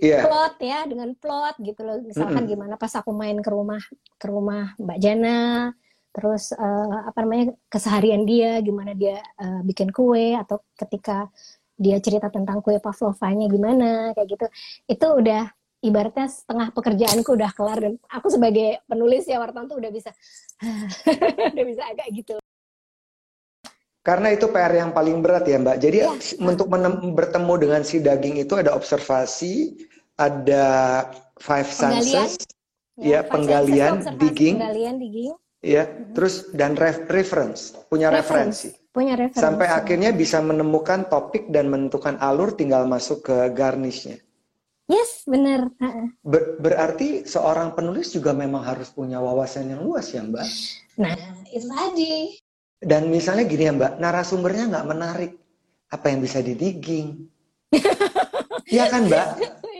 ya. 0.02 0.26
plot 0.26 0.58
ya 0.58 0.82
dengan 0.90 1.14
plot 1.14 1.62
gitu 1.62 1.86
loh. 1.86 2.02
Misalkan 2.02 2.42
Mm-mm. 2.42 2.52
gimana 2.58 2.74
pas 2.74 2.90
aku 2.98 3.14
main 3.14 3.38
ke 3.38 3.50
rumah 3.54 3.78
ke 4.18 4.26
rumah 4.26 4.74
Mbak 4.82 4.98
Jana, 4.98 5.70
terus 6.10 6.50
uh, 6.58 7.06
apa 7.06 7.18
namanya 7.22 7.54
keseharian 7.70 8.26
dia, 8.26 8.58
gimana 8.58 8.98
dia 8.98 9.22
uh, 9.38 9.62
bikin 9.62 9.94
kue 9.94 10.34
atau 10.34 10.58
ketika 10.74 11.30
dia 11.78 12.02
cerita 12.02 12.26
tentang 12.26 12.58
kue 12.58 12.82
pavlovanya 12.82 13.46
gimana 13.46 14.10
kayak 14.18 14.28
gitu. 14.34 14.46
Itu 14.90 15.06
udah 15.22 15.46
ibaratnya 15.78 16.26
setengah 16.26 16.74
pekerjaanku 16.74 17.38
udah 17.38 17.54
kelar 17.54 17.78
dan 17.78 17.94
aku 18.10 18.26
sebagai 18.34 18.82
penulis 18.90 19.30
ya 19.30 19.38
wartawan 19.38 19.70
tuh 19.70 19.78
udah 19.78 19.90
bisa 19.94 20.10
udah 21.54 21.64
bisa 21.64 21.82
agak 21.86 22.10
gitu. 22.10 22.34
Karena 24.08 24.32
itu 24.32 24.48
PR 24.48 24.72
yang 24.72 24.90
paling 24.90 25.20
berat 25.20 25.44
ya 25.44 25.60
Mbak. 25.60 25.76
Jadi 25.76 25.98
Iya. 26.00 26.08
untuk 26.40 26.72
bertemu 27.12 27.52
dengan 27.60 27.82
si 27.84 28.00
daging 28.00 28.40
itu 28.40 28.56
ada 28.56 28.72
observasi, 28.72 29.76
ada 30.16 30.66
five 31.36 31.68
Penggalian. 31.68 32.24
senses, 32.24 32.48
ya, 32.96 33.20
five 33.20 33.28
penggalian, 33.28 33.94
senses, 34.00 34.16
digging, 34.16 34.56
penggalian, 34.56 34.94
digging, 34.96 35.32
ya, 35.60 35.84
terus 36.16 36.48
dan 36.56 36.72
ref- 36.72 37.04
reference, 37.06 37.76
punya 37.86 38.08
referensi. 38.08 38.72
punya 38.88 39.14
referensi. 39.14 39.44
Sampai 39.44 39.68
akhirnya 39.68 40.10
bisa 40.10 40.40
menemukan 40.40 41.06
topik 41.06 41.52
dan 41.52 41.68
menentukan 41.68 42.16
alur 42.18 42.56
tinggal 42.56 42.88
masuk 42.88 43.22
ke 43.22 43.36
garnishnya. 43.52 44.18
Yes. 44.88 45.22
Ha-ha. 45.28 46.08
Ber- 46.24 46.56
berarti 46.56 47.28
seorang 47.28 47.76
penulis 47.76 48.08
juga 48.10 48.32
memang 48.32 48.64
harus 48.64 48.88
punya 48.88 49.20
wawasan 49.20 49.68
yang 49.68 49.84
luas 49.84 50.08
ya 50.10 50.24
Mbak. 50.24 50.46
Nah, 50.96 51.14
itu 51.52 51.68
tadi 51.68 52.12
Dan 52.78 53.10
misalnya 53.10 53.42
gini 53.46 53.66
ya 53.66 53.72
Mbak, 53.74 53.92
narasumbernya 53.98 54.70
nggak 54.70 54.86
menarik, 54.86 55.32
apa 55.90 56.06
yang 56.10 56.20
bisa 56.22 56.38
didigging? 56.42 57.26
Iya 58.68 58.84
kan 58.92 59.08
Mbak? 59.08 59.26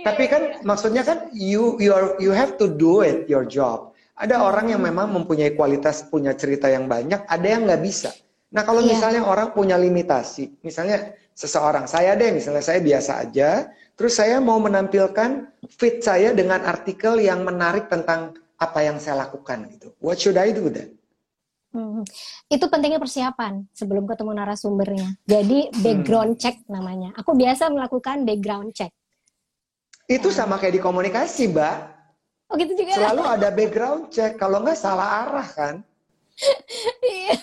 Tapi 0.01 0.25
kan 0.33 0.43
maksudnya 0.65 1.05
kan 1.05 1.29
you 1.37 1.77
you 1.77 1.93
are, 1.93 2.17
you 2.17 2.33
have 2.33 2.57
to 2.57 2.65
do 2.65 3.05
it 3.05 3.29
your 3.29 3.45
job. 3.45 3.93
Ada 4.17 4.41
orang 4.41 4.73
yang 4.73 4.81
memang 4.81 5.13
mempunyai 5.13 5.53
kualitas 5.53 6.09
punya 6.09 6.33
cerita 6.33 6.73
yang 6.73 6.89
banyak, 6.89 7.21
ada 7.29 7.47
yang 7.47 7.69
nggak 7.69 7.85
bisa. 7.85 8.11
Nah 8.49 8.65
kalau 8.65 8.81
Iya. 8.81 8.97
misalnya 8.97 9.23
orang 9.29 9.53
punya 9.53 9.77
limitasi, 9.77 10.57
misalnya 10.65 11.13
seseorang 11.37 11.85
saya 11.85 12.17
deh, 12.17 12.33
misalnya 12.33 12.65
saya 12.65 12.81
biasa 12.81 13.13
aja, 13.29 13.69
terus 13.95 14.17
saya 14.17 14.41
mau 14.41 14.57
menampilkan 14.57 15.53
fit 15.69 16.01
saya 16.01 16.33
dengan 16.33 16.65
artikel 16.65 17.21
yang 17.21 17.45
menarik 17.45 17.93
tentang 17.93 18.35
apa 18.59 18.81
yang 18.83 18.97
saya 18.99 19.29
lakukan 19.29 19.69
gitu. 19.71 19.95
What 20.03 20.19
should 20.19 20.41
I 20.41 20.51
do 20.51 20.67
then? 20.73 20.98
Hmm. 21.69 22.01
Itu 22.49 22.73
pentingnya 22.73 22.97
persiapan 22.97 23.69
sebelum 23.77 24.09
ketemu 24.09 24.33
narasumbernya. 24.33 25.09
Jadi 25.29 25.69
background 25.85 26.41
check 26.41 26.65
namanya. 26.67 27.13
Aku 27.21 27.37
biasa 27.37 27.69
melakukan 27.69 28.25
background 28.25 28.73
check. 28.73 28.93
Itu 30.09 30.33
sama 30.33 30.57
kayak 30.57 30.81
di 30.81 30.83
komunikasi, 30.83 31.53
Mbak. 31.53 31.77
Oh 32.49 32.57
gitu 32.57 32.73
juga. 32.73 32.97
Selalu 32.97 33.23
ada 33.29 33.49
background 33.53 34.09
check. 34.09 34.41
Kalau 34.41 34.65
nggak 34.65 34.79
salah 34.81 35.29
arah 35.29 35.49
kan. 35.49 35.75
Iya. 37.03 37.35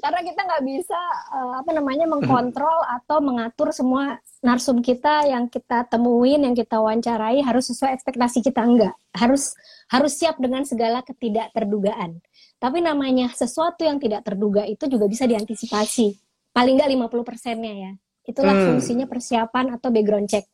Karena 0.00 0.20
kita 0.22 0.40
nggak 0.46 0.62
bisa 0.64 1.00
eh, 1.34 1.54
apa 1.60 1.70
namanya 1.74 2.06
mengkontrol 2.06 2.78
atau 3.00 3.18
mengatur 3.22 3.70
semua 3.74 4.18
narsum 4.40 4.80
kita 4.80 5.28
yang 5.28 5.46
kita 5.50 5.84
temuin, 5.90 6.42
yang 6.46 6.56
kita 6.56 6.80
wawancarai 6.80 7.44
harus 7.44 7.68
sesuai 7.70 7.92
ekspektasi 7.98 8.40
kita 8.40 8.62
enggak. 8.64 8.94
Harus 9.12 9.52
harus 9.90 10.14
siap 10.14 10.38
dengan 10.38 10.62
segala 10.62 11.02
ketidakterdugaan. 11.02 12.22
Tapi 12.60 12.78
namanya 12.84 13.32
sesuatu 13.32 13.82
yang 13.82 13.96
tidak 13.96 14.22
terduga 14.24 14.62
itu 14.64 14.86
juga 14.86 15.08
bisa 15.08 15.24
diantisipasi. 15.26 16.14
Paling 16.52 16.76
nggak 16.78 16.90
50 17.10 17.24
persennya 17.26 17.74
ya. 17.74 17.92
Itulah 18.26 18.54
Hmm. 18.54 18.66
fungsinya 18.76 19.06
persiapan 19.08 19.74
atau 19.80 19.88
background 19.90 20.28
check. 20.28 20.44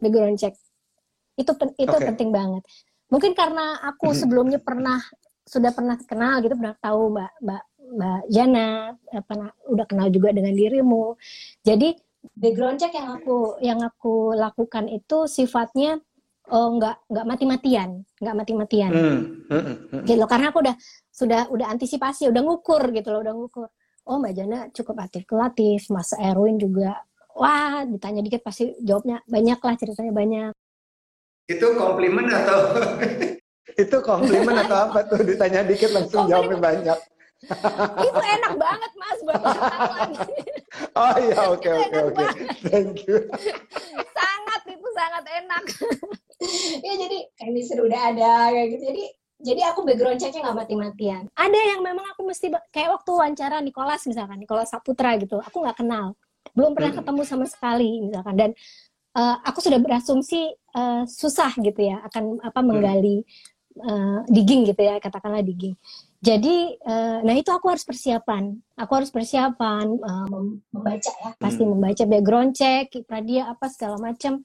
Background 0.00 0.38
check. 0.38 0.54
Itu 1.36 1.52
itu 1.76 1.92
Oke. 1.92 2.06
penting 2.14 2.32
banget. 2.32 2.64
Mungkin 3.12 3.36
karena 3.36 3.78
aku 3.86 4.10
sebelumnya 4.16 4.58
pernah 4.58 4.98
sudah 5.46 5.70
pernah 5.70 5.94
kenal 6.02 6.42
gitu, 6.42 6.58
pernah 6.58 6.74
tahu 6.74 7.14
Mbak 7.14 7.32
Mbak 7.38 7.62
Mbak 7.86 8.22
Jana, 8.32 8.94
pernah 9.24 9.50
udah 9.70 9.86
kenal 9.86 10.08
juga 10.10 10.34
dengan 10.34 10.52
dirimu. 10.52 11.14
Jadi 11.62 11.94
background 12.34 12.82
check 12.82 12.94
yang 12.94 13.08
aku 13.14 13.58
yang 13.62 13.80
aku 13.82 14.34
lakukan 14.34 14.90
itu 14.90 15.30
sifatnya 15.30 16.02
oh 16.50 16.74
nggak 16.78 17.10
nggak 17.10 17.26
mati-matian, 17.26 18.02
nggak 18.18 18.36
mati-matian 18.38 18.90
hmm. 18.94 20.06
gitu 20.06 20.18
loh. 20.18 20.30
karena 20.30 20.50
aku 20.50 20.62
udah 20.62 20.76
sudah 21.10 21.50
udah 21.50 21.66
antisipasi 21.70 22.30
udah 22.30 22.42
ngukur 22.42 22.90
gitu 22.94 23.10
loh 23.10 23.22
udah 23.22 23.34
ngukur 23.34 23.66
oh 24.06 24.16
mbak 24.22 24.34
Jana 24.34 24.58
cukup 24.70 25.02
artikulatif 25.02 25.90
mas 25.90 26.14
Erwin 26.14 26.58
juga 26.58 27.02
wah 27.34 27.82
ditanya 27.82 28.22
dikit 28.22 28.46
pasti 28.46 28.74
jawabnya 28.78 29.22
banyak 29.26 29.58
lah 29.58 29.74
ceritanya 29.74 30.12
banyak 30.14 30.52
Itu 31.46 31.78
komplimen 31.78 32.26
atau 32.26 32.58
itu 33.82 33.96
komplimen 34.02 34.56
atau 34.66 34.76
apa 34.90 35.06
tuh 35.06 35.22
ditanya 35.22 35.62
dikit 35.62 35.94
langsung 35.94 36.26
jawabnya 36.26 36.58
banyak. 36.58 36.98
Itu 38.02 38.20
enak 38.20 38.52
banget 38.54 38.92
mas 38.94 39.18
buat 39.22 39.40
wartawan 39.40 40.10
Oh 40.98 41.14
iya 41.16 41.40
oke 41.48 41.68
oke 41.68 41.88
enak 41.88 42.04
oke. 42.12 42.24
Thank 42.68 43.04
you. 43.04 43.16
sangat 44.12 44.60
itu 44.68 44.88
sangat 44.92 45.24
enak. 45.24 45.64
Ya 46.80 46.92
jadi 46.96 47.18
chemistry 47.36 47.80
udah 47.80 48.00
ada 48.12 48.32
kayak 48.52 48.68
gitu. 48.76 48.82
Jadi 48.92 49.04
jadi 49.36 49.60
aku 49.72 49.84
background 49.84 50.16
checknya 50.16 50.48
nggak 50.48 50.58
mati-matian. 50.64 51.22
Ada 51.32 51.60
yang 51.76 51.80
memang 51.80 52.04
aku 52.12 52.24
mesti 52.24 52.48
kayak 52.72 52.92
waktu 52.92 53.10
wawancara 53.12 53.60
Nicholas 53.60 54.04
misalkan 54.04 54.40
Nicholas 54.40 54.72
Saputra 54.72 55.16
gitu. 55.16 55.40
Aku 55.40 55.64
nggak 55.64 55.80
kenal. 55.80 56.16
Belum 56.52 56.72
pernah 56.72 56.92
Hmm. 56.92 57.00
ketemu 57.04 57.22
sama 57.24 57.44
sekali 57.44 58.00
misalkan. 58.00 58.34
Dan 58.36 58.50
eh, 59.16 59.36
aku 59.44 59.60
sudah 59.60 59.80
berasumsi 59.80 60.40
eh, 60.52 61.02
susah 61.04 61.52
gitu 61.56 61.80
ya 61.80 62.04
akan 62.04 62.40
apa 62.40 62.60
menggali 62.60 63.24
eh, 63.76 64.18
digging 64.28 64.64
gitu 64.64 64.80
ya 64.80 64.96
katakanlah 64.96 65.40
digging 65.40 65.76
jadi 66.26 66.56
eh, 66.74 67.18
nah 67.22 67.34
itu 67.34 67.46
aku 67.48 67.70
harus 67.70 67.86
persiapan. 67.86 68.50
Aku 68.74 68.92
harus 68.98 69.14
persiapan 69.14 69.86
mem- 70.26 70.58
membaca 70.74 71.10
ya. 71.12 71.30
Pasti 71.38 71.62
Hmm. 71.62 71.78
membaca 71.78 72.02
background 72.02 72.50
check 72.52 72.90
dia 73.22 73.46
apa 73.46 73.70
segala 73.70 73.96
macam 74.02 74.42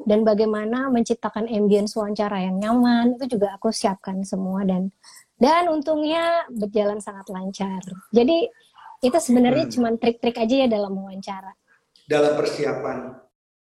dan 0.00 0.26
bagaimana 0.26 0.90
menciptakan 0.90 1.46
ambience 1.46 1.94
wawancara 1.94 2.42
yang 2.42 2.58
nyaman 2.58 3.14
itu 3.14 3.38
juga 3.38 3.54
aku 3.54 3.70
siapkan 3.70 4.26
semua. 4.26 4.66
Dan 4.66 4.90
dan 5.38 5.70
untungnya 5.70 6.50
berjalan 6.50 6.98
sangat 6.98 7.30
lancar. 7.30 7.78
Jadi 8.10 8.50
itu 9.00 9.16
sebenarnya 9.16 9.70
Hmm. 9.70 9.72
cuma 9.72 9.88
trik-trik 9.94 10.34
aja 10.34 10.54
ya 10.56 10.68
dalam 10.68 10.92
wawancara. 10.92 11.54
Dalam 12.04 12.34
persiapan. 12.34 12.98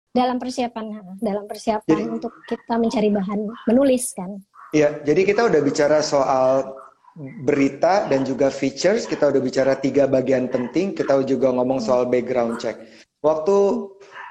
dalam 0.09 0.41
persiapan 0.41 0.85
dalam 1.21 1.45
persiapan 1.47 1.85
Jadi- 1.87 2.11
untuk 2.11 2.33
kita 2.49 2.75
mencari 2.75 3.13
bahan 3.13 3.39
menulis 3.71 4.11
kan. 4.17 4.41
Iya, 4.75 5.05
jadi 5.07 5.21
kita 5.23 5.47
udah 5.47 5.61
bicara 5.63 6.03
soal 6.03 6.75
berita 7.19 8.07
dan 8.07 8.23
juga 8.23 8.47
features, 8.49 9.05
kita 9.05 9.29
udah 9.29 9.43
bicara 9.43 9.75
tiga 9.75 10.07
bagian 10.07 10.47
penting, 10.47 10.95
kita 10.95 11.19
juga 11.27 11.51
ngomong 11.51 11.83
soal 11.83 12.07
background 12.07 12.63
check. 12.63 12.79
Waktu 13.19 13.57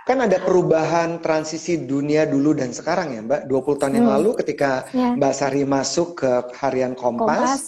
kan 0.07 0.23
ada 0.23 0.39
perubahan 0.39 1.19
transisi 1.19 1.83
dunia 1.83 2.23
dulu 2.23 2.55
dan 2.55 2.71
sekarang 2.71 3.11
ya 3.11 3.19
Mbak, 3.19 3.41
20 3.51 3.75
tahun 3.75 3.93
yang 3.99 4.07
Hmm. 4.07 4.15
lalu 4.15 4.29
ketika 4.39 4.87
ya 4.95 5.19
Mbak 5.19 5.33
Sari 5.35 5.63
masuk 5.67 6.23
ke 6.23 6.31
harian 6.55 6.95
kompas 6.95 7.27
Kompas, 7.27 7.61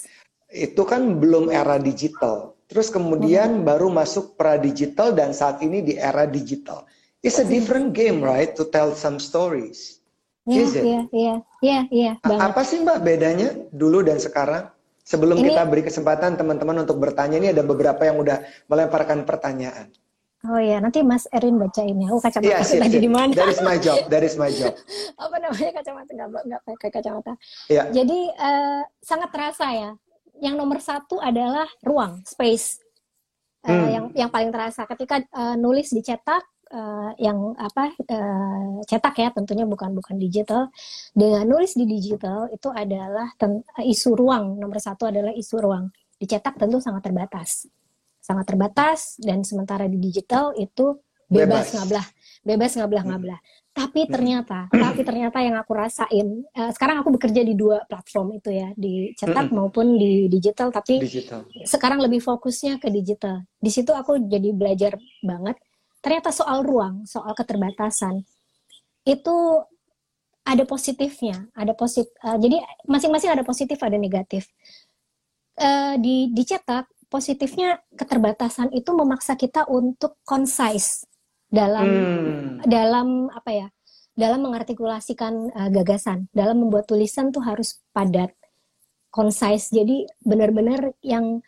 itu 0.49 0.82
kan 0.88 1.20
belum 1.20 1.51
era 1.51 1.76
digital. 1.76 2.55
Terus 2.72 2.88
kemudian 2.88 3.67
baru 3.67 3.91
masuk 3.91 4.39
pra 4.39 4.55
digital 4.55 5.11
dan 5.11 5.36
saat 5.36 5.59
ini 5.59 5.84
di 5.84 5.99
era 5.99 6.24
digital. 6.24 6.88
It's 7.20 7.36
a 7.36 7.43
different 7.43 7.91
game, 7.91 8.24
right? 8.24 8.55
To 8.55 8.63
tell 8.63 8.95
some 8.95 9.20
stories. 9.20 9.99
ya 10.47 10.63
Is 10.63 10.74
it? 10.74 10.86
ya 10.88 11.01
ya 11.11 11.34
ya 11.59 11.80
ya 11.91 12.11
A- 12.15 12.30
banget 12.32 12.41
Apa 12.49 12.61
sih 12.63 12.80
Mbak 12.80 12.99
bedanya 13.03 13.49
dulu 13.70 13.99
dan 14.01 14.15
sekarang? 14.17 14.72
Sebelum 15.10 15.36
Ini- 15.36 15.49
kita 15.49 15.66
beri 15.66 15.82
kesempatan 15.82 16.38
teman-teman 16.38 16.86
untuk 16.86 17.01
bertanya, 17.01 17.36
ini 17.36 17.49
ada 17.49 17.66
beberapa 17.66 17.97
yang 17.99 18.16
udah 18.16 18.38
melemparkan 18.66 19.26
pertanyaan. 19.26 19.89
oh 20.39 20.55
ya 20.55 20.80
nanti 20.80 21.03
Mas 21.03 21.28
Erin 21.30 21.60
bacain 21.60 21.99
ya 21.99 22.07
aku 22.07 22.24
kacamata 22.24 22.47
Iya, 22.47 22.60
sip, 22.64 22.80
sip. 22.80 22.95
di 22.95 23.12
mana 23.12 23.36
That 23.36 23.51
is 23.51 23.60
my 23.60 23.76
job. 23.76 23.97
That 24.07 24.24
is 24.24 24.36
my 24.36 24.47
job. 24.55 24.72
apa 25.18 25.36
namanya 25.36 25.72
kacamata 25.76 26.10
nggak 26.10 26.30
nggak 26.47 26.62
pakai 26.64 26.89
kacamata 26.89 27.34
Iya. 27.68 27.84
jadi 27.91 28.20
eh, 28.32 28.82
sangat 28.99 29.30
terasa 29.30 29.68
ya 29.68 29.91
yang 30.39 30.55
nomor 30.55 30.80
satu 30.80 31.20
adalah 31.20 31.68
ruang 31.82 32.24
space 32.24 32.80
Eh, 33.60 33.68
Hmm. 33.68 33.88
yang 33.91 34.05
yang 34.16 34.30
paling 34.32 34.47
terasa 34.47 34.88
ketika 34.88 35.20
eh, 35.20 35.55
nulis 35.57 35.91
dicetak 35.91 36.39
eh, 36.70 37.11
yang 37.20 37.53
apa 37.57 37.91
eh, 37.97 38.86
cetak 38.86 39.15
ya 39.17 39.30
tentunya 39.34 39.65
bukan 39.65 39.91
bukan 39.91 40.15
digital 40.15 40.70
dengan 41.11 41.43
nulis 41.45 41.74
di 41.74 41.84
digital 41.84 42.47
itu 42.49 42.70
adalah 42.70 43.34
ten- 43.36 43.65
isu 43.78 44.13
ruang 44.13 44.55
nomor 44.55 44.78
satu 44.78 45.09
adalah 45.09 45.34
isu 45.34 45.55
ruang 45.57 45.89
dicetak 46.15 46.55
tentu 46.55 46.78
sangat 46.78 47.03
terbatas 47.03 47.65
sangat 48.20 48.45
terbatas 48.45 49.17
dan 49.17 49.41
sementara 49.41 49.88
di 49.88 49.97
digital 49.97 50.53
itu 50.53 50.99
bebas, 51.26 51.70
Bebas. 51.70 51.78
ngablah 51.78 52.05
bebas 52.41 52.72
ngablah 52.74 53.03
ngablah 53.05 53.39
tapi 53.70 54.05
Hmm. 54.05 54.11
ternyata 54.11 54.59
tapi 54.84 55.01
ternyata 55.01 55.38
yang 55.39 55.55
aku 55.55 55.72
rasain 55.74 56.28
eh, 56.43 56.72
sekarang 56.74 56.99
aku 57.01 57.09
bekerja 57.15 57.41
di 57.41 57.53
dua 57.53 57.86
platform 57.86 58.38
itu 58.38 58.49
ya 58.51 58.70
di 58.76 59.13
cetak 59.13 59.49
Mm-mm. 59.49 59.57
maupun 59.57 59.95
di 59.95 60.26
digital 60.28 60.70
tapi 60.70 60.99
Digital. 60.99 61.45
sekarang 61.63 62.01
lebih 62.01 62.20
fokusnya 62.20 62.78
ke 62.78 62.89
digital. 62.89 63.45
Di 63.55 63.70
situ 63.70 63.93
aku 63.93 64.17
jadi 64.26 64.49
belajar 64.51 64.97
banget 65.22 65.55
ternyata 66.00 66.32
soal 66.32 66.64
ruang, 66.64 67.04
soal 67.06 67.32
keterbatasan 67.36 68.24
itu 69.08 69.38
ada 70.43 70.64
positifnya, 70.66 71.45
ada 71.54 71.78
posit. 71.78 72.10
Uh, 72.26 72.39
jadi 72.41 72.64
masing-masing 72.89 73.30
ada 73.30 73.45
positif, 73.45 73.78
ada 73.86 73.95
negatif. 74.00 74.50
Uh, 75.60 76.00
di 76.00 76.32
dicetak 76.32 76.88
positifnya 77.12 77.82
keterbatasan 77.97 78.72
itu 78.72 78.95
memaksa 78.95 79.36
kita 79.36 79.68
untuk 79.68 80.16
concise 80.24 81.04
dalam 81.50 81.89
hmm. 81.89 82.70
dalam 82.70 83.28
apa 83.34 83.52
ya 83.52 83.68
dalam 84.14 84.45
mengartikulasikan 84.45 85.50
uh, 85.52 85.70
gagasan 85.74 86.30
dalam 86.30 86.62
membuat 86.62 86.86
tulisan 86.86 87.34
tuh 87.34 87.41
harus 87.41 87.82
padat 87.91 88.30
concise 89.10 89.74
jadi 89.74 90.06
benar-benar 90.22 90.93
yang 91.02 91.41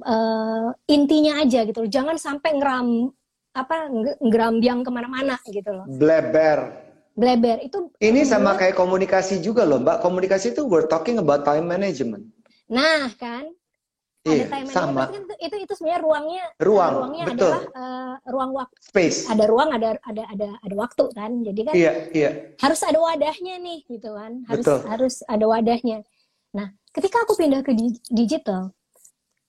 uh, 0.00 0.72
intinya 0.88 1.44
aja 1.44 1.68
gitu 1.68 1.84
jangan 1.86 2.16
sampai 2.16 2.56
ngeram 2.56 3.12
apa 3.56 3.88
ngerambiang 4.20 4.84
ke 4.84 4.90
mana-mana 4.92 5.40
gitu 5.48 5.72
loh. 5.72 5.88
Bleber. 5.88 6.84
Bleber 7.16 7.64
itu 7.64 7.88
ini 8.04 8.28
sama 8.28 8.60
kayak 8.60 8.76
komunikasi 8.76 9.40
juga 9.40 9.64
loh 9.64 9.80
mbak. 9.80 10.04
Komunikasi 10.04 10.52
itu 10.52 10.68
we're 10.68 10.84
talking 10.84 11.16
about 11.16 11.48
time 11.48 11.64
management. 11.64 12.28
Nah 12.68 13.08
kan? 13.16 13.48
Iya, 14.26 14.50
ada 14.50 14.52
time 14.52 14.68
sama. 14.68 15.02
Kan 15.08 15.24
itu 15.40 15.56
itu 15.64 15.72
sebenarnya 15.78 16.02
ruangnya 16.02 16.44
ruang 16.60 16.92
ruangnya 16.98 17.24
betul. 17.30 17.40
adalah 17.46 17.62
uh, 17.72 18.14
ruang 18.28 18.50
waktu 18.58 18.76
space. 18.82 19.18
ada 19.30 19.44
ruang 19.46 19.70
ada 19.72 19.88
ada 20.04 20.22
ada 20.28 20.48
ada 20.60 20.74
waktu 20.76 21.04
kan? 21.16 21.30
Jadi 21.40 21.60
kan 21.64 21.74
iya 21.78 21.92
iya. 22.12 22.30
harus 22.60 22.80
ada 22.84 22.98
wadahnya 23.00 23.54
nih 23.64 23.78
gitu 23.88 24.10
kan? 24.12 24.32
Harus 24.50 24.64
betul. 24.66 24.78
harus 24.84 25.14
ada 25.24 25.44
wadahnya. 25.48 25.98
Nah 26.52 26.68
ketika 26.92 27.24
aku 27.24 27.32
pindah 27.38 27.64
ke 27.64 27.72
di 27.72 27.96
digital 28.12 28.76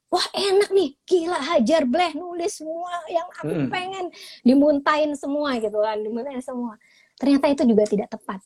wah 0.08 0.28
enak 0.32 0.70
nih 0.72 0.89
gila 1.03 1.39
hajar 1.39 1.84
bleh 1.84 2.16
nulis 2.16 2.64
semua 2.64 3.03
yang 3.12 3.28
aku 3.43 3.68
mm. 3.68 3.70
pengen 3.72 4.05
dimuntain 4.43 5.12
semua 5.20 5.60
gitu 5.60 5.80
kan 5.84 5.99
dimuntain 5.99 6.39
semua 6.39 6.80
ternyata 7.20 7.51
itu 7.51 7.64
juga 7.68 7.84
tidak 7.88 8.10
tepat 8.12 8.39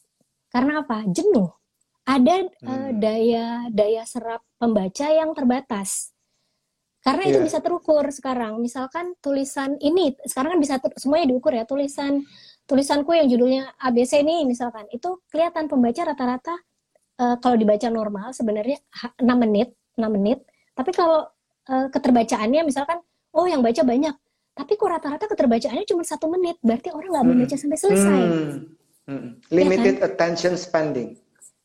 karena 0.51 0.81
apa 0.81 1.05
jenuh 1.07 1.53
ada 2.01 2.49
hmm. 2.49 2.65
uh, 2.65 2.91
daya 2.97 3.45
daya 3.69 4.03
serap 4.09 4.41
pembaca 4.57 5.05
yang 5.05 5.37
terbatas 5.37 6.11
karena 7.01 7.21
yeah. 7.25 7.31
itu 7.33 7.39
iya. 7.41 7.45
bisa 7.49 7.59
terukur 7.65 8.05
sekarang. 8.13 8.61
Misalkan 8.61 9.17
tulisan 9.25 9.77
ini 9.81 10.13
sekarang 10.21 10.57
kan 10.57 10.59
bisa 10.61 10.73
semuanya 11.01 11.33
diukur 11.33 11.49
ya. 11.49 11.65
Tulisan 11.65 12.21
tulisanku 12.69 13.09
yang 13.17 13.25
judulnya 13.25 13.73
ABC 13.81 14.21
ini 14.21 14.45
misalkan 14.45 14.85
itu 14.93 15.17
kelihatan 15.33 15.65
pembaca 15.65 16.13
rata-rata 16.13 16.55
uh, 17.19 17.35
kalau 17.41 17.57
dibaca 17.57 17.89
normal 17.89 18.37
sebenarnya 18.37 18.77
6 19.17 19.25
menit, 19.33 19.73
6 19.97 20.05
menit. 20.13 20.45
Tapi 20.77 20.93
kalau 20.93 21.25
uh, 21.71 21.87
keterbacaannya 21.87 22.67
misalkan 22.67 22.99
oh 23.31 23.47
yang 23.47 23.63
baca 23.63 23.81
banyak, 23.87 24.15
tapi 24.51 24.75
kok 24.75 24.91
rata-rata 24.91 25.25
keterbacaannya 25.31 25.87
cuma 25.87 26.03
satu 26.03 26.27
menit, 26.27 26.59
berarti 26.59 26.91
orang 26.91 27.09
nggak 27.15 27.27
membaca 27.31 27.55
hmm. 27.55 27.61
sampai 27.63 27.79
selesai. 27.79 28.21
Hmm. 28.27 28.51
Hmm. 29.07 29.29
Limited 29.49 29.95
ya 29.97 30.01
kan? 30.03 30.07
attention 30.11 30.53
spending. 30.59 31.15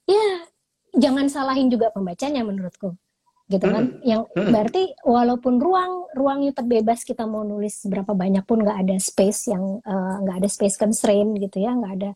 Ya, 0.06 0.46
jangan 0.94 1.26
salahin 1.26 1.66
juga 1.66 1.90
pembacanya 1.90 2.46
menurutku 2.46 2.94
gitu 3.46 3.62
kan 3.62 3.94
hmm. 3.94 4.02
yang 4.02 4.26
hmm. 4.26 4.50
berarti 4.50 4.90
walaupun 5.06 5.62
ruang 5.62 6.10
ruangnya 6.18 6.50
terbebas 6.50 7.06
kita 7.06 7.30
mau 7.30 7.46
nulis 7.46 7.86
berapa 7.86 8.10
banyak 8.10 8.42
pun 8.42 8.58
nggak 8.58 8.82
ada 8.82 8.96
space 8.98 9.54
yang 9.54 9.78
eh, 9.86 10.14
nggak 10.26 10.34
uh, 10.34 10.40
ada 10.42 10.50
space 10.50 10.74
constraint 10.74 11.38
gitu 11.38 11.62
ya 11.62 11.70
nggak 11.78 11.92
ada 11.94 12.10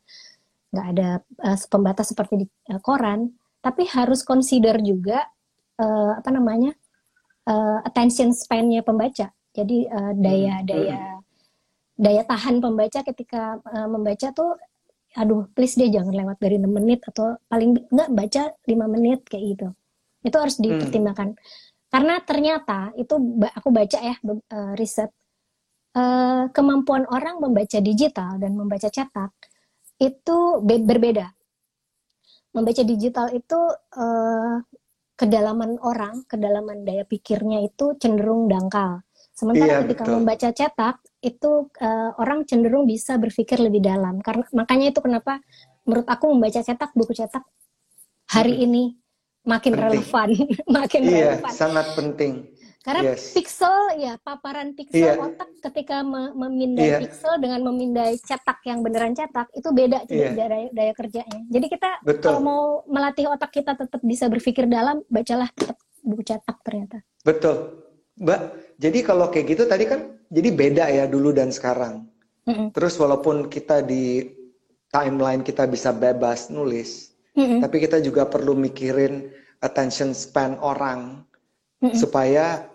nggak 0.75 0.87
ada 0.91 1.09
uh, 1.23 1.59
pembatas 1.71 2.11
seperti 2.11 2.35
di 2.43 2.47
uh, 2.75 2.83
koran 2.83 3.31
tapi 3.63 3.87
harus 3.87 4.27
consider 4.27 4.83
juga 4.83 5.23
uh, 5.79 6.19
apa 6.19 6.35
namanya 6.35 6.75
uh, 7.51 7.79
attention 7.83 8.31
span-nya 8.31 8.87
pembaca 8.87 9.35
jadi 9.51 9.79
uh, 9.91 10.13
daya 10.15 10.63
hmm. 10.63 10.67
daya 10.71 11.01
daya 12.01 12.23
tahan 12.25 12.63
pembaca 12.63 13.03
ketika 13.03 13.59
uh, 13.67 13.89
membaca 13.91 14.31
tuh 14.31 14.55
aduh 15.19 15.51
please 15.59 15.75
deh 15.75 15.91
jangan 15.91 16.15
lewat 16.15 16.39
dari 16.39 16.55
6 16.55 16.71
menit 16.71 17.03
atau 17.03 17.35
paling 17.51 17.75
nggak 17.91 18.11
baca 18.15 18.43
5 18.63 18.95
menit 18.95 19.27
kayak 19.27 19.45
gitu 19.59 19.69
itu 20.25 20.37
harus 20.37 20.57
hmm. 20.61 20.65
dipertimbangkan. 20.65 21.29
Hmm. 21.35 21.41
Karena 21.91 22.15
ternyata 22.23 22.95
itu 22.95 23.19
aku 23.43 23.69
baca 23.75 23.99
ya 23.99 24.15
uh, 24.23 24.73
riset 24.79 25.11
uh, 25.99 26.47
kemampuan 26.55 27.03
orang 27.11 27.43
membaca 27.43 27.83
digital 27.83 28.39
dan 28.39 28.55
membaca 28.55 28.87
cetak 28.87 29.35
itu 29.99 30.39
berbeda. 30.63 31.35
Membaca 32.55 32.83
digital 32.87 33.35
itu 33.35 33.59
uh, 33.99 34.63
kedalaman 35.21 35.77
orang, 35.85 36.25
kedalaman 36.25 36.81
daya 36.89 37.05
pikirnya 37.05 37.61
itu 37.61 37.93
cenderung 38.01 38.49
dangkal. 38.49 39.05
Sementara 39.37 39.69
iya, 39.69 39.79
ketika 39.85 40.09
betul. 40.09 40.17
membaca 40.17 40.49
cetak 40.49 40.97
itu 41.21 41.69
uh, 41.69 42.11
orang 42.17 42.49
cenderung 42.49 42.89
bisa 42.89 43.21
berpikir 43.21 43.61
lebih 43.61 43.85
dalam. 43.85 44.25
Karena 44.25 44.49
makanya 44.57 44.97
itu 44.97 45.05
kenapa 45.05 45.45
menurut 45.85 46.09
aku 46.09 46.33
membaca 46.33 46.65
cetak 46.65 46.97
buku 46.97 47.13
cetak 47.13 47.45
hari 48.33 48.57
hmm. 48.57 48.65
ini 48.65 48.83
makin 49.45 49.73
penting. 49.77 49.85
relevan, 49.85 50.29
makin 50.81 51.01
iya, 51.05 51.37
relevan. 51.37 51.53
sangat 51.53 51.87
penting. 51.93 52.33
Karena 52.81 53.13
yes. 53.13 53.37
pixel 53.37 54.01
ya 54.01 54.17
paparan 54.25 54.73
pixel 54.73 55.13
yeah. 55.13 55.21
otak 55.21 55.53
ketika 55.69 56.01
memindai 56.33 56.97
yeah. 56.97 57.01
pixel 57.05 57.37
dengan 57.37 57.61
memindai 57.61 58.17
cetak 58.17 58.65
yang 58.65 58.81
beneran 58.81 59.13
cetak 59.13 59.53
itu 59.53 59.69
beda 59.69 60.09
yeah. 60.09 60.33
daya, 60.33 60.69
daya 60.73 60.93
kerjanya. 60.97 61.45
Jadi 61.53 61.67
kita 61.69 62.01
Betul. 62.01 62.25
kalau 62.25 62.41
mau 62.41 62.65
melatih 62.89 63.29
otak 63.29 63.53
kita 63.53 63.77
tetap 63.77 64.01
bisa 64.01 64.33
berpikir 64.33 64.65
dalam, 64.65 65.05
bacalah 65.13 65.53
tetap 65.53 65.77
buku 66.01 66.25
cetak 66.25 66.57
ternyata. 66.65 67.05
Betul, 67.21 67.85
Mbak. 68.17 68.41
Jadi 68.81 68.99
kalau 69.05 69.29
kayak 69.29 69.47
gitu 69.53 69.69
tadi 69.69 69.85
kan 69.85 70.17
jadi 70.33 70.49
beda 70.49 70.85
ya 70.89 71.05
dulu 71.05 71.37
dan 71.37 71.53
sekarang. 71.53 72.09
Mm 72.49 72.55
-mm. 72.57 72.67
Terus 72.73 72.97
walaupun 72.97 73.53
kita 73.53 73.85
di 73.85 74.25
timeline 74.89 75.45
kita 75.45 75.69
bisa 75.69 75.93
bebas 75.93 76.49
nulis, 76.49 77.11
hmm 77.35 77.63
Tapi 77.63 77.77
kita 77.81 78.03
juga 78.03 78.27
perlu 78.27 78.57
mikirin 78.59 79.31
attention 79.63 80.17
span 80.17 80.57
orang 80.59 81.23
mm-hmm. 81.85 81.97
supaya 81.97 82.67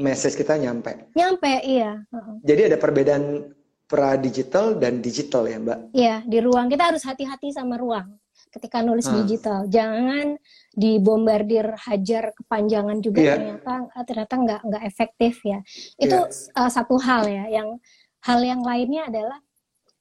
message 0.00 0.34
kita 0.34 0.56
nyampe. 0.56 1.12
Nyampe, 1.12 1.60
iya. 1.62 2.00
Jadi 2.40 2.72
ada 2.72 2.76
perbedaan 2.80 3.52
pra 3.84 4.16
digital 4.16 4.80
dan 4.80 5.04
digital 5.04 5.44
ya, 5.44 5.58
Mbak? 5.60 5.78
Iya, 5.92 6.16
di 6.24 6.38
ruang 6.40 6.66
kita 6.72 6.90
harus 6.90 7.04
hati-hati 7.04 7.52
sama 7.52 7.76
ruang 7.76 8.16
ketika 8.50 8.80
nulis 8.82 9.06
hmm. 9.06 9.16
digital. 9.22 9.58
Jangan 9.68 10.40
dibombardir 10.74 11.76
hajar 11.86 12.32
kepanjangan 12.34 12.98
juga 12.98 13.20
yeah. 13.20 13.34
ternyata 13.36 13.72
ternyata 14.08 14.34
nggak 14.34 14.60
nggak 14.66 14.82
efektif 14.88 15.34
ya. 15.44 15.60
Itu 16.00 16.16
yeah. 16.26 16.58
uh, 16.58 16.70
satu 16.72 16.96
hal 16.98 17.28
ya. 17.28 17.44
Yang 17.52 17.78
hal 18.24 18.40
yang 18.42 18.62
lainnya 18.64 19.06
adalah 19.06 19.38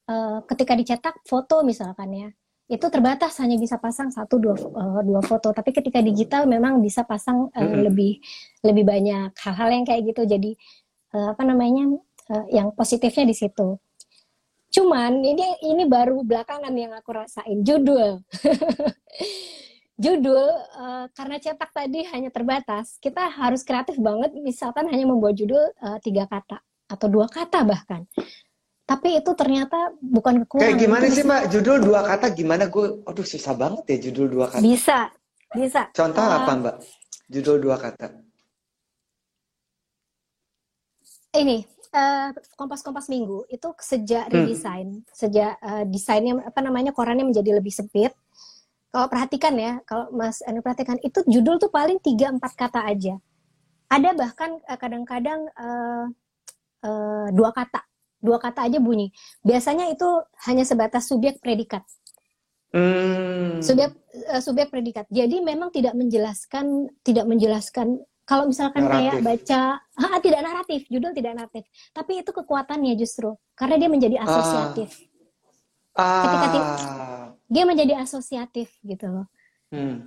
uh, 0.10 0.40
ketika 0.48 0.74
dicetak 0.74 1.16
foto 1.28 1.62
misalkan 1.62 2.10
ya 2.16 2.30
itu 2.70 2.86
terbatas 2.86 3.34
hanya 3.42 3.58
bisa 3.58 3.82
pasang 3.82 4.14
satu 4.14 4.38
dua 4.38 4.54
uh, 4.54 5.02
dua 5.02 5.26
foto 5.26 5.50
tapi 5.50 5.74
ketika 5.74 6.06
digital 6.06 6.46
memang 6.46 6.78
bisa 6.78 7.02
pasang 7.02 7.50
uh, 7.50 7.58
mm-hmm. 7.58 7.82
lebih 7.90 8.22
lebih 8.66 8.84
banyak 8.84 9.32
hal-hal 9.36 9.70
yang 9.72 9.86
kayak 9.88 10.02
gitu 10.12 10.28
jadi 10.28 10.52
uh, 11.16 11.34
apa 11.36 11.44
namanya 11.48 11.96
uh, 12.32 12.46
yang 12.52 12.72
positifnya 12.76 13.26
di 13.30 13.36
situ 13.36 13.80
cuman 14.70 15.26
ini 15.26 15.66
ini 15.66 15.84
baru 15.90 16.22
belakangan 16.22 16.74
yang 16.76 16.94
aku 16.94 17.10
rasain 17.16 17.66
judul 17.66 18.22
judul 20.04 20.46
uh, 20.78 21.10
karena 21.12 21.42
cetak 21.42 21.72
tadi 21.74 22.06
hanya 22.14 22.30
terbatas 22.30 23.02
kita 23.02 23.28
harus 23.34 23.66
kreatif 23.66 23.98
banget 23.98 24.32
misalkan 24.40 24.86
hanya 24.88 25.10
membuat 25.10 25.36
judul 25.36 25.74
uh, 25.82 25.98
tiga 26.06 26.30
kata 26.30 26.62
atau 26.90 27.08
dua 27.10 27.26
kata 27.26 27.66
bahkan 27.66 28.06
tapi 28.90 29.22
itu 29.22 29.32
ternyata 29.38 29.94
bukan 30.02 30.42
kekurangan. 30.42 30.66
Kayak 30.66 30.82
gimana 30.82 31.06
sih 31.14 31.22
mbak 31.22 31.44
judul 31.54 31.78
dua 31.78 32.02
kata 32.10 32.34
gimana 32.34 32.66
gue, 32.66 33.06
aduh 33.06 33.22
susah 33.22 33.54
banget 33.54 33.86
ya 33.86 33.98
judul 34.10 34.34
dua 34.34 34.50
kata. 34.50 34.66
Bisa, 34.66 35.14
bisa. 35.54 35.94
Contoh 35.94 36.26
uh, 36.26 36.42
apa 36.42 36.52
mbak? 36.58 36.76
Judul 37.30 37.62
dua 37.62 37.78
kata. 37.78 38.10
Ini 41.30 41.62
uh, 41.94 42.30
kompas-kompas 42.58 43.06
minggu 43.06 43.46
itu 43.54 43.70
sejak 43.78 44.30
hmm. 44.30 44.34
redesign, 44.34 44.88
sejak 45.14 45.62
uh, 45.62 45.86
desainnya 45.86 46.42
apa 46.42 46.60
namanya 46.66 46.90
korannya 46.90 47.26
menjadi 47.26 47.62
lebih 47.62 47.74
sempit. 47.74 48.14
Kalau 48.90 49.06
perhatikan 49.06 49.54
ya, 49.54 49.78
kalau 49.86 50.10
Mas 50.10 50.42
Anu 50.42 50.66
perhatikan 50.66 50.98
itu 51.06 51.22
judul 51.30 51.62
tuh 51.62 51.70
paling 51.70 52.02
tiga 52.02 52.34
empat 52.34 52.58
kata 52.58 52.82
aja. 52.90 53.22
Ada 53.90 54.18
bahkan 54.18 54.58
kadang-kadang 54.66 55.50
uh, 55.54 56.06
uh, 56.86 57.28
dua 57.30 57.54
kata 57.54 57.86
dua 58.20 58.38
kata 58.38 58.68
aja 58.68 58.78
bunyi. 58.82 59.14
Biasanya 59.46 59.94
itu 59.94 60.08
hanya 60.50 60.68
sebatas 60.68 61.08
subjek 61.08 61.40
predikat. 61.40 61.86
Hmm. 62.70 63.62
Subjek 63.62 63.94
uh, 64.30 64.42
subjek 64.42 64.70
predikat. 64.70 65.06
Jadi 65.10 65.42
memang 65.42 65.70
tidak 65.70 65.94
menjelaskan 65.94 66.90
tidak 67.02 67.26
menjelaskan 67.26 68.02
kalau 68.30 68.46
misalkan 68.46 68.86
naratif. 68.86 69.02
kayak 69.02 69.16
baca 69.26 69.62
ah, 69.98 70.20
tidak 70.22 70.42
naratif, 70.46 70.80
judul 70.86 71.12
tidak 71.18 71.34
naratif. 71.34 71.66
Tapi 71.90 72.22
itu 72.22 72.30
kekuatannya 72.30 72.94
justru 72.94 73.34
karena 73.58 73.82
dia 73.82 73.90
menjadi 73.90 74.22
ah. 74.22 74.30
asosiatif. 74.30 74.90
Ah. 75.98 76.22
Ketika 76.22 76.48
dia 77.50 77.64
menjadi 77.66 77.94
asosiatif 78.06 78.70
gitu 78.86 79.10
loh. 79.10 79.26
Hmm. 79.74 80.06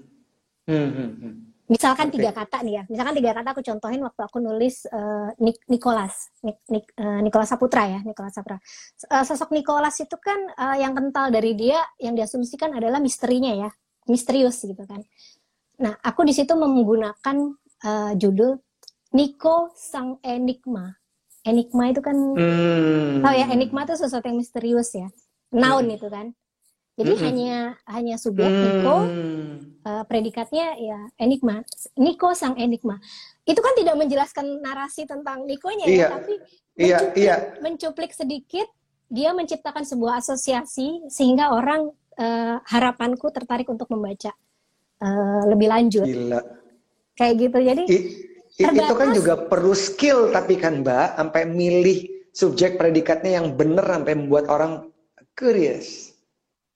Hmm, 0.63 0.91
hmm, 0.95 1.13
hmm. 1.19 1.35
Misalkan 1.67 2.13
Oke. 2.13 2.21
tiga 2.21 2.31
kata 2.31 2.63
nih 2.63 2.75
ya. 2.79 2.83
Misalkan 2.87 3.15
tiga 3.19 3.33
kata 3.35 3.49
aku 3.51 3.63
contohin 3.67 3.99
waktu 4.07 4.23
aku 4.23 4.39
nulis 4.39 4.87
eh, 4.87 5.29
Nik- 5.43 5.67
Nicholas, 5.67 6.31
Nik, 6.47 6.63
Nik- 6.71 6.95
eh, 6.95 7.21
Nicholas 7.25 7.51
Saputra 7.51 7.91
ya, 7.91 8.01
Nicholas 8.07 8.39
Saputra. 8.39 8.63
Eh, 9.09 9.25
sosok 9.27 9.51
Nicholas 9.51 9.99
itu 9.99 10.15
kan 10.23 10.39
eh, 10.53 10.87
yang 10.87 10.95
kental 10.95 11.35
dari 11.35 11.59
dia, 11.59 11.83
yang 11.99 12.15
diasumsikan 12.15 12.77
adalah 12.79 13.03
misterinya 13.03 13.51
ya, 13.57 13.71
misterius 14.07 14.63
gitu 14.63 14.85
kan. 14.87 15.03
Nah, 15.83 15.99
aku 16.05 16.23
di 16.23 16.37
situ 16.37 16.53
menggunakan 16.55 17.37
eh, 17.83 18.13
judul 18.17 18.59
Nico 19.13 19.71
Sang 19.77 20.17
Enigma. 20.25 20.97
Enigma 21.43 21.91
itu 21.91 22.01
kan 22.01 22.15
Hmm. 22.15 23.19
tahu 23.21 23.35
ya, 23.35 23.47
enigma 23.51 23.83
itu 23.83 23.99
sesuatu 23.99 24.25
yang 24.31 24.39
misterius 24.39 24.95
ya, 24.95 25.11
noun 25.51 25.91
itu 25.91 26.07
kan. 26.07 26.31
Jadi 26.93 27.13
Mm-mm. 27.19 27.25
hanya 27.25 27.57
hanya 27.89 28.15
subjek 28.21 28.47
Hmm. 28.47 29.75
eh, 29.83 30.05
predikatnya 30.07 30.79
ya 30.79 30.99
enigma. 31.19 31.67
Nico 31.99 32.31
sang 32.39 32.55
enigma. 32.55 33.03
Itu 33.43 33.59
kan 33.59 33.75
tidak 33.75 33.99
menjelaskan 33.99 34.63
narasi 34.63 35.03
tentang 35.03 35.43
Nikonya 35.43 35.87
Iya. 35.91 35.99
ya, 35.99 36.07
tapi 36.15 36.35
Iya, 36.73 36.97
mencuplik, 37.03 37.19
iya. 37.19 37.37
mencuplik 37.59 38.13
sedikit 38.15 38.69
dia 39.11 39.35
menciptakan 39.35 39.85
sebuah 39.85 40.23
asosiasi 40.23 41.05
sehingga 41.11 41.53
orang 41.53 41.91
eh, 42.13 42.57
harapanku 42.69 43.33
tertarik 43.33 43.67
untuk 43.67 43.89
membaca 43.91 44.31
eh, 45.03 45.43
lebih 45.49 45.69
lanjut 45.73 46.07
Gila. 46.07 46.62
Kayak 47.15 47.35
gitu. 47.49 47.59
Jadi 47.61 47.83
I- 47.89 48.05
i- 48.59 48.73
itu 48.73 48.95
kan 48.95 49.09
juga 49.13 49.35
perlu 49.49 49.73
skill 49.73 50.31
tapi 50.31 50.57
kan 50.57 50.81
Mbak, 50.81 51.09
sampai 51.19 51.43
milih 51.45 51.99
subjek 52.33 52.77
predikatnya 52.77 53.41
yang 53.41 53.53
bener 53.53 53.85
sampai 53.85 54.15
membuat 54.17 54.49
orang 54.49 54.89
curious. 55.33 56.11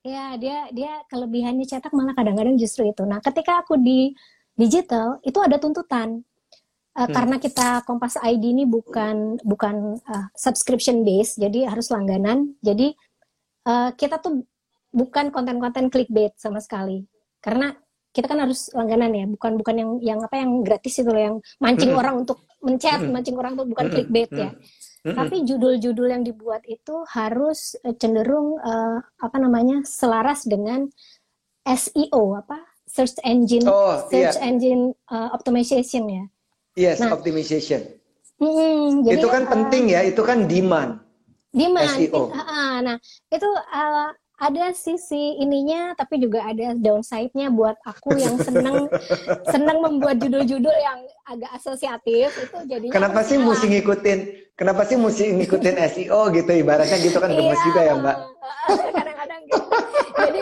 ya 0.07 0.39
dia 0.39 0.71
dia 0.71 1.03
kelebihannya 1.11 1.67
cetak 1.67 1.91
malah 1.91 2.15
kadang-kadang 2.15 2.55
justru 2.55 2.87
itu. 2.87 3.03
Nah, 3.03 3.19
ketika 3.19 3.59
aku 3.59 3.75
di 3.75 4.15
digital 4.55 5.19
itu 5.23 5.39
ada 5.43 5.59
tuntutan. 5.59 6.23
Eh, 6.97 7.05
Hmm. 7.05 7.13
Karena 7.13 7.37
kita 7.37 7.83
Kompas 7.85 8.17
ID 8.17 8.55
ini 8.57 8.65
bukan 8.65 9.37
bukan 9.43 9.99
eh, 9.99 10.27
subscription 10.39 11.03
base, 11.03 11.35
jadi 11.37 11.69
harus 11.69 11.91
langganan. 11.91 12.55
Jadi 12.63 12.95
eh, 13.67 13.91
kita 13.99 14.23
tuh 14.23 14.47
bukan 14.95 15.29
konten-konten 15.29 15.91
clickbait 15.91 16.33
sama 16.39 16.63
sekali. 16.63 17.03
Karena 17.43 17.75
kita 18.17 18.33
kan 18.33 18.41
harus 18.41 18.73
langganan 18.73 19.13
ya, 19.13 19.25
bukan 19.29 19.61
bukan 19.61 19.75
yang 19.77 19.91
yang 20.01 20.19
apa 20.25 20.41
yang 20.41 20.65
gratis 20.65 21.05
itu 21.05 21.11
loh 21.13 21.21
yang 21.21 21.37
mancing 21.61 21.93
Mm-mm. 21.93 22.01
orang 22.01 22.15
untuk 22.25 22.41
mencet, 22.65 23.05
Mm-mm. 23.05 23.13
mancing 23.13 23.37
orang 23.37 23.53
tuh 23.53 23.69
bukan 23.69 23.93
clickbait 23.93 24.33
ya. 24.33 24.51
Mm-mm. 25.05 25.13
Tapi 25.13 25.37
judul-judul 25.45 26.09
yang 26.09 26.25
dibuat 26.25 26.65
itu 26.65 27.05
harus 27.13 27.77
eh, 27.85 27.93
cenderung 28.01 28.57
eh, 28.57 28.99
apa 29.21 29.37
namanya 29.37 29.85
selaras 29.85 30.49
dengan 30.49 30.89
SEO 31.69 32.41
apa 32.41 32.63
search 32.87 33.19
engine 33.27 33.67
Oh, 33.69 34.07
iya. 34.09 34.31
search 34.31 34.39
engine 34.41 34.95
uh, 35.11 35.29
optimization 35.35 36.07
ya. 36.09 36.25
Yes, 36.79 37.03
Nah, 37.03 37.13
optimization. 37.13 37.83
Hmm, 38.37 39.03
jadi, 39.03 39.21
itu 39.21 39.29
kan 39.29 39.45
uh, 39.45 39.51
penting 39.51 39.85
ya, 39.93 40.01
itu 40.07 40.23
kan 40.23 40.47
demand. 40.47 41.03
Demand. 41.51 41.89
SEO. 41.99 42.33
Ah, 42.33 42.85
nah 42.85 42.97
itu 43.33 43.49
uh, 43.49 44.09
ada 44.37 44.69
sisi 44.77 45.41
ininya, 45.41 45.97
tapi 45.97 46.21
juga 46.21 46.45
ada 46.45 46.77
downside-nya 46.77 47.49
buat 47.49 47.81
aku 47.89 48.21
yang 48.21 48.37
seneng 48.37 48.85
seneng 49.53 49.81
membuat 49.81 50.21
judul-judul 50.21 50.77
yang 50.77 51.01
agak 51.25 51.51
asosiatif 51.57 52.29
itu 52.37 52.59
jadinya. 52.69 52.93
Kenapa 52.93 53.25
sih 53.25 53.41
mesti 53.41 53.67
ngikutin? 53.73 54.19
Kenapa 54.57 54.85
sih 54.85 54.97
mesti 55.01 55.33
ngikutin 55.41 55.77
SEO 55.89 56.21
gitu? 56.37 56.51
Ibaratnya 56.53 56.97
gitu 57.01 57.17
kan 57.17 57.33
gemes 57.33 57.61
Iya, 57.61 57.65
juga 57.65 57.81
ya 57.81 57.95
Mbak. 57.97 58.17
Kadang-kadang 58.97 59.41
gitu. 59.49 59.65
Jadi 60.17 60.41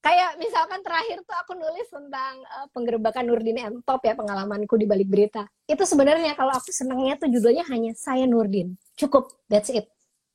kayak 0.00 0.30
misalkan 0.42 0.80
terakhir 0.82 1.18
tuh 1.22 1.36
aku 1.38 1.52
nulis 1.54 1.86
tentang 1.86 2.34
uh, 2.50 2.66
penggerebekan 2.74 3.24
Nurdin 3.30 3.58
M 3.62 3.74
Top 3.86 4.02
ya 4.02 4.18
pengalamanku 4.18 4.74
di 4.74 4.90
balik 4.90 5.06
berita. 5.06 5.46
Itu 5.70 5.86
sebenarnya 5.86 6.34
kalau 6.34 6.50
aku 6.50 6.74
senangnya 6.74 7.14
tuh 7.14 7.30
judulnya 7.30 7.62
hanya 7.70 7.94
saya 7.94 8.26
Nurdin. 8.26 8.74
Cukup, 8.98 9.30
that's 9.46 9.70
it. 9.70 9.86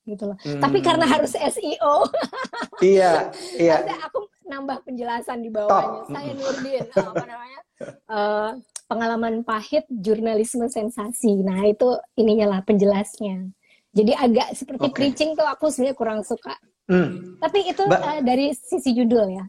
Gitu 0.06 0.24
loh. 0.24 0.38
Tapi 0.38 0.78
Hmm. 0.80 0.86
karena 0.86 1.06
harus 1.06 1.34
SEO, 1.34 1.96
Iya, 2.94 3.34
iya. 3.56 3.82
ada 3.82 4.06
aku 4.06 4.22
nambah 4.46 4.86
penjelasan 4.86 5.42
di 5.42 5.50
bawahnya. 5.50 6.00
Top. 6.00 6.14
Saya 6.14 6.32
Nurdin, 6.32 6.86
uh, 6.88 7.08
apa 7.08 7.26
namanya? 7.26 7.60
uh, 8.08 8.50
pengalaman 8.86 9.42
pahit 9.42 9.84
jurnalisme 9.90 10.66
sensasi. 10.68 11.42
Nah, 11.42 11.66
itu 11.66 11.90
ininya 12.16 12.46
lah 12.48 12.62
penjelasnya. 12.62 13.50
Jadi 13.90 14.12
agak 14.14 14.54
seperti 14.54 14.86
Oke. 14.86 14.94
preaching 14.94 15.34
tuh 15.34 15.44
aku 15.44 15.68
sebenarnya 15.68 15.96
kurang 15.96 16.22
suka. 16.22 16.54
Hmm. 16.86 17.40
Tapi 17.40 17.66
itu 17.66 17.82
Mbak- 17.82 18.04
eh, 18.06 18.22
dari 18.22 18.46
sisi 18.54 18.94
judul 18.94 19.26
ya. 19.34 19.46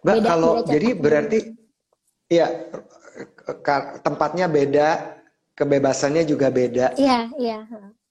Mbak, 0.00 0.14
Beda- 0.14 0.28
kalau 0.28 0.52
beda 0.58 0.68
jadi 0.68 0.88
berarti 0.92 1.38
ya 2.28 2.46
tempatnya 4.00 4.46
beda, 4.46 4.88
kebebasannya 5.52 6.24
juga 6.24 6.48
beda, 6.48 6.92
Iya, 6.94 7.32
iya. 7.36 7.58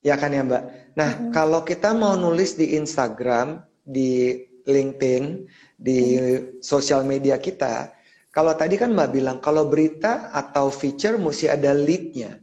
Ya 0.03 0.15
kan 0.15 0.31
ya 0.31 0.43
Mbak. 0.43 0.63
Nah, 0.95 1.11
Mm-mm. 1.15 1.31
kalau 1.31 1.61
kita 1.63 1.95
mau 1.95 2.15
nulis 2.15 2.55
di 2.55 2.75
Instagram, 2.75 3.63
di 3.83 4.35
LinkedIn, 4.67 5.47
di 5.79 5.99
sosial 6.59 7.03
media 7.07 7.39
kita, 7.39 7.91
kalau 8.29 8.53
tadi 8.53 8.77
kan 8.77 8.93
Mbak 8.93 9.09
bilang 9.09 9.37
kalau 9.41 9.65
berita 9.67 10.29
atau 10.31 10.69
feature 10.69 11.17
mesti 11.17 11.49
ada 11.49 11.73
lead-nya. 11.73 12.39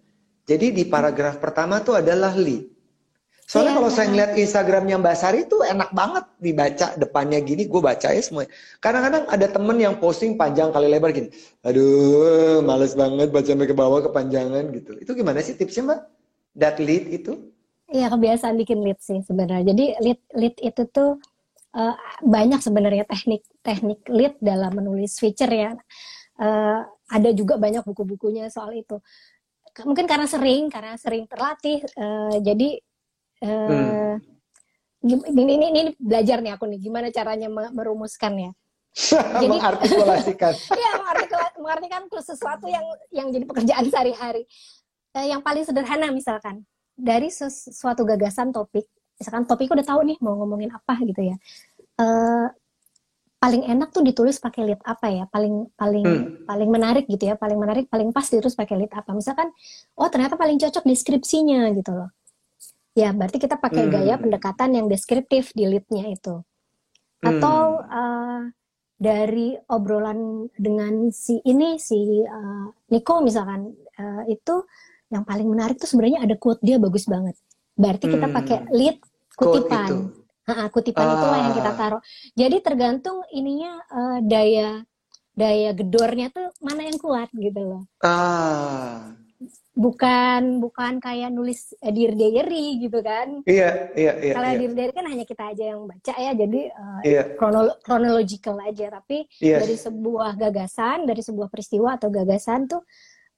Jadi 0.46 0.70
di 0.70 0.84
paragraf 0.86 1.42
pertama 1.42 1.82
tuh 1.82 1.98
adalah 1.98 2.34
lead. 2.34 2.70
Soalnya 3.46 3.72
Iya, 3.74 3.78
kalau 3.78 3.90
saya 3.94 4.06
ngeliat 4.10 4.32
Instagramnya 4.34 4.96
Mbak 4.98 5.16
Sari 5.22 5.40
tuh 5.46 5.62
enak 5.62 5.94
banget 5.94 6.24
dibaca 6.42 6.86
depannya 6.98 7.38
gini, 7.38 7.70
gue 7.70 7.78
baca 7.78 8.10
ya 8.10 8.18
semua. 8.18 8.42
Kadang-kadang 8.82 9.30
ada 9.30 9.46
temen 9.46 9.78
yang 9.78 9.94
posting 10.02 10.34
panjang 10.34 10.74
kali 10.74 10.90
lebar 10.90 11.14
gini. 11.14 11.30
Aduh, 11.62 12.58
males 12.66 12.98
banget 12.98 13.30
baca 13.30 13.46
sampai 13.46 13.70
ke 13.70 13.76
bawah 13.78 14.02
kepanjangan 14.02 14.66
gitu. 14.74 14.98
Itu 14.98 15.14
gimana 15.14 15.38
sih 15.46 15.54
tipsnya 15.54 15.86
Mbak? 15.86 16.00
That 16.56 16.80
lead 16.80 17.04
itu? 17.12 17.52
Iya, 17.86 18.08
kebiasaan 18.08 18.56
bikin 18.56 18.82
lead 18.82 18.98
sih 18.98 19.20
sebenarnya. 19.22 19.70
Jadi 19.70 19.84
lead 20.00 20.20
lead 20.32 20.56
itu 20.58 20.82
tuh 20.88 21.20
eh, 21.70 21.94
banyak 22.24 22.58
sebenarnya 22.58 23.04
teknik-teknik 23.04 24.00
lead 24.08 24.34
dalam 24.40 24.72
menulis 24.72 25.20
feature 25.20 25.52
ya. 25.52 25.70
Eh, 26.36 26.80
ada 27.06 27.30
juga 27.30 27.54
banyak 27.56 27.84
buku-bukunya 27.84 28.48
soal 28.48 28.74
itu. 28.74 28.98
Mungkin 29.84 30.08
karena 30.08 30.24
sering, 30.24 30.72
karena 30.72 30.96
sering 30.96 31.28
terlatih, 31.28 31.84
eh, 31.84 32.36
jadi 32.40 32.68
eh, 33.36 34.16
Hmm. 34.16 34.16
ini, 35.04 35.42
ini, 35.46 35.66
ini 35.70 35.80
belajar 35.94 36.40
nih 36.40 36.56
aku 36.56 36.64
nih, 36.66 36.80
gimana 36.80 37.12
caranya 37.12 37.46
me- 37.46 37.70
merumuskan 37.70 38.32
ya. 38.34 38.50
Jadi- 39.44 39.52
Mengartikulasikan. 39.52 40.54
Iya, 40.80 40.90
mengartikan, 40.96 41.50
mengartikan 41.60 42.02
sesuatu 42.16 42.64
yang 42.66 42.82
yang 43.12 43.28
jadi 43.28 43.44
pekerjaan 43.44 43.84
sehari-hari. 43.86 44.48
Eh, 45.16 45.32
yang 45.32 45.40
paling 45.40 45.64
sederhana 45.64 46.12
misalkan 46.12 46.60
dari 46.92 47.32
ses- 47.32 47.72
suatu 47.72 48.04
gagasan 48.04 48.52
topik, 48.52 48.84
misalkan 49.16 49.48
topik 49.48 49.72
udah 49.72 49.84
tahu 49.84 50.00
nih 50.04 50.18
mau 50.20 50.36
ngomongin 50.36 50.68
apa 50.76 50.92
gitu 51.04 51.32
ya. 51.32 51.36
Eh, 52.00 52.46
paling 53.40 53.62
enak 53.64 53.92
tuh 53.92 54.04
ditulis 54.04 54.36
pakai 54.40 54.62
lead 54.68 54.80
apa 54.84 55.06
ya? 55.08 55.24
Paling 55.32 55.72
paling 55.76 56.04
Hmm. 56.04 56.44
paling 56.44 56.68
menarik 56.68 57.04
gitu 57.08 57.32
ya, 57.32 57.34
paling 57.40 57.56
menarik, 57.56 57.88
paling 57.88 58.12
pas 58.12 58.28
ditulis 58.28 58.52
pakai 58.56 58.76
lead 58.84 58.92
apa? 58.92 59.10
Misalkan, 59.16 59.48
oh 59.96 60.08
ternyata 60.12 60.36
paling 60.36 60.60
cocok 60.60 60.84
deskripsinya 60.84 61.72
gitu 61.72 61.92
loh. 61.96 62.10
Ya, 62.96 63.12
berarti 63.12 63.36
kita 63.40 63.56
pakai 63.60 63.88
Hmm. 63.88 63.92
gaya 63.92 64.14
pendekatan 64.20 64.70
yang 64.76 64.86
deskriptif 64.88 65.52
di 65.56 65.64
lead-nya 65.68 66.12
itu 66.12 66.40
atau 67.20 67.80
eh, 67.84 68.42
dari 68.96 69.52
obrolan 69.68 70.48
dengan 70.56 71.12
si 71.12 71.40
ini 71.44 71.76
si 71.76 72.24
eh, 72.24 72.66
Nico 72.92 73.20
misalkan 73.20 73.72
eh, 74.00 74.22
itu 74.32 74.64
yang 75.08 75.22
paling 75.22 75.46
menarik 75.46 75.76
tuh 75.76 75.86
sebenarnya 75.86 76.22
ada 76.22 76.34
quote 76.34 76.60
dia 76.60 76.76
bagus 76.76 77.06
banget. 77.06 77.38
Berarti 77.72 78.06
kita 78.06 78.26
Hmm. 78.26 78.36
pakai 78.36 78.58
lead 78.70 78.96
kutipan. 79.32 79.86
itu. 79.86 79.98
Ha-ha, 80.46 80.64
kutipan 80.68 81.04
itulah 81.04 81.38
yang 81.40 81.54
kita 81.54 81.70
Ah. 81.70 81.76
taruh. 81.76 82.02
Jadi 82.32 82.56
tergantung 82.60 83.18
ininya 83.30 83.72
eh, 83.84 84.18
daya 84.22 84.68
daya 85.32 85.70
gedornya 85.70 86.30
tuh 86.30 86.48
mana 86.58 86.86
yang 86.86 86.96
kuat 86.96 87.28
gitu 87.30 87.60
loh. 87.60 87.82
Ah, 88.00 89.12
Bukan 89.76 90.56
bukan 90.56 90.96
kayak 90.96 91.28
nulis 91.28 91.76
eh, 91.76 91.92
dear 91.92 92.16
diary 92.16 92.80
gitu 92.80 93.04
kan. 93.04 93.44
iya, 93.44 93.92
iya, 93.92 94.12
iya. 94.16 94.32
Kalau 94.32 94.48
iya. 94.48 94.58
dear 94.58 94.72
diary 94.72 94.92
kan 94.94 95.04
hanya 95.04 95.24
kita 95.24 95.52
aja 95.52 95.64
yang 95.68 95.84
baca 95.84 96.14
ya. 96.16 96.32
Jadi 96.32 96.60
eh, 96.64 97.00
Iya, 97.04 97.22
chronolo- 97.36 97.76
chronological 97.82 98.56
aja 98.58 98.88
tapi 98.90 99.28
iya. 99.36 99.60
dari 99.60 99.76
sebuah 99.76 100.32
gagasan 100.34 101.04
dari 101.04 101.20
sebuah 101.20 101.46
peristiwa 101.46 101.92
atau 101.92 102.08
gagasan 102.08 102.64
tuh 102.64 102.80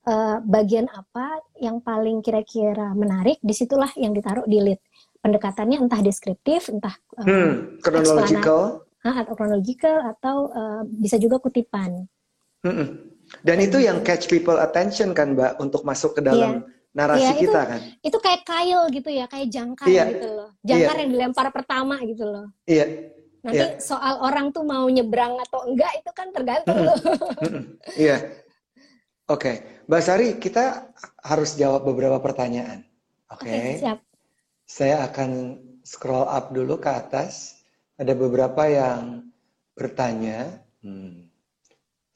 eh, 0.05 0.37
bagian 0.41 0.87
apa 0.87 1.27
yang 1.57 1.81
paling 1.81 2.21
kira-kira 2.21 2.93
menarik 2.93 3.41
di 3.41 3.51
situlah 3.51 3.91
yang 3.95 4.13
ditaruh 4.13 4.45
di 4.45 4.59
lead 4.61 4.81
pendekatannya 5.19 5.79
entah 5.79 5.99
deskriptif 5.99 6.69
entah 6.69 6.95
eh, 7.17 7.25
Hmm, 7.25 7.51
chronological. 7.81 8.87
ah, 9.01 9.17
atau 9.17 9.35
chronological 9.35 9.97
atau 10.07 10.37
eh, 10.49 10.83
bisa 10.87 11.17
juga 11.17 11.39
kutipan 11.39 12.07
Mm-mm. 12.61 12.89
Dan 13.39 13.61
itu 13.61 13.77
yang 13.77 14.01
catch 14.01 14.25
people 14.27 14.57
attention 14.57 15.13
kan 15.13 15.33
Mbak 15.33 15.61
untuk 15.61 15.85
masuk 15.85 16.17
ke 16.17 16.23
dalam 16.23 16.65
narasi 16.91 17.21
Iya, 17.21 17.31
itu- 17.35 17.43
kita 17.45 17.61
kan. 17.63 17.81
itu 18.01 18.19
kayak 18.19 18.43
kail 18.43 18.81
gitu 18.89 19.09
ya 19.09 19.25
kayak 19.27 19.49
jangkar 19.49 19.87
Iya. 19.87 20.05
gitu 20.09 20.27
loh 20.27 20.51
jangkar 20.63 20.95
Iya. 20.97 21.01
yang 21.05 21.11
dilempar 21.13 21.47
pertama 21.53 22.01
gitu 22.03 22.25
loh 22.25 22.47
Iya. 22.65 22.85
nanti 23.39 23.61
Iya. 23.61 23.79
soal 23.79 24.19
orang 24.19 24.51
tuh 24.51 24.65
mau 24.65 24.89
nyebrang 24.89 25.39
atau 25.39 25.63
enggak 25.63 25.93
itu 25.95 26.11
kan 26.11 26.33
tergantung 26.33 26.75
Mm-mm. 26.75 26.89
loh 26.89 26.99
Mm-mm. 27.45 27.63
Iya. 27.95 28.17
Oke, 29.29 29.85
Mbak 29.85 30.01
Sari, 30.01 30.29
kita 30.41 30.89
harus 31.21 31.53
jawab 31.61 31.85
beberapa 31.85 32.17
pertanyaan. 32.17 32.81
Oke. 33.29 33.45
Oke, 33.45 33.77
siap. 33.77 34.01
Saya 34.65 35.05
akan 35.05 35.61
scroll 35.85 36.25
up 36.25 36.49
dulu 36.49 36.81
ke 36.81 36.89
atas. 36.89 37.61
Ada 38.01 38.17
beberapa 38.17 38.65
yang 38.65 39.29
bertanya. 39.77 40.65
Hmm. 40.81 41.29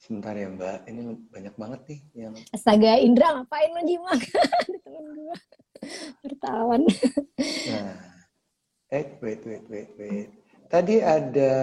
Sebentar 0.01 0.33
ya 0.33 0.49
Mbak, 0.49 0.77
ini 0.89 1.01
banyak 1.29 1.53
banget 1.53 1.81
nih 1.85 1.99
yang. 2.17 2.33
Astaga, 2.49 2.97
Indra 2.97 3.37
ngapain 3.37 3.69
lo 3.77 3.81
temen 4.83 5.05
gue. 5.13 5.37
Wartawan. 6.25 6.81
Nah, 7.69 7.93
eh, 8.89 9.05
wait, 9.21 9.41
wait, 9.45 9.65
wait, 9.69 9.89
wait. 10.01 10.29
Tadi 10.65 10.97
ada, 10.97 11.53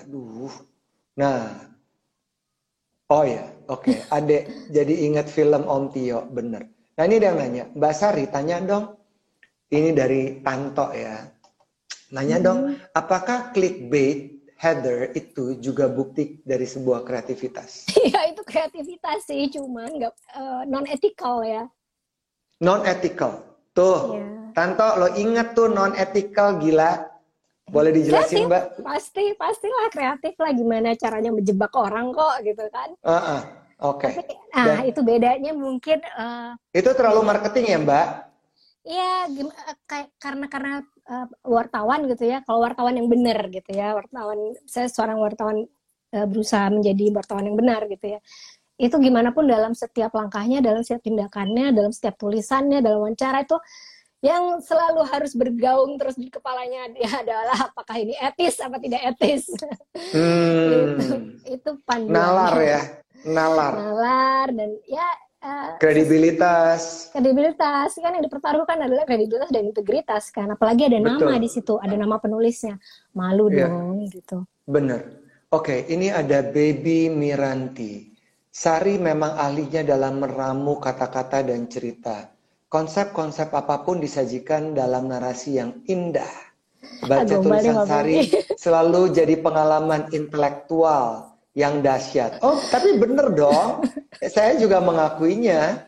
aduh. 0.00 0.56
Nah, 1.20 1.75
oh 3.10 3.24
ya, 3.24 3.44
oke. 3.70 3.92
Adek, 4.10 4.70
jadi 4.70 4.94
ingat 5.10 5.26
film 5.30 5.66
Om 5.66 5.90
Tio, 5.94 6.26
bener. 6.30 6.66
Nah 6.96 7.04
ini 7.04 7.20
dia 7.20 7.32
yang 7.32 7.38
nanya, 7.38 7.64
Mbak 7.76 7.94
Sari 7.94 8.24
tanya 8.32 8.62
dong. 8.62 8.96
Ini 9.68 9.90
dari 9.92 10.40
Tanto 10.40 10.94
ya. 10.94 11.26
Nanya 12.14 12.38
dong, 12.38 12.78
apakah 12.94 13.50
clickbait 13.50 14.46
header 14.56 15.12
itu 15.12 15.58
juga 15.60 15.90
bukti 15.90 16.40
dari 16.46 16.64
sebuah 16.64 17.02
kreativitas? 17.04 17.90
Iya, 18.06 18.30
itu 18.32 18.42
kreativitas 18.46 19.26
sih, 19.26 19.50
cuman 19.50 19.90
nggak 19.98 20.14
non 20.70 20.86
ethical 20.86 21.42
ya. 21.42 21.66
Non 22.62 22.86
ethical. 22.86 23.42
Tuh, 23.76 24.16
Iya. 24.16 24.36
Tanto 24.56 24.88
lo 24.96 25.12
ingat 25.12 25.52
tuh 25.52 25.68
non 25.68 25.92
ethical 25.92 26.56
gila. 26.56 27.04
Boleh 27.66 27.90
dijelasin 27.90 28.46
Kreatif, 28.46 28.46
Mbak? 28.46 28.64
Pasti, 28.86 29.24
pastilah 29.34 29.86
kreatif 29.90 30.34
lah 30.38 30.50
gimana 30.54 30.94
caranya 30.94 31.34
menjebak 31.34 31.74
orang 31.74 32.14
kok 32.14 32.34
gitu 32.46 32.62
kan. 32.70 32.94
Ah, 33.02 33.14
ah, 33.18 33.40
Oke. 33.82 34.08
Nah, 34.54 34.80
Dan- 34.80 34.88
itu 34.88 35.00
bedanya 35.02 35.52
mungkin 35.52 35.98
eh, 36.00 36.50
Itu 36.72 36.94
terlalu 36.96 37.26
marketing 37.26 37.64
ya 37.68 37.78
Mbak? 37.82 38.06
Iya, 38.86 39.12
eh, 39.34 39.76
kayak 39.84 40.08
karena 40.22 40.46
karena 40.46 40.72
eh, 41.10 41.26
wartawan 41.42 42.06
gitu 42.06 42.24
ya. 42.24 42.40
Kalau 42.46 42.62
wartawan 42.62 42.94
yang 42.94 43.10
benar 43.10 43.50
gitu 43.50 43.70
ya, 43.74 43.98
wartawan 43.98 44.54
saya 44.64 44.86
seorang 44.86 45.18
wartawan 45.18 45.66
eh, 46.14 46.26
berusaha 46.30 46.70
menjadi 46.70 47.10
wartawan 47.12 47.50
yang 47.50 47.58
benar 47.58 47.84
gitu 47.90 48.16
ya. 48.16 48.20
Itu 48.78 48.96
gimana 49.02 49.34
pun 49.34 49.50
dalam 49.50 49.74
setiap 49.74 50.14
langkahnya, 50.14 50.62
dalam 50.62 50.86
setiap 50.86 51.02
tindakannya, 51.02 51.74
dalam 51.74 51.90
setiap 51.90 52.14
tulisannya, 52.14 52.78
dalam 52.78 53.02
wawancara 53.02 53.42
itu 53.42 53.58
yang 54.26 54.58
selalu 54.58 55.06
harus 55.06 55.32
bergaung 55.32 55.94
terus 55.94 56.18
di 56.18 56.26
kepalanya 56.26 56.90
dia 56.90 57.06
adalah 57.22 57.70
apakah 57.70 57.94
ini 57.96 58.18
etis 58.18 58.58
apa 58.58 58.76
tidak 58.76 59.14
etis. 59.14 59.46
Hmm. 60.12 60.98
itu, 60.98 61.14
itu 61.46 61.70
panduan. 61.86 62.10
Nalar 62.12 62.54
ya, 62.58 62.80
nalar. 63.24 63.72
Nalar 63.78 64.46
dan 64.50 64.70
ya 64.84 65.06
eh, 65.38 65.70
Kredibilitas. 65.78 67.12
kredibilitas 67.12 67.94
kan 67.96 68.10
yang 68.10 68.24
dipertaruhkan 68.24 68.78
adalah 68.78 69.04
kredibilitas 69.04 69.48
dan 69.48 69.62
integritas 69.64 70.28
kan 70.28 70.50
apalagi 70.50 70.90
ada 70.90 70.98
nama 70.98 71.16
Betul. 71.16 71.38
di 71.38 71.50
situ 71.50 71.74
ada 71.78 71.94
nama 71.94 72.16
penulisnya 72.18 72.74
malu 73.12 73.46
Iya. 73.48 73.68
dong 73.68 74.04
gitu 74.10 74.42
Bener. 74.66 75.22
Oke, 75.46 75.86
ini 75.86 76.10
ada 76.10 76.42
Baby 76.42 77.06
Miranti. 77.06 78.10
Sari 78.50 78.98
memang 78.98 79.38
ahlinya 79.38 79.86
dalam 79.86 80.18
meramu 80.18 80.82
kata-kata 80.82 81.46
dan 81.46 81.70
cerita. 81.70 82.34
Konsep-konsep 82.66 83.54
apa 83.54 83.86
pun 83.86 84.02
disajikan 84.02 84.74
dalam 84.74 85.06
narasi 85.06 85.62
yang 85.62 85.80
indah. 85.86 86.28
Baca 87.06 87.22
Aduh, 87.22 87.42
tulisan 87.42 87.86
Sari 87.86 88.26
selalu 88.62 89.14
jadi 89.14 89.38
pengalaman 89.38 90.10
intelektual 90.10 91.36
yang 91.54 91.80
dahsyat. 91.80 92.42
Oh, 92.42 92.58
tapi 92.68 92.98
bener 92.98 93.32
dong. 93.32 93.86
Saya 94.18 94.58
juga 94.58 94.82
mengakuinya 94.82 95.86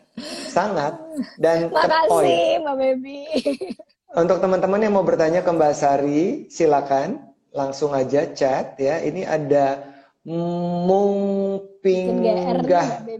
sangat. 0.49 0.95
Dan 1.35 1.69
makasih 1.69 2.63
mbak 2.63 2.75
baby 2.79 3.19
Untuk 4.09 4.41
teman-teman 4.41 4.81
yang 4.81 4.97
mau 4.97 5.05
bertanya 5.05 5.45
ke 5.45 5.51
Mbak 5.53 5.73
Sari, 5.77 6.49
silakan 6.49 7.29
langsung 7.53 7.93
aja 7.93 8.25
chat 8.33 8.73
ya. 8.81 8.97
Ini 9.05 9.21
ada 9.21 9.85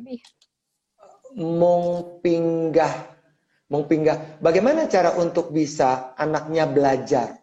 nih, 0.01 0.18
Mungpinggah, 1.38 3.09
Mungpinggah, 3.70 4.17
Mungpinggah. 4.17 4.17
Bagaimana 4.41 4.89
cara 4.89 5.13
untuk 5.22 5.53
bisa 5.53 6.17
anaknya 6.17 6.65
belajar? 6.65 7.38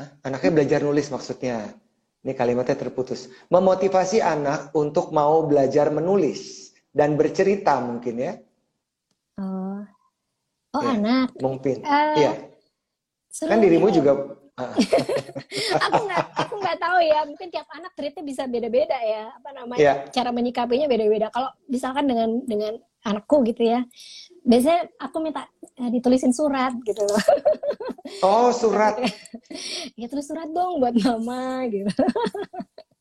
Hah? 0.00 0.08
Anaknya 0.24 0.50
belajar 0.52 0.80
nulis 0.80 1.12
maksudnya. 1.12 1.76
Ini 2.24 2.32
kalimatnya 2.34 2.74
terputus. 2.74 3.28
Memotivasi 3.52 4.18
anak 4.24 4.72
untuk 4.74 5.12
mau 5.12 5.44
belajar 5.46 5.92
menulis 5.92 6.72
dan 6.90 7.14
bercerita 7.14 7.78
mungkin 7.84 8.16
ya. 8.16 8.32
oh 9.36 9.84
oh 10.72 10.80
Iya. 10.82 10.92
anak 10.96 11.28
Mungkin. 11.38 11.76
Eh, 11.84 12.14
Iya. 12.16 12.32
Kan 13.36 13.60
dirimu 13.60 13.92
nih. 13.92 13.96
juga 14.00 14.12
ah, 14.64 14.72
aku 15.84 16.00
nggak 16.08 16.24
aku 16.32 16.54
nggak 16.64 16.78
tahu 16.80 16.98
ya 17.04 17.28
mungkin 17.28 17.52
tiap 17.52 17.68
anak 17.76 17.92
treatnya 17.92 18.24
bisa 18.24 18.48
beda-beda 18.48 18.96
ya 19.04 19.28
apa 19.36 19.52
namanya 19.52 19.76
Iya. 19.76 19.94
cara 20.08 20.32
menyikapinya 20.32 20.88
beda-beda 20.88 21.28
kalau 21.28 21.52
misalkan 21.68 22.08
dengan 22.08 22.40
dengan 22.48 22.80
anakku 23.04 23.44
gitu 23.44 23.68
ya 23.68 23.84
biasanya 24.46 24.80
aku 24.96 25.16
minta 25.18 25.42
eh, 25.76 25.90
ditulisin 25.90 26.30
surat 26.30 26.72
gitu 26.80 27.02
loh 27.02 27.22
Oh, 28.18 28.48
surat. 28.48 28.94
ya 29.98 30.06
tulis 30.06 30.24
surat 30.24 30.46
dong 30.48 30.78
buat 30.78 30.94
mama 30.96 31.66
gitu 31.66 31.90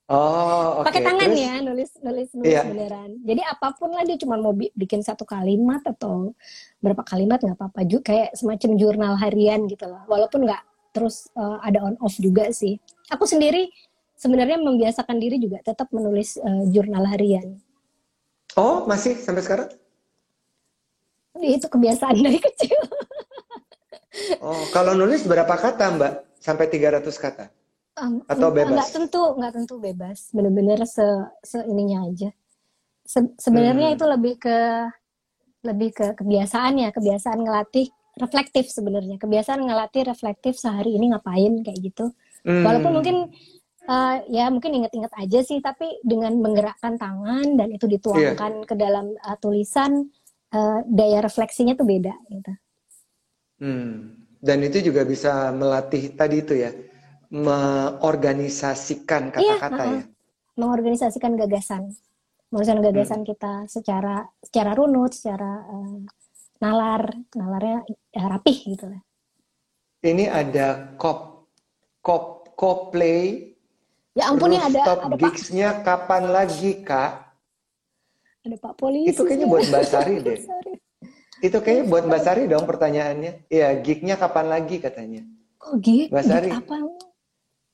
Oh, 0.05 0.81
oke. 0.81 0.85
pakai 0.85 1.01
tangan 1.01 1.29
Terus? 1.29 1.39
ya 1.39 1.53
nulis 1.61 1.89
nulis 1.99 2.29
nulis 2.31 2.45
Iya. 2.47 2.61
beneran 2.63 3.09
jadi 3.21 3.41
apa 3.43 3.73
pun 3.73 3.89
lah 3.89 4.01
dia 4.01 4.13
cuma 4.15 4.37
mau 4.37 4.51
bi- 4.51 4.69
bikin 4.71 5.01
satu 5.01 5.25
kalimat 5.25 5.81
atau 5.83 6.37
berapa 6.77 7.01
kalimat 7.01 7.37
nggak 7.37 7.53
apa-apa 7.55 7.81
juga 7.83 8.13
kayak 8.13 8.29
semacam 8.33 8.69
jurnal 8.75 9.13
harian 9.15 9.65
gitu 9.65 9.85
loh 9.85 10.05
walaupun 10.05 10.45
nggak 10.45 10.61
terus 10.91 11.25
eh, 11.31 11.57
ada 11.59 11.81
on 11.81 11.97
off 11.99 12.13
juga 12.17 12.49
sih 12.51 12.77
aku 13.07 13.25
sendiri 13.25 13.65
sebenarnya 14.13 14.57
membiasakan 14.57 15.17
diri 15.17 15.37
juga 15.37 15.61
tetap 15.61 15.89
menulis 15.89 16.37
eh, 16.37 16.63
jurnal 16.69 17.05
harian 17.07 17.57
Oh, 18.53 18.85
masih 18.85 19.17
sampai 19.17 19.41
sekarang? 19.41 19.67
Itu 21.37 21.67
kebiasaan 21.67 22.15
dari 22.17 22.39
kecil 22.39 22.79
Oh, 24.39 24.63
kalau 24.71 24.95
nulis 24.95 25.27
berapa 25.27 25.51
kata, 25.51 25.91
Mbak? 25.91 26.13
Sampai 26.39 26.71
300 26.71 27.03
kata? 27.19 27.45
Em, 27.95 28.23
Atau 28.23 28.47
bebas? 28.49 28.71
nggak 28.71 28.91
tentu 28.91 29.21
nggak 29.35 29.53
tentu 29.53 29.75
bebas 29.77 30.31
bener-bener 30.31 30.83
se 30.83 31.03
se 31.41 31.63
ininya 31.63 32.03
aja 32.03 32.27
Se- 33.01 33.35
sebenarnya 33.37 33.91
Hmm. 33.91 33.95
itu 33.95 34.05
lebih 34.05 34.33
ke 34.37 34.57
lebih 35.63 35.89
ke 35.91 36.05
kebiasaan 36.13 36.75
ya 36.77 36.91
kebiasaan 36.91 37.39
ngelatih 37.39 37.87
reflektif 38.15 38.67
sebenarnya 38.67 39.15
kebiasaan 39.15 39.63
ngelatih 39.63 40.03
reflektif 40.05 40.55
sehari 40.55 40.91
ini 40.91 41.11
ngapain 41.11 41.63
kayak 41.63 41.79
gitu 41.81 42.11
Hmm. 42.43 42.63
walaupun 42.63 42.91
mungkin 42.93 43.17
eh, 43.81 44.15
ya 44.29 44.51
mungkin 44.51 44.75
inget-inget 44.75 45.15
aja 45.15 45.39
sih 45.41 45.59
tapi 45.59 45.87
dengan 46.03 46.35
menggerakkan 46.35 46.99
tangan 46.99 47.55
dan 47.55 47.71
itu 47.71 47.87
dituangkan 47.87 48.53
Iya. 48.59 48.67
ke 48.67 48.75
dalam 48.75 49.11
eh, 49.13 49.37
tulisan 49.39 50.11
eh, 50.55 50.77
daya 50.97 51.19
refleksinya 51.27 51.73
tuh 51.79 51.87
beda 51.91 52.13
gitu 52.33 52.51
Hmm. 53.61 54.15
Dan 54.45 54.59
itu 54.67 54.77
juga 54.91 55.01
bisa 55.13 55.31
melatih 55.59 56.03
tadi 56.19 56.35
itu 56.43 56.53
ya, 56.63 56.71
mengorganisasikan 57.33 59.23
kata-kata 59.35 59.83
Iya, 59.83 59.91
ya. 59.99 60.03
mengorganisasikan 60.59 61.33
gagasan, 61.41 61.83
mengorganisasikan 62.51 62.79
Hmm. 62.81 62.87
gagasan 62.87 63.21
kita 63.27 63.53
secara 63.67 64.15
secara 64.43 64.71
runut, 64.79 65.11
secara 65.17 65.51
eh, 65.73 65.97
nalar, 66.63 67.03
nalarnya 67.39 67.79
eh, 68.15 68.25
rapih 68.31 68.57
gitu 68.75 68.85
lah. 68.91 69.01
Ini 70.05 70.25
ada 70.31 70.67
cop, 71.01 71.49
cop, 72.05 72.55
coplay, 72.55 73.51
Ya 74.15 74.31
ampun 74.31 74.55
ya 74.55 74.63
ada 74.69 74.79
ada 75.03 75.15
gigs-nya 75.19 75.83
kapan 75.83 76.23
lagi, 76.31 76.71
Kak? 76.85 77.24
Ada 78.45 78.57
Pak 78.61 78.73
polisi. 78.77 79.09
Itu 79.11 79.21
kayaknya 79.25 79.47
buat 79.49 79.65
Mbak 79.65 79.85
Sari 79.85 80.13
deh. 80.25 80.39
Itu 81.41 81.57
kayaknya 81.59 81.85
buat 81.89 82.03
Mbak 82.05 82.21
Sari 82.21 82.43
dong 82.47 82.65
pertanyaannya. 82.69 83.31
Iya, 83.49 83.67
gig-nya 83.81 84.15
kapan 84.15 84.45
lagi 84.47 84.77
katanya? 84.79 85.21
Kok 85.57 85.75
gig? 85.81 86.07
Mbak 86.13 86.23
Gig 86.23 86.31
Sari. 86.31 86.49
apa? 86.53 86.75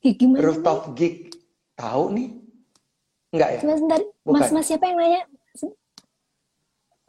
Gig 0.02 0.16
gimana? 0.18 0.38
nih? 0.40 0.44
Rooftop 0.48 0.80
gig. 0.96 1.16
Tahu 1.76 2.04
nih? 2.16 2.30
Enggak 3.32 3.50
ya? 3.54 3.60
Sebentar. 3.64 4.00
Mas 4.28 4.50
Mas 4.50 4.66
siapa 4.68 4.86
yang 4.88 4.98
nanya? 5.00 5.22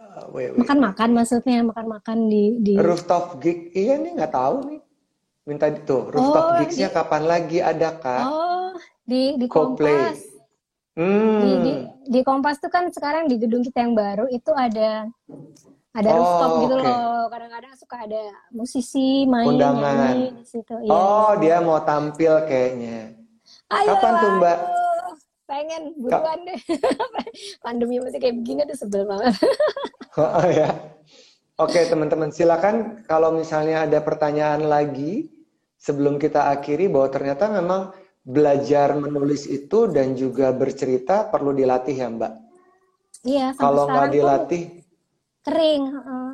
Uh, 0.02 0.26
wait, 0.34 0.50
wait. 0.50 0.58
Makan-makan 0.58 1.10
maksudnya 1.14 1.62
makan-makan 1.62 2.26
di 2.26 2.58
di 2.58 2.74
Rooftop 2.74 3.38
gig, 3.38 3.70
iya 3.70 3.94
nih 4.02 4.18
nggak 4.18 4.34
tahu 4.34 4.56
nih. 4.66 4.80
Minta 5.42 5.66
tuh, 5.82 6.06
rooftop 6.10 6.44
Oh, 6.44 6.54
gigs-nya 6.62 6.90
kapan 6.90 7.22
lagi 7.26 7.58
ada 7.58 7.98
kak? 7.98 8.22
Oh, 8.26 8.74
di 9.02 9.34
di. 9.38 9.46
Kompas. 9.50 10.18
Hmm. 10.94 11.38
Di, 11.42 11.50
di 11.66 11.72
di 12.04 12.20
Kompas 12.22 12.58
tuh 12.58 12.68
kan 12.68 12.88
sekarang 12.88 13.26
di 13.26 13.36
gedung 13.36 13.60
kita 13.60 13.80
yang 13.80 13.92
baru 13.92 14.26
itu 14.26 14.50
ada 14.50 15.06
ada 15.92 16.08
Oh, 16.08 16.16
rooftop 16.16 16.50
gitu 16.62 16.74
oke. 16.74 16.84
loh. 16.84 17.22
Kadang-kadang 17.28 17.72
suka 17.76 17.96
ada 18.02 18.22
musisi 18.48 19.24
main 19.24 19.52
Undangan. 19.52 19.94
nyanyi 20.08 20.28
di 20.34 20.44
situ. 20.44 20.74
Iya, 20.78 20.90
Oh, 20.90 21.30
iya. 21.34 21.40
dia 21.40 21.56
mau 21.60 21.78
tampil 21.80 22.32
kayaknya. 22.44 23.12
Ayo, 23.68 23.92
kapan 23.92 24.12
tuh, 24.18 24.30
Mbak? 24.36 24.58
pengen 25.44 25.92
buruan 26.00 26.48
deh. 26.48 26.56
Pandemi 27.64 28.00
masih 28.00 28.16
kayak 28.16 28.40
begini 28.40 28.64
tuh 28.64 28.78
sebel 28.78 29.04
banget. 29.04 29.36
Oh 30.12 30.44
ya. 30.44 30.68
Oke 31.56 31.88
teman-teman 31.88 32.28
silakan 32.28 33.00
kalau 33.04 33.32
misalnya 33.32 33.84
ada 33.84 33.96
pertanyaan 34.00 34.60
lagi 34.60 35.32
sebelum 35.76 36.16
kita 36.16 36.52
akhiri 36.52 36.88
bahwa 36.88 37.08
ternyata 37.08 37.48
memang 37.48 37.96
belajar 38.22 38.94
menulis 38.94 39.50
itu 39.50 39.90
dan 39.90 40.14
juga 40.14 40.54
bercerita 40.54 41.26
perlu 41.26 41.50
dilatih 41.50 41.96
ya 41.98 42.08
Mbak. 42.08 42.32
Iya. 43.22 43.46
Kalau 43.58 43.86
nggak 43.86 44.08
dilatih, 44.14 44.62
kering. 45.46 45.82
heeh. 45.90 46.30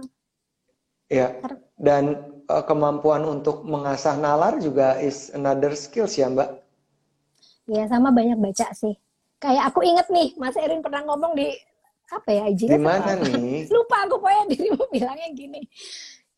ya. 1.09 1.28
Dan 1.76 2.05
eh, 2.49 2.64
kemampuan 2.64 3.24
untuk 3.24 3.64
mengasah 3.64 4.16
nalar 4.20 4.61
juga 4.61 5.01
is 5.01 5.32
another 5.32 5.72
skills 5.72 6.16
ya 6.16 6.28
Mbak. 6.28 6.51
Iya 7.68 7.84
sama 7.89 8.09
banyak 8.09 8.41
baca 8.41 8.72
sih. 8.72 8.97
Kayak 9.39 9.70
aku 9.70 9.84
inget 9.84 10.09
nih, 10.09 10.34
Mas 10.41 10.57
Erin 10.57 10.82
pernah 10.82 11.05
ngomong 11.05 11.36
di 11.36 11.53
apa 12.09 12.30
ya 12.32 12.45
IG 12.49 12.72
Di 12.72 12.80
mana 12.80 13.14
nih? 13.20 13.68
Lupa 13.74 14.09
aku 14.09 14.16
pokoknya 14.16 14.45
dirimu 14.57 14.84
bilangnya 14.89 15.28
gini. 15.36 15.61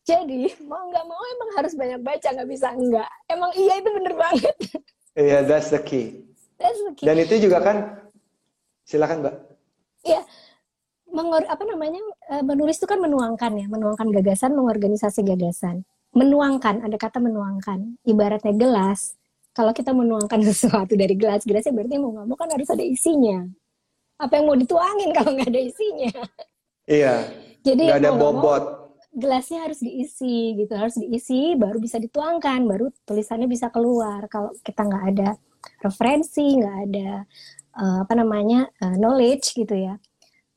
Jadi 0.03 0.51
mau 0.67 0.91
nggak 0.91 1.05
mau 1.07 1.21
emang 1.37 1.49
harus 1.61 1.73
banyak 1.77 2.01
baca 2.03 2.27
nggak 2.35 2.49
bisa 2.51 2.67
enggak. 2.75 3.11
Emang 3.31 3.51
iya 3.55 3.79
itu 3.79 3.89
bener 3.95 4.13
banget. 4.15 4.55
Iya, 5.15 5.43
that's 5.43 5.69
the 5.71 5.81
key. 5.83 6.23
That's 6.55 6.79
the 6.87 6.93
key. 6.95 7.05
Dan 7.07 7.19
itu 7.19 7.35
juga 7.43 7.59
kan, 7.59 7.77
silakan 8.87 9.27
Mbak. 9.27 9.35
Iya, 10.07 10.21
mengor 11.11 11.43
apa 11.45 11.63
namanya 11.67 11.99
eh, 12.31 12.43
menulis 12.43 12.79
itu 12.79 12.87
kan 12.87 12.97
menuangkan 13.03 13.51
ya, 13.59 13.65
menuangkan 13.67 14.07
gagasan, 14.15 14.55
mengorganisasi 14.55 15.21
gagasan. 15.27 15.83
Menuangkan, 16.15 16.83
ada 16.83 16.95
kata 16.95 17.19
menuangkan. 17.19 17.99
Ibaratnya 18.07 18.55
gelas, 18.55 19.15
kalau 19.51 19.75
kita 19.75 19.91
menuangkan 19.91 20.39
sesuatu 20.49 20.95
dari 20.95 21.15
gelas, 21.19 21.43
gelasnya 21.43 21.75
berarti 21.75 21.95
mau 21.99 22.15
nggak 22.15 22.27
mau 22.27 22.37
kan 22.39 22.49
harus 22.55 22.71
ada 22.71 22.83
isinya. 22.83 23.43
Apa 24.15 24.39
yang 24.39 24.45
mau 24.47 24.55
dituangin 24.55 25.11
kalau 25.17 25.35
nggak 25.35 25.51
ada 25.51 25.61
isinya? 25.61 26.11
Iya, 26.87 27.15
Jadi 27.61 27.83
nggak 27.87 27.99
ada 27.99 28.09
nggak 28.09 28.19
mau, 28.19 28.31
bobot. 28.39 28.63
Gelasnya 29.11 29.67
harus 29.67 29.79
diisi 29.83 30.55
gitu, 30.55 30.73
harus 30.75 30.95
diisi, 30.97 31.55
baru 31.59 31.77
bisa 31.83 31.99
dituangkan, 31.99 32.63
baru 32.67 32.89
tulisannya 33.05 33.47
bisa 33.51 33.67
keluar. 33.69 34.25
Kalau 34.31 34.55
kita 34.63 34.81
nggak 34.87 35.03
ada 35.15 35.29
referensi, 35.83 36.55
nggak 36.59 36.77
ada 36.89 37.09
eh, 37.81 37.97
apa 38.03 38.13
namanya 38.15 38.67
eh, 38.81 38.95
knowledge 38.99 39.55
gitu 39.55 39.75
ya, 39.75 39.95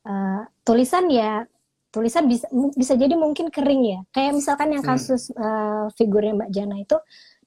Eh, 0.05 0.41
tulisan 0.61 1.09
ya 1.09 1.43
tulisan 1.89 2.27
bisa 2.27 2.45
bisa 2.75 2.93
jadi 2.99 3.15
mungkin 3.17 3.47
kering 3.49 3.83
ya. 3.87 3.99
Kayak 4.13 4.37
misalkan 4.37 4.69
yang 4.75 4.83
Hmm. 4.85 4.99
kasus 4.99 5.31
eh, 5.33 5.85
figurnya 5.97 6.35
Mbak 6.35 6.51
Jana 6.53 6.75
itu, 6.77 6.97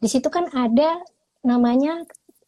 di 0.00 0.08
situ 0.10 0.28
kan 0.32 0.48
ada 0.50 0.98
namanya 1.44 2.02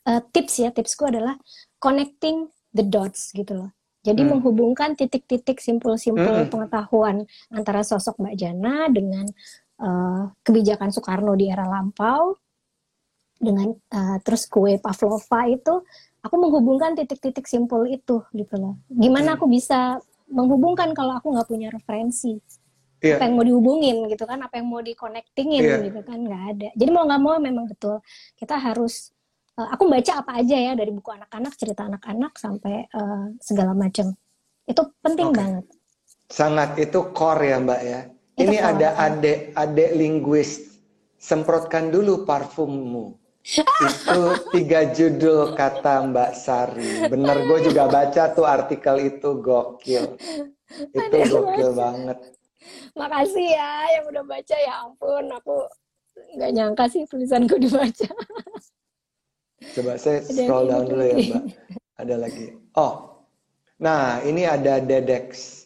eh, 0.09 0.23
tips 0.33 0.55
ya. 0.65 0.71
Tipsku 0.75 1.07
adalah 1.07 1.37
connecting 1.79 2.49
the 2.75 2.83
dots 2.83 3.31
gitu 3.37 3.53
loh. 3.55 3.71
Jadi 4.01 4.25
Hmm. 4.25 4.31
menghubungkan 4.37 4.97
titik-titik 4.97 5.61
simpul-simpul 5.61 6.25
Mm-mm. 6.25 6.49
pengetahuan 6.49 7.29
antara 7.53 7.85
sosok 7.85 8.17
Mbak 8.17 8.35
Jana 8.35 8.89
dengan 8.89 9.29
eh, 9.81 10.23
kebijakan 10.41 10.93
Soekarno 10.93 11.33
di 11.33 11.49
era 11.49 11.65
lampau 11.65 12.37
dengan 13.37 13.73
eh, 13.73 14.17
terus 14.21 14.45
kue 14.45 14.77
pavlova 14.77 15.49
itu 15.49 15.81
aku 16.21 16.35
menghubungkan 16.37 16.93
titik-titik 16.93 17.49
simpul 17.49 17.89
itu 17.89 18.21
gitu 18.33 18.55
loh. 18.57 18.77
Gimana 18.89 19.33
Hmm. 19.33 19.37
aku 19.41 19.47
bisa 19.49 19.97
menghubungkan 20.29 20.93
kalau 20.93 21.17
aku 21.17 21.33
nggak 21.33 21.49
punya 21.49 21.69
referensi? 21.69 22.37
Iya. 23.01 23.17
Apa 23.17 23.25
yang 23.25 23.35
mau 23.35 23.47
dihubungin 23.49 23.97
gitu 24.13 24.29
kan? 24.29 24.45
Apa 24.45 24.61
yang 24.61 24.69
mau 24.69 24.85
di-connectingin 24.85 25.61
Iya. 25.65 25.77
gitu 25.89 26.01
kan? 26.05 26.21
Nggak 26.21 26.43
ada. 26.53 26.69
Jadi 26.77 26.91
mau 26.93 27.05
nggak 27.09 27.21
mau 27.21 27.41
memang 27.41 27.65
betul 27.65 28.05
kita 28.37 28.61
harus 28.61 29.17
aku 29.69 29.85
baca 29.91 30.13
apa 30.25 30.33
aja 30.41 30.57
ya 30.57 30.73
dari 30.73 30.91
buku 30.95 31.11
anak-anak, 31.13 31.53
cerita 31.59 31.85
anak-anak 31.91 32.33
sampai 32.39 32.87
eh, 32.89 33.25
segala 33.43 33.77
macam. 33.77 34.15
Itu 34.65 34.83
penting 35.05 35.35
Oke. 35.35 35.39
banget. 35.39 35.65
Sangat 36.31 36.79
itu 36.79 36.99
core 37.11 37.51
ya 37.51 37.59
Mbak 37.59 37.81
ya. 37.83 38.01
Itu 38.39 38.41
Ini 38.47 38.57
core. 38.63 38.69
ada 38.71 38.89
adek 39.11 39.39
adek 39.59 39.91
linguist. 39.99 40.61
Semprotkan 41.21 41.93
dulu 41.93 42.25
parfummu. 42.25 43.19
itu 43.89 44.23
tiga 44.53 44.93
judul 44.93 45.57
kata 45.57 46.07
Mbak 46.13 46.31
Sari. 46.37 47.09
Bener 47.09 47.37
gue 47.49 47.59
juga 47.73 47.89
baca 47.89 48.31
tuh 48.33 48.45
artikel 48.47 49.17
itu 49.17 49.41
gokil. 49.41 50.17
Itu 50.93 51.15
yang 51.17 51.29
gokil 51.29 51.71
baca. 51.73 51.81
banget. 51.83 52.19
Makasih 52.95 53.49
ya 53.57 53.73
yang 53.97 54.05
udah 54.13 54.25
baca 54.29 54.57
ya 54.61 54.73
ampun 54.85 55.25
aku 55.33 55.57
nggak 56.37 56.51
nyangka 56.53 56.85
sih 56.93 57.03
tulisanku 57.09 57.57
dibaca. 57.57 58.09
Coba 59.61 60.01
saya 60.01 60.25
scroll 60.25 60.73
down 60.73 60.85
ini 60.85 60.91
dulu 60.91 61.05
ya. 61.05 61.17
Mbak. 61.21 61.45
Ada 62.01 62.15
lagi. 62.17 62.47
Oh, 62.81 62.95
nah 63.77 64.25
ini 64.25 64.49
ada 64.49 64.81
Dedex. 64.81 65.61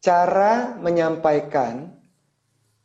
Cara 0.00 0.76
menyampaikan 0.76 1.92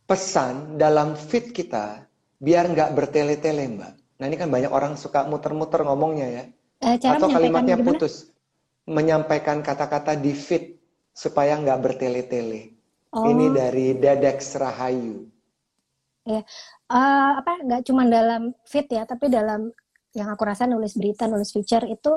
pesan 0.08 0.76
dalam 0.76 1.16
feed 1.16 1.52
kita 1.52 2.08
biar 2.40 2.72
nggak 2.72 2.96
bertele-tele 2.96 3.68
Mbak. 3.76 3.94
Nah 4.16 4.26
ini 4.32 4.36
kan 4.40 4.48
banyak 4.48 4.72
orang 4.72 4.96
suka 4.96 5.28
muter-muter 5.28 5.84
ngomongnya 5.84 6.28
ya. 6.32 6.44
Eh, 6.84 6.96
cara 7.00 7.20
Atau 7.20 7.28
kalimatnya 7.32 7.76
gimana? 7.76 7.88
putus. 8.00 8.32
Menyampaikan 8.88 9.60
kata-kata 9.60 10.16
di 10.16 10.32
feed 10.32 10.80
supaya 11.12 11.60
nggak 11.60 11.80
bertele-tele. 11.84 12.76
Oh, 13.16 13.28
Ini 13.28 13.52
dari 13.52 13.96
Dedex 13.96 14.56
Rahayu. 14.56 15.28
eh, 16.26 16.44
apa 16.90 17.52
nggak 17.64 17.82
cuma 17.88 18.04
dalam 18.08 18.52
feed 18.68 18.88
ya, 18.92 19.04
tapi 19.08 19.32
dalam 19.32 19.72
yang 20.16 20.32
aku 20.32 20.48
rasa 20.48 20.64
nulis 20.66 20.96
berita, 20.96 21.28
nulis 21.28 21.52
feature 21.52 21.86
itu 21.86 22.16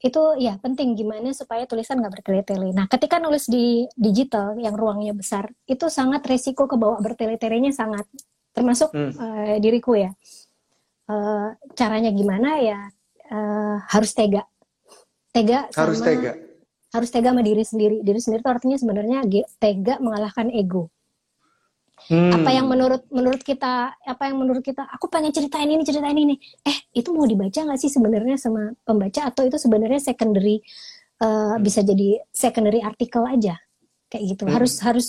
itu 0.00 0.22
ya 0.40 0.56
penting 0.56 0.96
gimana 0.96 1.30
supaya 1.36 1.68
tulisan 1.68 2.00
nggak 2.00 2.20
bertele-tele. 2.20 2.72
Nah, 2.72 2.88
ketika 2.88 3.20
nulis 3.20 3.44
di 3.46 3.84
digital 3.94 4.56
yang 4.56 4.72
ruangnya 4.72 5.12
besar, 5.12 5.52
itu 5.68 5.86
sangat 5.92 6.24
resiko 6.24 6.64
kebawa 6.64 6.98
bertele-telenya 7.04 7.70
sangat 7.70 8.08
termasuk 8.50 8.90
Hmm. 8.96 9.12
eh, 9.14 9.56
diriku 9.60 9.94
ya. 9.94 10.10
Eh, 11.10 11.48
caranya 11.76 12.10
gimana 12.10 12.58
ya 12.58 12.80
eh, 13.30 13.76
harus 13.92 14.10
tega, 14.10 14.42
tega 15.30 15.68
Harus 15.76 16.00
sama 16.00 16.06
tega. 16.08 16.32
harus 16.90 17.08
tega 17.12 17.28
sama 17.30 17.42
diri 17.44 17.62
sendiri. 17.62 17.96
Diri 18.02 18.18
sendiri 18.18 18.40
itu 18.42 18.50
artinya 18.50 18.76
sebenarnya 18.80 19.18
tega 19.60 20.00
mengalahkan 20.00 20.48
ego. 20.50 20.88
Hmm. 22.08 22.32
Apa 22.32 22.50
yang 22.54 22.66
menurut 22.70 23.04
menurut 23.12 23.42
kita, 23.44 23.92
apa 23.92 24.22
yang 24.30 24.40
menurut 24.40 24.64
kita, 24.64 24.88
aku 24.88 25.12
pengen 25.12 25.30
ceritain 25.34 25.68
ini, 25.68 25.84
ceritain 25.84 26.16
ini. 26.16 26.40
Eh, 26.64 26.88
itu 26.96 27.12
mau 27.12 27.28
dibaca 27.28 27.60
nggak 27.60 27.76
sih 27.76 27.92
sebenarnya 27.92 28.40
sama 28.40 28.72
pembaca 28.86 29.28
atau 29.28 29.44
itu 29.44 29.60
sebenarnya 29.60 30.00
secondary 30.00 30.64
eh, 31.20 31.54
bisa 31.60 31.84
jadi 31.84 32.22
secondary 32.32 32.80
artikel 32.80 33.22
aja 33.28 33.60
kayak 34.08 34.24
gitu. 34.32 34.42
Hmm. 34.48 34.54
Harus 34.56 34.80
harus 34.80 35.06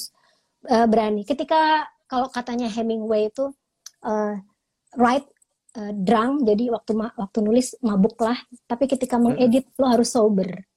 eh, 0.68 0.86
berani. 0.90 1.24
Ketika 1.24 1.88
kalau 2.12 2.28
katanya 2.28 2.68
Hemingway 2.68 3.32
itu 3.32 3.50
eh, 4.04 4.36
write 5.00 5.32
eh, 5.80 5.94
drunk, 5.96 6.44
jadi 6.44 6.76
waktu 6.76 6.92
ma- 6.92 7.16
waktu 7.16 7.40
nulis 7.40 7.80
mabuk 7.80 8.20
lah. 8.20 8.36
Tapi 8.68 8.86
ketika 8.92 9.16
mengedit 9.16 9.72
lo 9.80 9.88
harus 9.88 10.12
sober. 10.12 10.68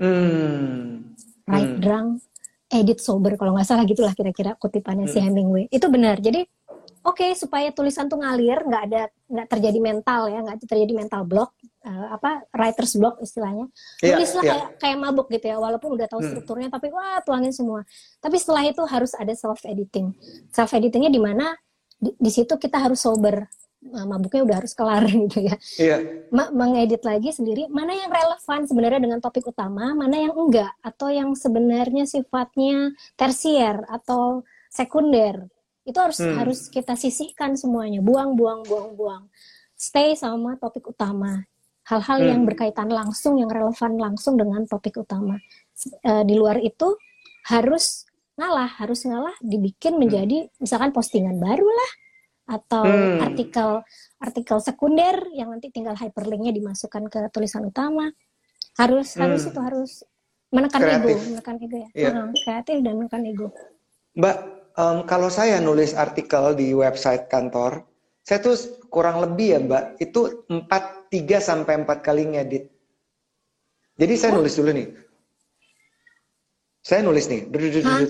Hmm. 0.00 1.16
Write 1.50 1.74
Hmm. 1.76 1.80
drunk, 1.82 2.08
edit 2.70 3.02
sober 3.02 3.34
kalau 3.34 3.58
nggak 3.58 3.66
salah 3.66 3.82
gitulah 3.82 4.14
kira-kira 4.14 4.54
kutipannya 4.54 5.10
si 5.10 5.18
Hemingway. 5.18 5.66
Itu 5.68 5.90
benar. 5.90 6.22
Jadi 6.22 6.46
oke 7.02 7.34
supaya 7.34 7.74
tulisan 7.74 8.06
tuh 8.06 8.22
ngalir, 8.22 8.62
nggak 8.62 8.82
ada 8.86 9.02
nggak 9.26 9.46
terjadi 9.50 9.78
mental 9.82 10.30
ya, 10.30 10.38
nggak 10.44 10.58
terjadi 10.70 10.92
mental 10.94 11.22
block, 11.26 11.50
eh, 11.82 12.06
apa 12.14 12.46
writer's 12.54 12.94
block 12.94 13.18
istilahnya. 13.24 13.66
Iya, 14.04 14.14
Tulislah 14.16 14.42
iya. 14.44 14.50
kayak 14.54 14.66
kayak 14.78 14.96
mabuk 15.02 15.26
gitu 15.32 15.46
ya, 15.50 15.56
walaupun 15.58 15.98
udah 15.98 16.06
tahu 16.06 16.20
Hmm. 16.22 16.30
strukturnya, 16.30 16.68
tapi 16.70 16.94
wah 16.94 17.18
tuangin 17.26 17.50
semua. 17.50 17.82
Tapi 18.22 18.36
setelah 18.38 18.62
itu 18.68 18.82
harus 18.86 19.12
ada 19.18 19.32
self 19.34 19.64
editing. 19.66 20.14
Self 20.54 20.70
editingnya 20.76 21.10
di 21.10 21.20
mana 21.22 21.56
di, 21.98 22.14
di 22.14 22.30
situ 22.30 22.54
kita 22.54 22.78
harus 22.78 23.02
sober. 23.02 23.48
Nah, 23.80 24.04
mabuknya 24.04 24.44
udah 24.44 24.56
harus 24.60 24.76
kelar 24.76 25.08
gitu 25.24 25.40
ya 25.40 25.56
Iya. 25.80 25.96
ma- 26.28 26.52
mengedit 26.52 27.00
lagi 27.00 27.32
sendiri 27.32 27.64
mana 27.72 27.96
yang 27.96 28.12
relevan 28.12 28.68
sebenarnya 28.68 29.00
dengan 29.00 29.18
topik 29.18 29.48
utama, 29.48 29.96
mana 29.96 30.20
yang 30.20 30.36
enggak 30.36 30.68
atau 30.80 31.08
yang 31.08 31.32
sebenarnya 31.32 32.04
sifatnya 32.04 32.92
tersier 33.16 33.80
atau 33.88 34.44
sekunder. 34.68 35.48
Itu 35.82 35.96
harus 35.96 36.20
Hmm. 36.20 36.36
harus 36.36 36.68
kita 36.68 36.92
sisihkan 36.92 37.56
semuanya, 37.56 38.04
buang 38.04 38.36
buang 38.36 38.68
buang 38.68 38.92
buang. 38.94 39.24
Stay 39.72 40.12
sama 40.12 40.60
topik 40.60 40.84
utama. 40.86 41.48
Hal-hal 41.88 42.20
yang 42.22 42.44
Hmm. 42.44 42.48
berkaitan 42.52 42.92
langsung 42.92 43.40
yang 43.40 43.48
relevan 43.48 43.96
langsung 43.96 44.36
dengan 44.36 44.62
topik 44.62 45.00
utama. 45.00 45.40
Eh, 46.04 46.22
di 46.22 46.36
luar 46.36 46.60
itu 46.60 47.00
harus 47.48 48.04
ngalah, 48.36 48.68
harus 48.76 49.08
ngalah 49.08 49.32
dibikin 49.40 49.96
menjadi 49.96 50.52
misalkan 50.56 50.92
postingan 50.92 51.40
baru 51.40 51.64
lah 51.64 51.90
atau 52.50 52.82
Hmm. 52.82 53.22
artikel 53.22 53.70
artikel 54.18 54.58
sekunder 54.58 55.30
yang 55.30 55.54
nanti 55.54 55.70
tinggal 55.70 55.94
hyperlinknya 55.94 56.50
dimasukkan 56.50 57.06
ke 57.06 57.30
tulisan 57.30 57.70
utama 57.70 58.10
harus 58.74 59.14
Hmm. 59.14 59.22
harus 59.30 59.42
itu 59.46 59.60
harus 59.62 59.90
menekan 60.50 60.82
Kreatif. 60.82 61.14
ego 61.14 61.30
menekan 61.30 61.54
ego 61.62 61.76
ya 61.78 61.88
Iya. 61.94 62.10
Heeh, 62.10 62.28
kreatif 62.42 62.76
dan 62.82 62.94
menekan 62.98 63.22
ego 63.22 63.46
Mbak, 64.18 64.36
em, 64.74 64.98
kalau 65.06 65.30
saya 65.30 65.62
nulis 65.62 65.94
artikel 65.94 66.58
di 66.58 66.74
website 66.74 67.30
kantor, 67.30 67.86
saya 68.26 68.42
tuh 68.42 68.58
kurang 68.90 69.22
lebih 69.22 69.46
ya 69.54 69.58
Mbak, 69.62 69.84
itu 70.02 70.20
4, 70.50 71.06
3 71.06 71.38
sampai 71.38 71.78
4 71.78 72.02
kali 72.02 72.34
ngedit. 72.34 72.66
Jadi 73.94 74.14
saya 74.18 74.34
nulis 74.34 74.58
dulu 74.58 74.74
nih. 74.74 74.88
Saya 76.80 77.04
nulis 77.04 77.28
nih. 77.28 77.46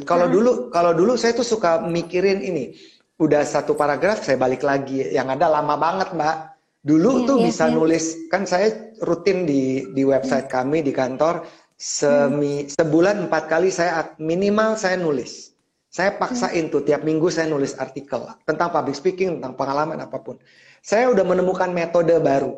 Kalau 0.07 0.31
dulu 0.31 0.71
kalau 0.71 0.95
dulu 0.95 1.19
saya 1.19 1.35
tuh 1.35 1.45
suka 1.45 1.83
mikirin 1.85 2.41
ini. 2.41 2.73
Udah 3.21 3.45
satu 3.45 3.77
paragraf 3.77 4.25
saya 4.25 4.41
balik 4.41 4.65
lagi. 4.65 5.05
Yang 5.13 5.37
ada 5.37 5.47
lama 5.53 5.77
banget, 5.77 6.17
Mbak. 6.17 6.37
Dulu 6.81 7.11
Iya, 7.13 7.27
tuh 7.29 7.37
iya, 7.37 7.45
bisa 7.53 7.65
iya. 7.69 7.77
nulis 7.77 8.05
kan 8.33 8.43
saya 8.49 8.97
rutin 9.05 9.45
di 9.45 9.93
di 9.93 10.01
website 10.01 10.49
kami 10.49 10.81
di 10.81 10.97
kantor 10.97 11.45
semi 11.77 12.65
sebulan 12.73 13.29
empat 13.29 13.53
kali 13.53 13.69
saya 13.69 14.17
minimal 14.17 14.81
saya 14.81 14.97
nulis. 14.97 15.53
Saya 15.93 16.17
paksain 16.17 16.73
tuh 16.73 16.81
tiap 16.81 17.05
minggu 17.05 17.29
saya 17.29 17.51
nulis 17.51 17.77
artikel 17.77 18.25
tentang 18.49 18.73
public 18.73 18.97
speaking, 18.97 19.37
tentang 19.37 19.59
pengalaman 19.59 20.01
apa 20.01 20.23
pun. 20.23 20.41
Saya 20.81 21.13
udah 21.13 21.27
menemukan 21.27 21.69
metode 21.69 22.17
baru. 22.17 22.57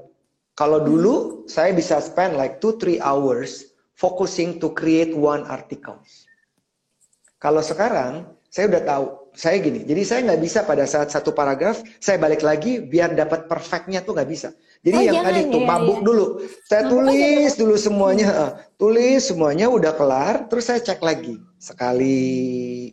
Kalau 0.55 0.85
dulu 0.85 1.43
saya 1.49 1.73
bisa 1.75 1.99
spend 1.99 2.39
like 2.39 2.61
2-3 2.61 3.01
hours 3.03 3.73
focusing 3.97 4.61
to 4.63 4.71
create 4.77 5.17
one 5.17 5.43
article. 5.49 5.99
Kalau 7.41 7.65
sekarang 7.65 8.37
saya 8.53 8.69
udah 8.69 8.83
tahu, 8.85 9.07
saya 9.33 9.57
gini. 9.59 9.83
Jadi 9.83 10.03
saya 10.05 10.21
nggak 10.29 10.41
bisa 10.41 10.59
pada 10.63 10.85
saat 10.85 11.09
satu 11.09 11.33
paragraf 11.33 11.81
saya 11.99 12.21
balik 12.21 12.45
lagi 12.45 12.85
biar 12.85 13.17
dapat 13.17 13.49
perfectnya 13.49 14.05
tuh 14.05 14.13
nggak 14.17 14.29
bisa. 14.29 14.53
Jadi 14.83 14.97
Oh, 14.99 15.03
yang 15.03 15.17
jangan, 15.23 15.29
tadi 15.33 15.41
tuh 15.49 15.61
iya, 15.63 15.69
mabuk 15.69 15.99
iya. 15.99 16.07
dulu. 16.07 16.27
Saya 16.67 16.83
Mabuk 16.83 16.93
tulis 16.93 17.51
dulu. 17.55 17.61
dulu 17.61 17.75
semuanya, 17.79 18.29
eh, 18.35 18.51
tulis 18.77 19.21
semuanya 19.25 19.67
udah 19.71 19.93
kelar, 19.95 20.35
terus 20.51 20.65
saya 20.67 20.81
cek 20.83 21.01
lagi 21.01 21.35
sekali. 21.57 22.93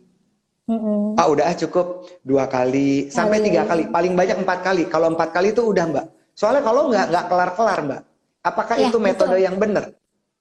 Mm-mm. 0.70 1.18
Ah 1.18 1.26
udah 1.26 1.50
ah, 1.50 1.56
cukup 1.58 2.06
dua 2.22 2.46
kali 2.46 3.10
sampai 3.10 3.42
tiga 3.42 3.66
kali, 3.66 3.90
paling 3.90 4.14
banyak 4.14 4.38
empat 4.38 4.58
kali. 4.62 4.86
Kalau 4.86 5.10
empat 5.10 5.34
kali 5.34 5.50
itu 5.50 5.66
udah 5.66 5.84
mbak. 5.90 6.06
Soalnya 6.32 6.62
kalau 6.62 6.88
nggak 6.88 7.06
nggak 7.10 7.24
kelar 7.26 7.50
kelar 7.58 7.78
mbak. 7.82 8.02
Apakah 8.40 8.76
Ya, 8.78 8.88
itu 8.88 8.96
metode 8.96 9.34
betul. 9.36 9.44
yang 9.44 9.56
benar? 9.58 9.84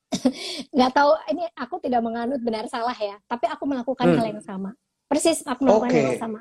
nggak 0.76 0.92
tahu 0.94 1.12
ini 1.30 1.46
aku 1.54 1.76
tidak 1.82 2.02
menganut 2.02 2.42
benar 2.42 2.66
salah 2.66 2.98
ya 2.98 3.22
tapi 3.30 3.46
aku 3.46 3.62
melakukan 3.70 4.10
Hmm. 4.10 4.18
hal 4.18 4.26
yang 4.34 4.42
sama 4.42 4.74
persis 5.10 5.42
aku 5.44 5.66
melakukan 5.66 5.90
Oke. 5.90 6.00
yang 6.06 6.22
sama 6.22 6.40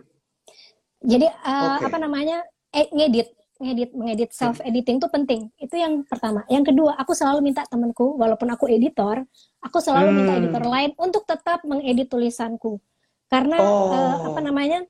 jadi 1.01 1.27
eh, 1.33 1.77
Oke. 1.81 1.85
apa 1.89 1.97
namanya 1.97 2.39
eh, 2.71 2.87
ngedit 2.93 3.29
ngedit 3.59 3.91
mengedit 3.91 4.31
self 4.31 4.63
editing 4.63 5.03
itu 5.03 5.09
penting 5.11 5.41
itu 5.59 5.75
yang 5.75 6.07
pertama 6.07 6.47
yang 6.47 6.63
kedua 6.63 6.95
aku 6.95 7.11
selalu 7.11 7.43
minta 7.43 7.67
temanku 7.67 8.15
walaupun 8.15 8.47
aku 8.55 8.71
editor 8.71 9.27
aku 9.59 9.83
selalu 9.83 10.15
minta 10.15 10.31
Hmm. 10.31 10.47
editor 10.47 10.63
lain 10.63 10.95
untuk 10.95 11.27
tetap 11.27 11.67
mengedit 11.67 12.07
tulisanku 12.07 12.79
karena 13.27 13.59
Oh. 13.59 13.91
eh, 13.91 14.17
apa 14.31 14.41
namanya 14.41 14.87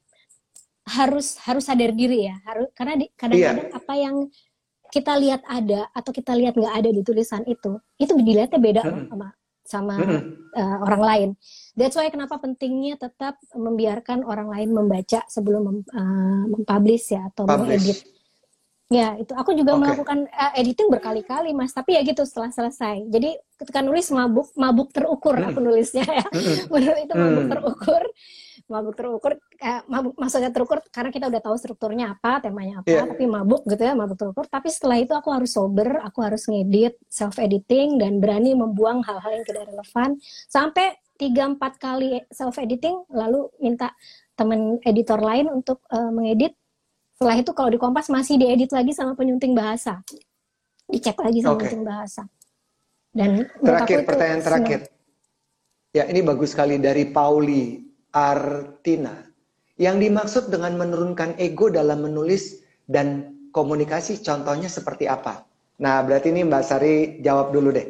harus 0.84 1.36
harus 1.44 1.64
sadar 1.64 1.92
diri 1.92 2.28
ya 2.28 2.36
harus 2.44 2.68
karena 2.72 2.96
kadang-kadang 3.16 3.68
apa 3.72 3.94
yang 3.96 4.16
kita 4.88 5.12
lihat 5.20 5.44
ada 5.44 5.84
atau 5.92 6.12
kita 6.12 6.32
lihat 6.32 6.56
nggak 6.56 6.74
ada 6.80 6.88
di 6.92 7.00
tulisan 7.04 7.44
itu 7.44 7.76
itu 7.96 8.12
dilihatnya 8.16 8.56
beda 8.56 8.82
Mm-mm. 8.84 9.08
sama 9.12 9.28
sama 9.68 10.00
Mm-mm. 10.00 10.48
uh, 10.56 10.76
orang 10.80 11.02
lain. 11.04 11.28
That's 11.76 11.92
why 11.92 12.08
kenapa 12.08 12.40
pentingnya 12.40 12.96
tetap 12.96 13.36
membiarkan 13.52 14.24
orang 14.24 14.48
lain 14.48 14.72
membaca 14.72 15.20
sebelum 15.28 15.62
mem, 15.68 15.78
uh, 15.92 16.44
mempublish 16.48 17.12
ya 17.12 17.28
atau 17.28 17.44
Publish. 17.44 17.60
mengedit. 17.84 17.98
Ya 18.88 19.20
itu 19.20 19.36
aku 19.36 19.52
juga 19.52 19.76
Oke. 19.76 19.84
melakukan 19.84 20.24
uh, 20.32 20.52
editing 20.56 20.88
berkali-kali 20.88 21.52
mas. 21.52 21.76
Tapi 21.76 21.94
ya 21.94 22.00
gitu 22.00 22.24
setelah 22.24 22.48
selesai. 22.48 23.04
Jadi 23.12 23.36
ketika 23.60 23.84
nulis 23.84 24.08
mabuk 24.08 24.48
mabuk 24.56 24.88
terukur 24.88 25.36
Mm. 25.36 25.52
aku 25.52 25.58
nulisnya 25.60 26.08
ya. 26.08 26.24
Mm-mm. 26.32 26.56
Menurut 26.72 26.98
itu 27.04 27.12
mabuk 27.12 27.44
Hmm. 27.44 27.52
terukur. 27.52 28.02
Mabuk 28.68 29.00
terukur, 29.00 29.32
eh, 29.64 29.80
mabuk 29.88 30.12
maksudnya 30.20 30.52
terukur 30.52 30.84
karena 30.92 31.08
kita 31.08 31.32
udah 31.32 31.40
tahu 31.40 31.56
strukturnya 31.56 32.12
apa, 32.12 32.44
temanya 32.44 32.84
apa, 32.84 32.88
Iya. 32.92 33.08
tapi 33.08 33.24
mabuk 33.24 33.64
gitu 33.64 33.80
ya, 33.80 33.96
mabuk 33.96 34.20
terukur. 34.20 34.44
Tapi 34.44 34.68
setelah 34.68 35.00
itu 35.00 35.16
aku 35.16 35.32
harus 35.32 35.56
sober, 35.56 36.04
aku 36.04 36.20
harus 36.20 36.44
ngedit, 36.44 37.00
self 37.08 37.40
editing 37.40 37.96
dan 37.96 38.20
berani 38.20 38.52
membuang 38.52 39.00
hal-hal 39.00 39.40
yang 39.40 39.44
tidak 39.48 39.72
relevan. 39.72 40.20
Sampai 40.52 41.00
3-4 41.16 41.80
kali 41.80 42.20
self 42.28 42.60
editing, 42.60 43.08
lalu 43.08 43.48
minta 43.56 43.96
temen 44.36 44.76
editor 44.84 45.16
lain 45.16 45.48
untuk 45.48 45.80
eh, 45.88 46.12
mengedit. 46.12 46.52
Setelah 47.16 47.40
itu 47.40 47.50
kalau 47.56 47.72
di 47.72 47.80
Kompas 47.80 48.12
masih 48.12 48.36
diedit 48.36 48.68
lagi 48.68 48.92
sama 48.92 49.16
penyunting 49.16 49.56
bahasa, 49.56 50.04
dicek 50.84 51.16
lagi 51.16 51.40
sama 51.40 51.56
Oke. 51.56 51.72
penyunting 51.72 51.88
bahasa. 51.88 52.22
Dan 53.08 53.48
Terakhir 53.64 54.04
pertanyaan 54.04 54.44
senang. 54.44 54.60
terakhir. 54.60 54.80
Ya 55.90 56.04
ini 56.04 56.20
bagus 56.20 56.52
sekali 56.52 56.76
dari 56.76 57.08
Pauli 57.08 57.87
Artina. 58.18 59.14
Yang 59.78 59.96
dimaksud 60.10 60.44
dengan 60.50 60.74
menurunkan 60.74 61.38
ego 61.38 61.70
dalam 61.70 62.02
menulis 62.02 62.66
dan 62.90 63.38
komunikasi 63.54 64.18
contohnya 64.26 64.66
seperti 64.66 65.06
apa? 65.06 65.46
Nah 65.78 66.02
berarti 66.02 66.34
ini 66.34 66.42
Mbak 66.42 66.64
Sari 66.66 66.94
jawab 67.22 67.54
dulu 67.54 67.70
deh. 67.70 67.86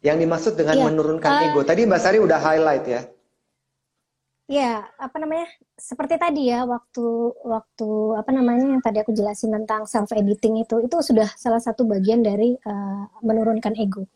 Yang 0.00 0.16
dimaksud 0.24 0.52
dengan 0.56 0.80
Iya, 0.80 0.84
menurunkan 0.88 1.32
eh, 1.36 1.44
ego. 1.52 1.60
Tadi 1.60 1.84
Mbak 1.84 2.00
Sari 2.00 2.18
udah 2.24 2.40
highlight 2.40 2.86
ya. 2.88 3.02
Ya, 4.50 4.82
apa 4.98 5.14
namanya? 5.22 5.46
Seperti 5.78 6.18
tadi 6.18 6.50
ya, 6.50 6.66
waktu 6.66 7.06
waktu 7.46 7.88
apa 8.18 8.34
namanya 8.34 8.66
yang 8.74 8.82
tadi 8.82 8.98
aku 8.98 9.14
jelasin 9.14 9.54
tentang 9.54 9.86
self 9.86 10.10
editing 10.10 10.58
itu, 10.58 10.82
itu 10.82 10.96
sudah 11.04 11.28
salah 11.38 11.62
satu 11.62 11.86
bagian 11.86 12.24
dari 12.24 12.58
eh, 12.58 13.02
menurunkan 13.22 13.76
ego. 13.78 14.08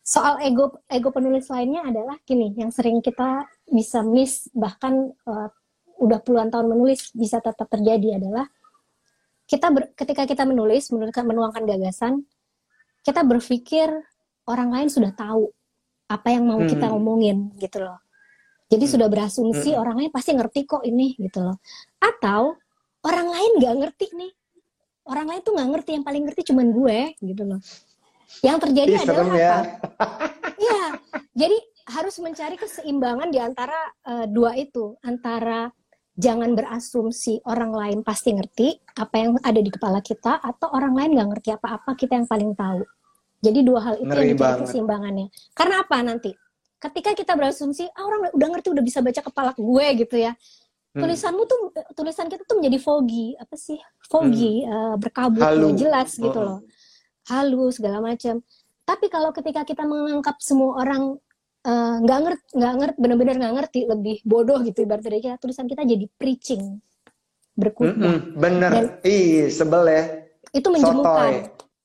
Soal 0.00 0.40
ego 0.46 0.80
ego 0.88 1.12
penulis 1.12 1.50
lainnya 1.52 1.84
adalah 1.84 2.16
gini, 2.24 2.56
yang 2.56 2.72
sering 2.72 3.04
kita 3.04 3.44
bisa 3.70 4.02
miss 4.02 4.50
bahkan 4.52 4.92
eh, 5.14 5.48
udah 6.00 6.18
puluhan 6.20 6.50
tahun 6.50 6.66
menulis 6.68 7.12
bisa 7.12 7.38
tetap 7.38 7.68
terjadi 7.68 8.18
adalah 8.18 8.48
kita 9.44 9.66
ber- 9.68 9.90
ketika 9.94 10.24
kita 10.24 10.46
menulis, 10.46 10.94
menuliskan 10.94 11.26
menuangkan 11.26 11.66
gagasan, 11.66 12.22
kita 13.02 13.26
berpikir 13.26 13.90
orang 14.46 14.70
lain 14.70 14.86
sudah 14.86 15.10
tahu 15.10 15.50
apa 16.06 16.28
yang 16.30 16.46
mau 16.46 16.62
kita 16.62 16.86
Hmm. 16.86 16.98
omongin 16.98 17.36
gitu 17.58 17.82
loh. 17.82 17.98
Jadi 18.70 18.86
Hmm. 18.86 18.92
sudah 18.94 19.08
berasumsi 19.10 19.74
Hmm. 19.74 19.82
orang 19.82 19.96
lain 19.98 20.10
pasti 20.10 20.30
ngerti 20.34 20.60
kok 20.66 20.86
ini 20.86 21.18
gitu 21.18 21.42
loh. 21.42 21.58
Atau 21.98 22.54
orang 23.02 23.26
lain 23.26 23.50
nggak 23.58 23.74
ngerti 23.82 24.06
nih. 24.14 24.32
Orang 25.02 25.26
lain 25.26 25.42
tuh 25.42 25.58
nggak 25.58 25.68
ngerti, 25.74 25.90
yang 25.98 26.04
paling 26.06 26.22
ngerti 26.30 26.42
cuman 26.54 26.66
gue 26.70 26.98
gitu 27.18 27.42
loh. 27.42 27.60
Yang 28.46 28.56
terjadi 28.62 28.92
Ih, 28.94 29.02
adalah 29.02 29.26
ya. 29.34 29.50
apa? 29.50 29.58
Iya. 30.54 30.82
Jadi 31.34 31.56
harus 31.90 32.16
mencari 32.22 32.54
keseimbangan 32.54 33.28
di 33.28 33.38
antara 33.42 33.76
eh, 34.06 34.26
dua 34.30 34.54
itu, 34.54 34.94
antara 35.02 35.68
jangan 36.14 36.52
berasumsi 36.52 37.40
orang 37.48 37.72
lain 37.72 37.98
pasti 38.04 38.36
ngerti 38.36 38.68
apa 38.94 39.14
yang 39.16 39.30
ada 39.40 39.56
di 39.56 39.70
kepala 39.72 40.04
kita 40.04 40.36
atau 40.36 40.68
orang 40.70 40.92
lain 40.92 41.10
nggak 41.16 41.28
ngerti 41.32 41.50
apa-apa 41.56 41.96
kita 41.96 42.16
yang 42.20 42.28
paling 42.28 42.52
tahu. 42.54 42.84
Jadi 43.40 43.64
dua 43.64 43.80
hal 43.80 43.94
itu 43.96 44.04
Ngeri 44.04 44.20
yang 44.20 44.36
dicari 44.36 44.60
keseimbangannya. 44.68 45.26
Karena 45.56 45.74
apa 45.80 45.96
nanti? 46.04 46.30
Ketika 46.76 47.12
kita 47.16 47.32
berasumsi, 47.36 47.88
ah 47.88 48.04
orang 48.04 48.32
udah 48.36 48.48
ngerti, 48.52 48.68
udah 48.72 48.84
bisa 48.84 49.00
baca 49.00 49.20
kepala 49.20 49.50
gue 49.56 49.86
gitu 50.04 50.16
ya. 50.16 50.32
Hmm. 50.92 51.00
Tulisanmu 51.04 51.42
tuh, 51.44 51.58
tulisan 51.94 52.28
kita 52.28 52.44
tuh 52.44 52.56
menjadi 52.60 52.78
foggy, 52.80 53.36
apa 53.36 53.56
sih? 53.56 53.80
Foggy, 54.08 54.64
eh, 54.64 54.94
berkabut, 55.00 55.40
Hmm. 55.40 55.56
Halu. 55.56 55.68
jelas 55.76 56.16
gitu 56.16 56.34
Oh. 56.36 56.44
loh. 56.44 56.58
Halu 57.32 57.68
segala 57.72 58.00
macam. 58.04 58.44
Tapi 58.84 59.06
kalau 59.08 59.30
ketika 59.32 59.64
kita 59.64 59.84
menganggap 59.86 60.36
semua 60.42 60.82
orang 60.82 61.16
eh, 61.60 61.94
nggak 62.00 62.18
ngerti, 62.24 62.44
nggak 62.56 62.74
ngerti, 62.76 62.96
benar-benar 62.98 63.34
nggak 63.36 63.54
ngerti, 63.56 63.80
lebih 63.84 64.16
bodoh 64.22 64.58
gitu 64.60 64.78
ibarat 64.80 65.02
dari 65.02 65.20
kita, 65.20 65.36
tulisan 65.36 65.64
kita 65.64 65.82
jadi 65.82 66.06
preaching, 66.14 66.80
berkhutbah. 67.52 67.96
Mm-mm, 67.96 68.16
bener. 68.34 68.70
Dan- 68.70 68.92
Ih, 69.02 69.48
sebel 69.48 69.82
ya. 69.86 70.02
Itu 70.50 70.68
menjemukan. 70.68 71.04
Sotoy. 71.04 71.34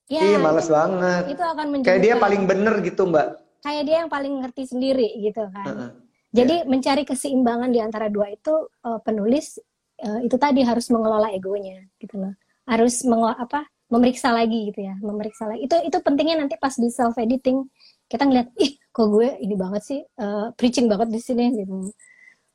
Ya, 0.06 0.22
Ih, 0.22 0.38
males 0.38 0.70
itu, 0.70 0.74
banget. 0.74 1.24
itu 1.34 1.44
akan 1.44 1.66
menjemukan. 1.74 1.88
Kayak 1.90 2.02
dia 2.04 2.16
paling 2.16 2.42
bener 2.46 2.74
gitu, 2.82 3.04
Mbak. 3.06 3.28
kayak 3.66 3.84
dia 3.90 3.96
yang 4.06 4.12
paling 4.14 4.34
ngerti 4.46 4.64
sendiri 4.70 5.10
gitu 5.18 5.42
kan. 5.50 5.66
Heeh. 5.66 5.90
Jadi 6.30 6.56
mencari 6.70 7.02
keseimbangan 7.02 7.74
di 7.74 7.82
antara 7.82 8.14
dua 8.14 8.30
itu 8.30 8.54
eh, 8.86 9.00
penulis 9.02 9.58
eh, 9.98 10.20
itu 10.22 10.38
tadi 10.38 10.62
harus 10.62 10.86
mengelola 10.94 11.34
egonya 11.34 11.82
gitu 11.98 12.22
loh. 12.22 12.34
Harus 12.70 13.02
mengo- 13.04 13.34
apa? 13.34 13.66
memeriksa 13.86 14.34
lagi 14.34 14.74
gitu 14.74 14.82
ya, 14.82 14.98
memeriksa 14.98 15.46
lagi. 15.46 15.70
Itu 15.70 15.78
itu 15.82 15.98
pentingnya 16.02 16.42
nanti 16.42 16.58
pas 16.58 16.74
di 16.74 16.90
self 16.90 17.14
editing 17.22 17.70
kita 18.06 18.24
ngeliat, 18.24 18.48
ih 18.62 18.78
kok 18.90 19.08
gue 19.10 19.28
ini 19.42 19.56
banget 19.58 19.82
sih 19.84 20.00
eh, 20.02 20.48
preaching 20.56 20.86
banget 20.88 21.10
di 21.12 21.20
sini 21.20 21.52
gitu. 21.54 21.90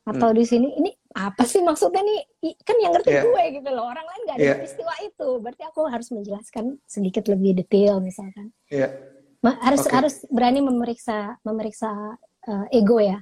Atau 0.01 0.32
di 0.32 0.43
sini 0.48 0.74
ini 0.81 0.90
apa 1.12 1.44
sih 1.44 1.60
maksudnya 1.60 2.01
nih? 2.01 2.20
Ih, 2.51 2.55
Kan 2.64 2.77
yang 2.81 2.97
ngerti 2.97 3.12
Iya. 3.12 3.22
gue 3.28 3.43
gitu 3.60 3.68
loh. 3.70 3.85
Orang 3.85 4.06
lain 4.09 4.20
gak 4.27 4.36
ada 4.39 4.43
Iya. 4.43 4.55
peristiwa 4.56 4.94
itu. 5.05 5.28
Berarti 5.39 5.62
aku 5.68 5.81
harus 5.86 6.09
menjelaskan 6.10 6.64
sedikit 6.89 7.24
lebih 7.28 7.60
detail 7.60 8.01
misalkan. 8.01 8.51
Iya. 8.72 8.89
Ma- 9.44 9.60
harus 9.60 9.85
Oke. 9.85 9.93
harus 9.93 10.14
berani 10.32 10.64
memeriksa 10.64 11.36
memeriksa 11.44 11.90
eh, 12.48 12.81
ego 12.81 12.97
ya. 12.97 13.20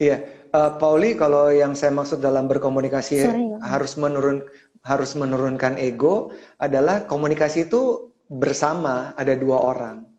Iya, 0.00 0.18
Eh, 0.50 0.72
Pauli, 0.82 1.14
kalau 1.14 1.46
yang 1.54 1.78
saya 1.78 1.94
maksud 1.94 2.18
dalam 2.18 2.50
berkomunikasi 2.50 3.22
Sorry, 3.22 3.54
ya. 3.54 3.58
harus 3.62 3.94
menurun 3.94 4.42
harus 4.82 5.14
menurunkan 5.14 5.78
ego 5.78 6.34
adalah 6.58 7.06
komunikasi 7.06 7.70
itu 7.70 8.10
bersama 8.26 9.14
ada 9.14 9.38
dua 9.38 9.62
orang. 9.62 10.09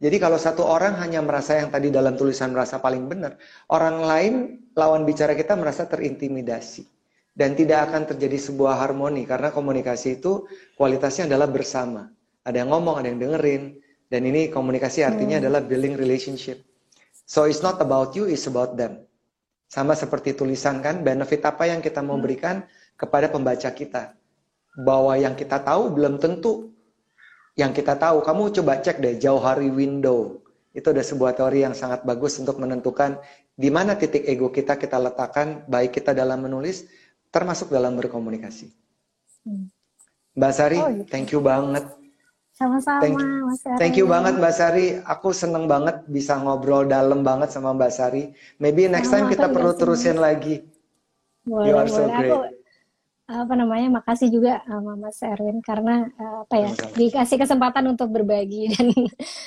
Jadi 0.00 0.16
kalau 0.16 0.40
satu 0.40 0.64
orang 0.64 0.96
hanya 0.96 1.20
merasa 1.20 1.60
yang 1.60 1.68
tadi 1.68 1.92
dalam 1.92 2.16
tulisan 2.16 2.56
merasa 2.56 2.80
paling 2.80 3.04
benar, 3.04 3.36
orang 3.68 4.00
lain 4.00 4.34
lawan 4.72 5.04
bicara 5.04 5.36
kita 5.36 5.52
merasa 5.60 5.84
terintimidasi 5.84 6.88
dan 7.36 7.52
tidak 7.52 7.92
akan 7.92 8.08
terjadi 8.08 8.40
sebuah 8.48 8.80
harmoni 8.80 9.28
karena 9.28 9.52
komunikasi 9.52 10.16
itu 10.16 10.48
kualitasnya 10.80 11.28
adalah 11.28 11.52
bersama. 11.52 12.08
Ada 12.48 12.64
yang 12.64 12.72
ngomong, 12.72 12.96
ada 12.96 13.12
yang 13.12 13.20
dengerin. 13.20 13.76
Dan 14.10 14.26
ini 14.26 14.50
komunikasi 14.50 15.06
artinya 15.06 15.38
Hmm. 15.38 15.46
adalah 15.46 15.60
building 15.62 15.94
relationship. 15.94 16.66
So 17.28 17.46
it's 17.46 17.62
not 17.62 17.78
about 17.78 18.18
you, 18.18 18.26
it's 18.26 18.50
about 18.50 18.74
them. 18.74 19.06
Sama 19.70 19.94
seperti 19.94 20.34
tulisan 20.34 20.82
kan, 20.82 21.06
benefit 21.06 21.46
apa 21.46 21.70
yang 21.70 21.78
kita 21.78 22.02
mau 22.02 22.18
Hmm. 22.18 22.26
berikan 22.26 22.56
kepada 22.98 23.30
pembaca 23.30 23.70
kita. 23.70 24.18
Bahwa 24.82 25.14
yang 25.14 25.38
kita 25.38 25.62
tahu 25.62 25.94
belum 25.94 26.18
tentu 26.18 26.69
yang 27.54 27.70
kita 27.70 27.94
tahu. 27.94 28.20
Kamu 28.20 28.50
coba 28.54 28.78
cek 28.78 28.98
deh 28.98 29.14
jauh 29.16 29.40
hari 29.40 29.70
window. 29.70 30.42
Itu 30.70 30.94
ada 30.94 31.02
sebuah 31.02 31.34
teori 31.34 31.66
yang 31.66 31.74
sangat 31.74 32.06
bagus 32.06 32.38
untuk 32.38 32.62
menentukan 32.62 33.18
di 33.54 33.68
mana 33.68 33.98
titik 33.98 34.22
ego 34.24 34.48
kita 34.48 34.78
kita 34.78 34.96
letakkan 34.96 35.66
baik 35.66 35.98
kita 35.98 36.14
dalam 36.14 36.40
menulis 36.40 36.86
termasuk 37.28 37.70
dalam 37.70 37.98
berkomunikasi. 37.98 38.70
Hmm. 39.46 39.66
Mbak 40.38 40.52
Sari, 40.54 40.78
Oh, 40.78 40.90
gitu. 40.94 41.10
thank 41.10 41.34
you 41.34 41.42
banget. 41.42 41.90
Sama-sama, 42.54 43.00
Thank- 43.02 43.18
Mas. 43.18 43.60
Thank 43.80 43.96
you 43.98 44.06
banget 44.06 44.36
Mbak 44.36 44.54
Sari. 44.54 44.86
Aku 45.02 45.32
seneng 45.32 45.64
banget 45.66 46.04
bisa 46.06 46.36
ngobrol 46.38 46.86
dalam 46.86 47.24
banget 47.24 47.50
sama 47.50 47.72
Mbak 47.72 47.90
Sari. 47.90 48.30
Maybe 48.60 48.86
next 48.86 49.10
time 49.10 49.26
kita 49.26 49.48
perlu 49.48 49.72
terusin 49.74 50.20
lagi. 50.20 50.62
Boleh, 51.42 51.66
You 51.66 51.74
are 51.74 51.88
so 51.88 52.04
boleh. 52.04 52.30
Aku 52.30 52.59
apa 53.30 53.54
namanya? 53.54 54.02
Makasih 54.02 54.28
juga 54.28 54.60
sama 54.66 54.98
Mas 54.98 55.22
Erwin 55.22 55.62
karena 55.62 56.10
eh, 56.10 56.36
apa 56.42 56.54
ya? 56.58 56.70
Sama-sama. 56.74 56.96
Dikasih 56.98 57.36
kesempatan 57.38 57.84
untuk 57.86 58.08
berbagi 58.10 58.74
dan 58.74 58.86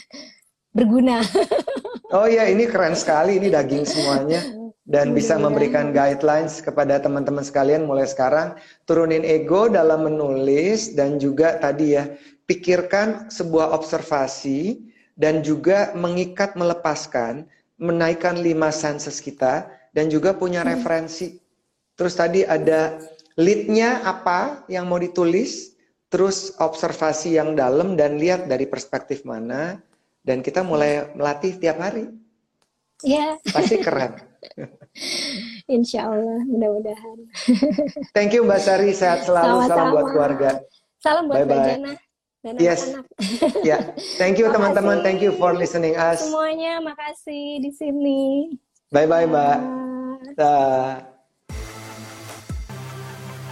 berguna. 0.77 1.21
Oh 2.13 2.25
iya, 2.25 2.47
ini 2.47 2.65
keren 2.65 2.95
sekali. 2.95 3.37
Ini 3.37 3.49
daging 3.51 3.83
semuanya. 3.83 4.41
Dan 4.83 5.15
bisa 5.15 5.39
Mudah-mudahan. 5.39 5.43
memberikan 5.47 5.85
guidelines 5.95 6.59
kepada 6.59 6.99
teman-teman 6.99 7.41
sekalian 7.41 7.87
mulai 7.87 8.03
sekarang. 8.03 8.53
Turunin 8.83 9.23
ego 9.23 9.71
dalam 9.71 10.05
menulis 10.05 10.91
dan 10.93 11.17
juga 11.17 11.55
tadi 11.55 11.95
ya, 11.95 12.11
pikirkan 12.45 13.31
sebuah 13.31 13.71
observasi 13.71 14.83
dan 15.15 15.39
juga 15.39 15.95
mengikat 15.95 16.59
melepaskan, 16.59 17.47
menaikkan 17.79 18.35
lima 18.35 18.69
senses 18.75 19.23
kita 19.23 19.65
dan 19.95 20.11
juga 20.11 20.35
punya 20.35 20.61
Hmm. 20.61 20.75
referensi. 20.75 21.39
Terus 21.93 22.17
tadi 22.17 22.41
ada 22.43 22.97
lead-nya 23.35 24.01
apa 24.03 24.63
yang 24.67 24.85
mau 24.85 24.97
ditulis, 24.97 25.73
terus 26.07 26.53
observasi 26.57 27.35
yang 27.35 27.57
dalam 27.57 27.97
dan 27.97 28.21
lihat 28.21 28.45
dari 28.45 28.69
perspektif 28.69 29.25
mana 29.25 29.81
dan 30.21 30.39
kita 30.39 30.61
mulai 30.61 31.09
melatih 31.13 31.57
tiap 31.57 31.81
hari. 31.81 32.07
ya, 33.01 33.35
Pasti 33.49 33.77
keren. 33.77 34.15
insya 35.75 36.07
Allah, 36.07 36.39
mudah-mudahan. 36.45 37.17
Thank 38.15 38.37
you 38.37 38.45
Mbak 38.45 38.61
Sari, 38.61 38.91
sehat 38.93 39.25
selalu, 39.25 39.65
salam 39.65 39.89
Sama-sama. 39.89 39.91
buat 39.91 40.05
keluarga. 40.13 40.49
Salam 41.01 41.23
buat 41.27 41.43
Mbak 41.43 41.49
Bye-bye. 41.49 41.67
Jana 41.67 41.93
dan 42.43 42.53
Yes. 42.59 42.79
anak-anak. 42.87 43.05
Ya, 43.63 43.95
thank 44.19 44.35
you 44.35 44.51
teman-teman, 44.51 44.99
thank 45.01 45.23
you 45.23 45.31
for 45.39 45.55
listening 45.55 45.95
us. 45.95 46.19
Semuanya, 46.19 46.83
makasih 46.83 47.63
di 47.63 47.71
sini. 47.71 48.21
Bye 48.91 49.07
bye 49.07 49.23
Mbak. 49.23 49.57
Bye. 50.35 51.12